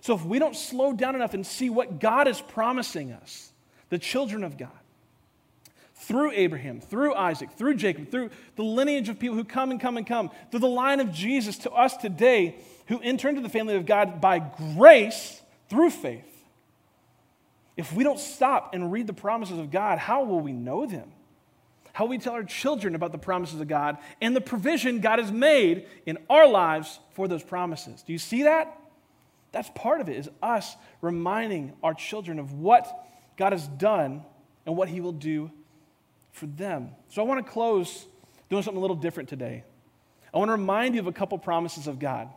So 0.01 0.15
if 0.15 0.25
we 0.25 0.39
don't 0.39 0.57
slow 0.57 0.93
down 0.93 1.15
enough 1.15 1.35
and 1.35 1.47
see 1.47 1.69
what 1.69 2.01
God 2.01 2.29
is 2.29 2.41
promising 2.41 3.13
us, 3.13 3.53
the 3.89 3.99
children 3.99 4.45
of 4.45 4.57
God, 4.57 4.71
through 5.95 6.31
Abraham, 6.33 6.81
through 6.81 7.15
Isaac, 7.15 7.51
through 7.53 7.75
Jacob, 7.75 8.11
through 8.11 8.31
the 8.57 8.63
lineage 8.63 9.09
of 9.09 9.19
people 9.19 9.37
who 9.37 9.45
come 9.45 9.71
and 9.71 9.81
come 9.81 9.97
and 9.97 10.07
come, 10.07 10.31
through 10.51 10.61
the 10.61 10.69
line 10.69 11.01
of 11.01 11.13
Jesus 11.13 11.59
to 11.59 11.71
us 11.73 11.97
today, 11.97 12.57
who 12.87 13.01
enter 13.01 13.29
into 13.29 13.41
the 13.41 13.49
family 13.49 13.77
of 13.77 13.85
God 13.85 14.21
by 14.21 14.39
grace, 14.39 15.40
through 15.71 15.91
faith. 15.91 16.27
If 17.77 17.95
we 17.95 18.05
don't 18.05 18.19
stop 18.19 18.75
and 18.75 18.93
read 18.93 19.07
the 19.07 19.15
promises 19.15 19.59
of 19.59 19.71
God, 19.71 19.99
how 19.99 20.25
will 20.25 20.41
we 20.41 20.53
know 20.53 20.85
them? 20.85 21.13
How 21.93 22.05
will 22.05 22.11
we 22.11 22.19
tell 22.19 22.35
our 22.35 22.45
children 22.45 22.95
about 22.95 23.13
the 23.13 23.19
promises 23.19 23.61
of 23.61 23.69
God 23.69 23.97
and 24.21 24.37
the 24.37 24.41
provision 24.41 25.01
God 25.01 25.19
has 25.19 25.33
made 25.33 25.87
in 26.05 26.19
our 26.29 26.47
lives 26.47 26.99
for 27.13 27.27
those 27.27 27.43
promises? 27.43 28.03
Do 28.03 28.13
you 28.13 28.19
see 28.19 28.43
that? 28.43 28.77
That's 29.53 29.71
part 29.75 30.01
of 30.01 30.09
it, 30.09 30.17
is 30.17 30.29
us 30.43 30.77
reminding 31.01 31.73
our 31.83 31.95
children 31.95 32.39
of 32.39 32.53
what 32.53 32.87
God 33.37 33.53
has 33.53 33.67
done 33.67 34.25
and 34.67 34.77
what 34.77 34.89
He 34.89 35.01
will 35.01 35.13
do 35.13 35.51
for 36.33 36.47
them. 36.47 36.91
So 37.09 37.23
I 37.23 37.25
want 37.25 37.45
to 37.45 37.51
close 37.51 38.07
doing 38.49 38.63
something 38.63 38.79
a 38.79 38.81
little 38.81 38.97
different 38.97 39.29
today. 39.29 39.65
I 40.33 40.39
want 40.39 40.49
to 40.51 40.53
remind 40.53 40.95
you 40.95 41.01
of 41.01 41.07
a 41.07 41.13
couple 41.13 41.39
promises 41.39 41.87
of 41.87 41.99
God 41.99 42.29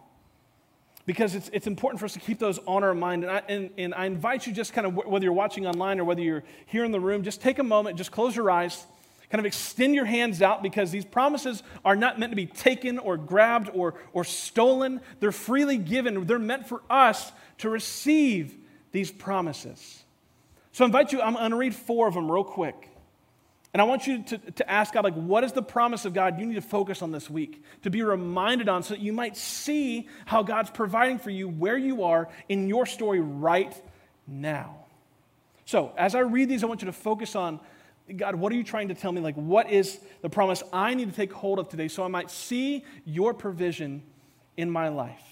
because 1.06 1.36
it's, 1.36 1.50
it's 1.52 1.68
important 1.68 2.00
for 2.00 2.06
us 2.06 2.14
to 2.14 2.20
keep 2.20 2.40
those 2.40 2.60
on 2.66 2.84
our 2.84 2.94
mind. 2.94 3.24
And 3.24 3.32
I, 3.32 3.42
and, 3.50 3.70
and 3.78 3.94
I 3.94 4.06
invite 4.06 4.48
you 4.48 4.54
just 4.54 4.74
kind 4.74 4.88
of, 4.88 4.96
whether 4.96 5.24
you're 5.24 5.34
watching 5.34 5.68
online 5.68 6.00
or 6.00 6.06
whether 6.06 6.22
you're 6.22 6.44
here 6.66 6.86
in 6.86 6.92
the 6.92 7.00
room, 7.00 7.24
just 7.24 7.42
take 7.42 7.60
a 7.60 7.64
moment, 7.64 7.98
just 7.98 8.12
close 8.12 8.36
your 8.36 8.50
eyes, 8.50 8.86
kind 9.30 9.40
of 9.40 9.46
extend 9.46 9.96
your 9.96 10.06
hands 10.06 10.42
out 10.42 10.64
because 10.64 10.92
these 10.92 11.04
promises 11.04 11.64
are 11.84 11.96
not 11.96 12.20
meant 12.20 12.32
to 12.32 12.36
be 12.38 12.46
taken 12.46 13.00
or 13.00 13.18
grabbed 13.18 13.70
or, 13.74 13.96
or 14.14 14.24
stolen. 14.24 15.02
They're 15.20 15.32
freely 15.32 15.78
given, 15.78 16.26
they're 16.26 16.40
meant 16.40 16.68
for 16.68 16.82
us 16.90 17.32
to 17.60 17.70
receive 17.70 18.56
these 18.92 19.12
promises. 19.12 20.04
So 20.72 20.84
I 20.84 20.88
invite 20.88 21.12
you, 21.12 21.22
I'm 21.22 21.34
going 21.34 21.52
to 21.52 21.58
read 21.58 21.76
four 21.76 22.08
of 22.08 22.14
them 22.14 22.32
real 22.32 22.44
quick. 22.44 22.90
And 23.74 23.82
I 23.82 23.86
want 23.86 24.06
you 24.06 24.22
to, 24.24 24.38
to 24.38 24.70
ask 24.70 24.94
God, 24.94 25.04
like, 25.04 25.16
what 25.16 25.44
is 25.44 25.52
the 25.52 25.64
promise 25.64 26.06
of 26.06 26.14
God 26.14 26.40
you 26.40 26.46
need 26.46 26.56
to 26.56 26.62
focus 26.62 27.02
on 27.02 27.12
this 27.12 27.28
week, 27.28 27.64
to 27.82 27.90
be 27.90 28.04
reminded 28.04 28.70
on, 28.70 28.84
so 28.84 28.94
that 28.94 29.02
you 29.02 29.12
might 29.12 29.36
see 29.36 30.08
how 30.26 30.44
God's 30.44 30.70
providing 30.70 31.18
for 31.18 31.32
you 31.32 31.50
where 31.50 31.78
you 31.78 32.04
are 32.04 32.30
in 32.48 32.68
your 32.68 32.86
story 32.86 33.20
right 33.20 33.76
now. 34.28 34.78
So, 35.66 35.92
as 35.98 36.14
I 36.14 36.20
read 36.20 36.50
these, 36.50 36.64
I 36.64 36.68
want 36.68 36.82
you 36.82 36.86
to 36.86 36.94
focus 36.94 37.36
on 37.36 37.60
God, 38.18 38.36
what 38.36 38.52
are 38.52 38.56
you 38.56 38.66
trying 38.66 38.90
to 38.90 38.94
tell 38.94 39.12
me? 39.12 39.22
Like, 39.22 39.36
what 39.36 39.72
is 39.72 40.00
the 40.22 40.30
promise 40.30 40.62
I 40.72 40.94
need 40.94 41.10
to 41.10 41.16
take 41.16 41.32
hold 41.32 41.58
of 41.58 41.70
today 41.70 41.88
so 41.88 42.04
I 42.04 42.10
might 42.10 42.30
see 42.30 42.84
your 43.06 43.34
provision 43.34 44.04
in 44.58 44.70
my 44.70 44.90
life? 44.90 45.24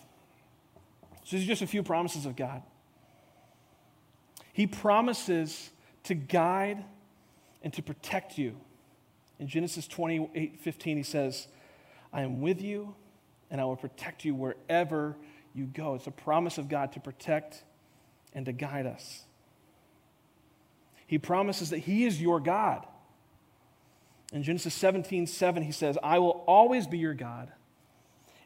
So, 1.25 1.35
these 1.35 1.45
are 1.45 1.47
just 1.47 1.61
a 1.61 1.67
few 1.67 1.83
promises 1.83 2.25
of 2.25 2.35
God. 2.35 2.63
He 4.53 4.65
promises 4.65 5.69
to 6.05 6.15
guide 6.15 6.83
and 7.62 7.74
to 7.74 7.82
protect 7.82 8.38
you. 8.38 8.57
In 9.39 9.47
Genesis 9.47 9.88
28 9.88 10.59
15, 10.59 10.97
he 10.97 11.03
says, 11.03 11.47
I 12.14 12.22
am 12.22 12.41
with 12.41 12.62
you 12.62 12.95
and 13.49 13.59
I 13.59 13.66
will 13.66 13.76
protect 13.76 14.26
you 14.26 14.36
wherever 14.36 15.16
you 15.53 15.66
go. 15.66 15.95
It's 15.95 16.07
a 16.07 16.12
promise 16.12 16.57
of 16.57 16.70
God 16.70 16.93
to 16.93 16.99
protect 16.99 17.64
and 18.34 18.45
to 18.45 18.53
guide 18.53 18.86
us. 18.86 19.26
He 21.07 21.18
promises 21.18 21.72
that 21.72 21.80
He 21.80 22.05
is 22.05 22.22
your 22.22 22.39
God. 22.39 22.86
In 24.32 24.43
Genesis 24.43 24.74
17 24.74 25.28
7, 25.28 25.64
he 25.64 25.74
says, 25.74 25.97
I 26.01 26.20
will 26.20 26.43
always 26.47 26.88
be 26.88 26.97
your 26.97 27.14
God 27.14 27.51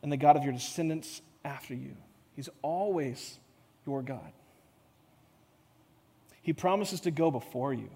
and 0.02 0.12
the 0.12 0.18
God 0.18 0.36
of 0.36 0.44
your 0.44 0.54
descendants 0.54 1.22
after 1.44 1.76
you. 1.76 1.96
He's 2.36 2.50
always 2.64 3.40
your 3.86 4.02
God. 4.02 4.32
He 6.42 6.54
promises 6.54 7.02
to 7.02 7.12
go 7.12 7.30
before 7.30 7.74
you. 7.74 7.90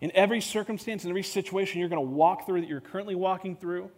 In 0.00 0.12
every 0.14 0.40
circumstance, 0.40 1.04
in 1.04 1.10
every 1.10 1.22
situation 1.22 1.80
you're 1.80 1.88
going 1.88 2.04
to 2.04 2.10
walk 2.10 2.46
through 2.46 2.60
that 2.60 2.68
you're 2.68 2.80
currently 2.80 3.14
walking 3.14 3.56
through, 3.56 3.90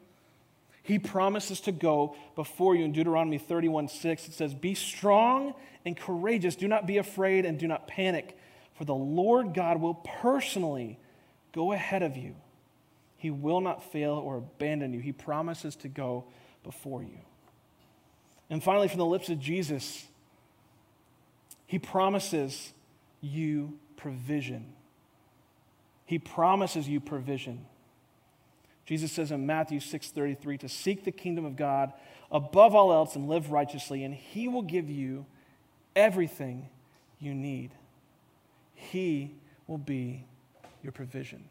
he 0.82 0.99
promises 0.99 1.61
to 1.62 1.72
go 1.72 2.16
before 2.34 2.74
you. 2.74 2.84
In 2.84 2.92
Deuteronomy 2.92 3.38
31 3.38 3.88
6, 3.88 4.28
it 4.28 4.32
says, 4.32 4.55
Be 4.55 4.74
strong 4.74 5.55
and 5.84 5.96
courageous. 5.96 6.57
Do 6.57 6.68
not 6.68 6.86
be 6.86 6.99
afraid 6.99 7.44
and 7.44 7.59
do 7.59 7.66
not 7.66 7.86
panic, 7.86 8.38
for 8.74 8.84
the 8.84 8.94
Lord 8.94 9.55
God 9.55 9.80
will 9.80 9.94
personally 9.94 10.99
go 11.53 11.72
ahead 11.72 12.03
of 12.03 12.16
you. 12.16 12.36
He 13.16 13.30
will 13.30 13.61
not 13.61 13.82
fail 13.92 14.12
or 14.12 14.36
abandon 14.36 14.92
you. 14.92 15.01
He 15.01 15.12
promises 15.12 15.74
to 15.76 15.88
go 15.88 16.24
before 16.62 17.03
you. 17.03 17.18
And 18.49 18.62
finally, 18.62 18.88
from 18.88 18.99
the 18.99 19.07
lips 19.07 19.28
of 19.28 19.40
Jesus, 19.40 20.07
he 21.66 21.78
promises 21.78 22.72
you 23.20 23.78
provision. 23.96 24.72
He 26.09 26.18
promises 26.18 26.88
you 26.88 27.00
provision. 27.00 27.66
Jesus 28.86 29.12
says 29.12 29.30
in 29.30 29.44
Matthew 29.44 29.78
6:33 29.78 30.56
to 30.61 30.66
seek 30.66 31.04
the 31.04 31.12
kingdom 31.12 31.44
of 31.44 31.54
God 31.54 31.92
above 32.32 32.74
all 32.74 32.94
else 32.94 33.14
and 33.14 33.28
live 33.28 33.52
righteously 33.52 34.04
and 34.04 34.14
he 34.14 34.48
will 34.48 34.62
give 34.62 34.88
you 34.88 35.26
everything 35.94 36.70
you 37.20 37.34
need. 37.34 37.72
He 38.74 39.34
will 39.66 39.76
be 39.76 40.24
your 40.82 40.92
provision. 40.92 41.44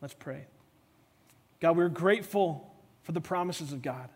Let's 0.00 0.14
pray. 0.14 0.44
God, 1.58 1.76
we're 1.76 1.88
grateful 1.88 2.72
for 3.02 3.10
the 3.10 3.20
promises 3.20 3.72
of 3.72 3.82
God. 3.82 4.08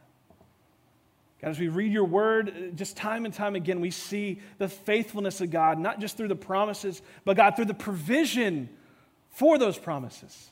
God, 1.40 1.50
as 1.50 1.58
we 1.58 1.66
read 1.66 1.90
your 1.90 2.04
word, 2.04 2.76
just 2.76 2.96
time 2.96 3.24
and 3.24 3.34
time 3.34 3.56
again, 3.56 3.80
we 3.80 3.90
see 3.90 4.40
the 4.58 4.68
faithfulness 4.68 5.40
of 5.40 5.50
God, 5.50 5.80
not 5.80 5.98
just 5.98 6.16
through 6.16 6.28
the 6.28 6.36
promises, 6.36 7.02
but 7.24 7.36
God, 7.36 7.56
through 7.56 7.64
the 7.64 7.74
provision 7.74 8.68
for 9.32 9.58
those 9.58 9.78
promises. 9.78 10.50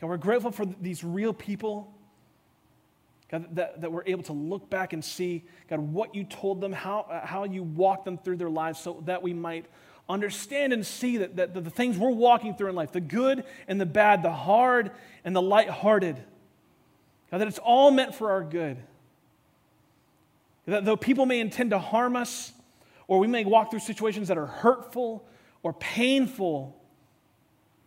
God, 0.00 0.08
we're 0.08 0.16
grateful 0.16 0.50
for 0.50 0.66
these 0.66 1.04
real 1.04 1.32
people. 1.32 1.94
God, 3.30 3.54
that, 3.56 3.80
that 3.80 3.92
we're 3.92 4.04
able 4.04 4.24
to 4.24 4.32
look 4.32 4.68
back 4.68 4.92
and 4.92 5.04
see, 5.04 5.44
God, 5.70 5.78
what 5.78 6.14
you 6.14 6.24
told 6.24 6.60
them, 6.60 6.72
how, 6.72 7.06
uh, 7.08 7.24
how 7.24 7.44
you 7.44 7.62
walked 7.62 8.04
them 8.04 8.18
through 8.18 8.36
their 8.36 8.50
lives 8.50 8.80
so 8.80 9.02
that 9.06 9.22
we 9.22 9.32
might 9.32 9.66
understand 10.08 10.72
and 10.72 10.84
see 10.84 11.18
that, 11.18 11.36
that 11.36 11.54
the 11.54 11.70
things 11.70 11.96
we're 11.96 12.10
walking 12.10 12.54
through 12.54 12.68
in 12.68 12.74
life, 12.74 12.92
the 12.92 13.00
good 13.00 13.44
and 13.68 13.80
the 13.80 13.86
bad, 13.86 14.22
the 14.22 14.32
hard 14.32 14.90
and 15.24 15.34
the 15.34 15.40
lighthearted, 15.40 16.16
God, 17.30 17.38
that 17.38 17.48
it's 17.48 17.58
all 17.58 17.90
meant 17.90 18.14
for 18.14 18.30
our 18.30 18.42
good. 18.42 18.76
That 20.66 20.84
though 20.84 20.96
people 20.96 21.26
may 21.26 21.40
intend 21.40 21.70
to 21.70 21.78
harm 21.78 22.16
us, 22.16 22.52
or 23.08 23.18
we 23.18 23.26
may 23.26 23.44
walk 23.44 23.70
through 23.70 23.80
situations 23.80 24.28
that 24.28 24.38
are 24.38 24.46
hurtful 24.46 25.26
or 25.62 25.72
painful, 25.72 26.76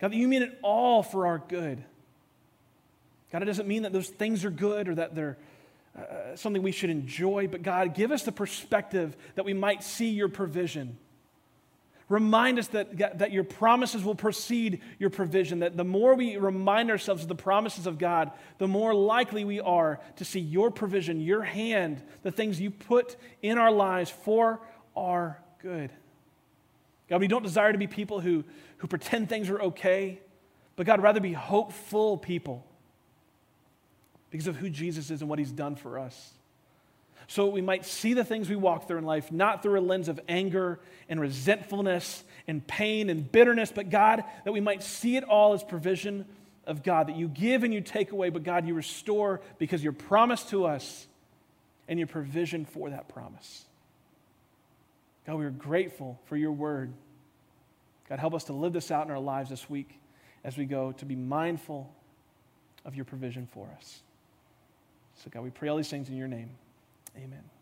God, 0.05 0.11
that 0.11 0.17
you 0.17 0.27
mean 0.27 0.43
it 0.43 0.59
all 0.61 1.01
for 1.01 1.25
our 1.25 1.39
good. 1.39 1.83
God, 3.31 3.41
it 3.41 3.45
doesn't 3.45 3.67
mean 3.67 3.81
that 3.81 3.91
those 3.91 4.07
things 4.07 4.45
are 4.45 4.51
good 4.51 4.87
or 4.87 4.93
that 4.93 5.15
they're 5.15 5.35
uh, 5.97 6.35
something 6.35 6.61
we 6.61 6.71
should 6.71 6.91
enjoy, 6.91 7.47
but 7.47 7.63
God, 7.63 7.95
give 7.95 8.11
us 8.11 8.21
the 8.21 8.31
perspective 8.31 9.17
that 9.33 9.45
we 9.45 9.55
might 9.55 9.83
see 9.83 10.09
your 10.09 10.29
provision. 10.29 10.99
Remind 12.07 12.59
us 12.59 12.67
that, 12.67 13.17
that 13.17 13.31
your 13.31 13.43
promises 13.43 14.03
will 14.03 14.13
precede 14.13 14.81
your 14.99 15.09
provision, 15.09 15.61
that 15.61 15.75
the 15.75 15.83
more 15.83 16.13
we 16.13 16.37
remind 16.37 16.91
ourselves 16.91 17.23
of 17.23 17.27
the 17.27 17.33
promises 17.33 17.87
of 17.87 17.97
God, 17.97 18.29
the 18.59 18.67
more 18.67 18.93
likely 18.93 19.43
we 19.43 19.59
are 19.59 19.99
to 20.17 20.23
see 20.23 20.39
your 20.39 20.69
provision, 20.69 21.19
your 21.19 21.41
hand, 21.41 22.03
the 22.21 22.29
things 22.29 22.61
you 22.61 22.69
put 22.69 23.15
in 23.41 23.57
our 23.57 23.71
lives 23.71 24.11
for 24.11 24.61
our 24.95 25.41
good. 25.63 25.89
God, 27.09 27.21
we 27.21 27.27
don't 27.27 27.43
desire 27.43 27.71
to 27.71 27.77
be 27.77 27.87
people 27.87 28.19
who, 28.19 28.43
who 28.77 28.87
pretend 28.87 29.29
things 29.29 29.49
are 29.49 29.61
okay, 29.61 30.19
but 30.75 30.85
God, 30.85 31.01
rather 31.01 31.19
be 31.19 31.33
hopeful 31.33 32.17
people 32.17 32.65
because 34.31 34.47
of 34.47 34.55
who 34.55 34.69
Jesus 34.69 35.11
is 35.11 35.21
and 35.21 35.29
what 35.29 35.39
he's 35.39 35.51
done 35.51 35.75
for 35.75 35.99
us. 35.99 36.33
So 37.27 37.47
we 37.47 37.61
might 37.61 37.85
see 37.85 38.13
the 38.13 38.23
things 38.23 38.49
we 38.49 38.55
walk 38.55 38.87
through 38.87 38.99
in 38.99 39.05
life, 39.05 39.31
not 39.31 39.63
through 39.63 39.79
a 39.79 39.81
lens 39.81 40.09
of 40.09 40.19
anger 40.27 40.79
and 41.09 41.19
resentfulness 41.19 42.23
and 42.47 42.65
pain 42.65 43.09
and 43.09 43.31
bitterness, 43.31 43.71
but 43.73 43.89
God, 43.89 44.23
that 44.43 44.51
we 44.51 44.59
might 44.59 44.83
see 44.83 45.15
it 45.15 45.23
all 45.23 45.53
as 45.53 45.63
provision 45.63 46.25
of 46.67 46.83
God, 46.83 47.07
that 47.07 47.15
you 47.15 47.27
give 47.27 47.63
and 47.63 47.73
you 47.73 47.81
take 47.81 48.11
away, 48.11 48.29
but 48.29 48.43
God, 48.43 48.67
you 48.67 48.73
restore 48.73 49.41
because 49.57 49.83
your 49.83 49.93
promise 49.93 50.43
to 50.45 50.65
us 50.65 51.07
and 51.87 51.99
your 51.99 52.07
provision 52.07 52.65
for 52.65 52.89
that 52.89 53.07
promise. 53.07 53.64
God, 55.25 55.35
we 55.35 55.45
are 55.45 55.51
grateful 55.51 56.19
for 56.25 56.37
your 56.37 56.51
word. 56.51 56.93
God, 58.07 58.19
help 58.19 58.33
us 58.33 58.43
to 58.45 58.53
live 58.53 58.73
this 58.73 58.91
out 58.91 59.05
in 59.05 59.11
our 59.11 59.19
lives 59.19 59.49
this 59.49 59.69
week 59.69 59.99
as 60.43 60.57
we 60.57 60.65
go 60.65 60.91
to 60.93 61.05
be 61.05 61.15
mindful 61.15 61.91
of 62.85 62.95
your 62.95 63.05
provision 63.05 63.47
for 63.51 63.67
us. 63.77 64.01
So, 65.15 65.29
God, 65.31 65.43
we 65.43 65.49
pray 65.49 65.69
all 65.69 65.77
these 65.77 65.89
things 65.89 66.09
in 66.09 66.15
your 66.15 66.27
name. 66.27 66.51
Amen. 67.17 67.54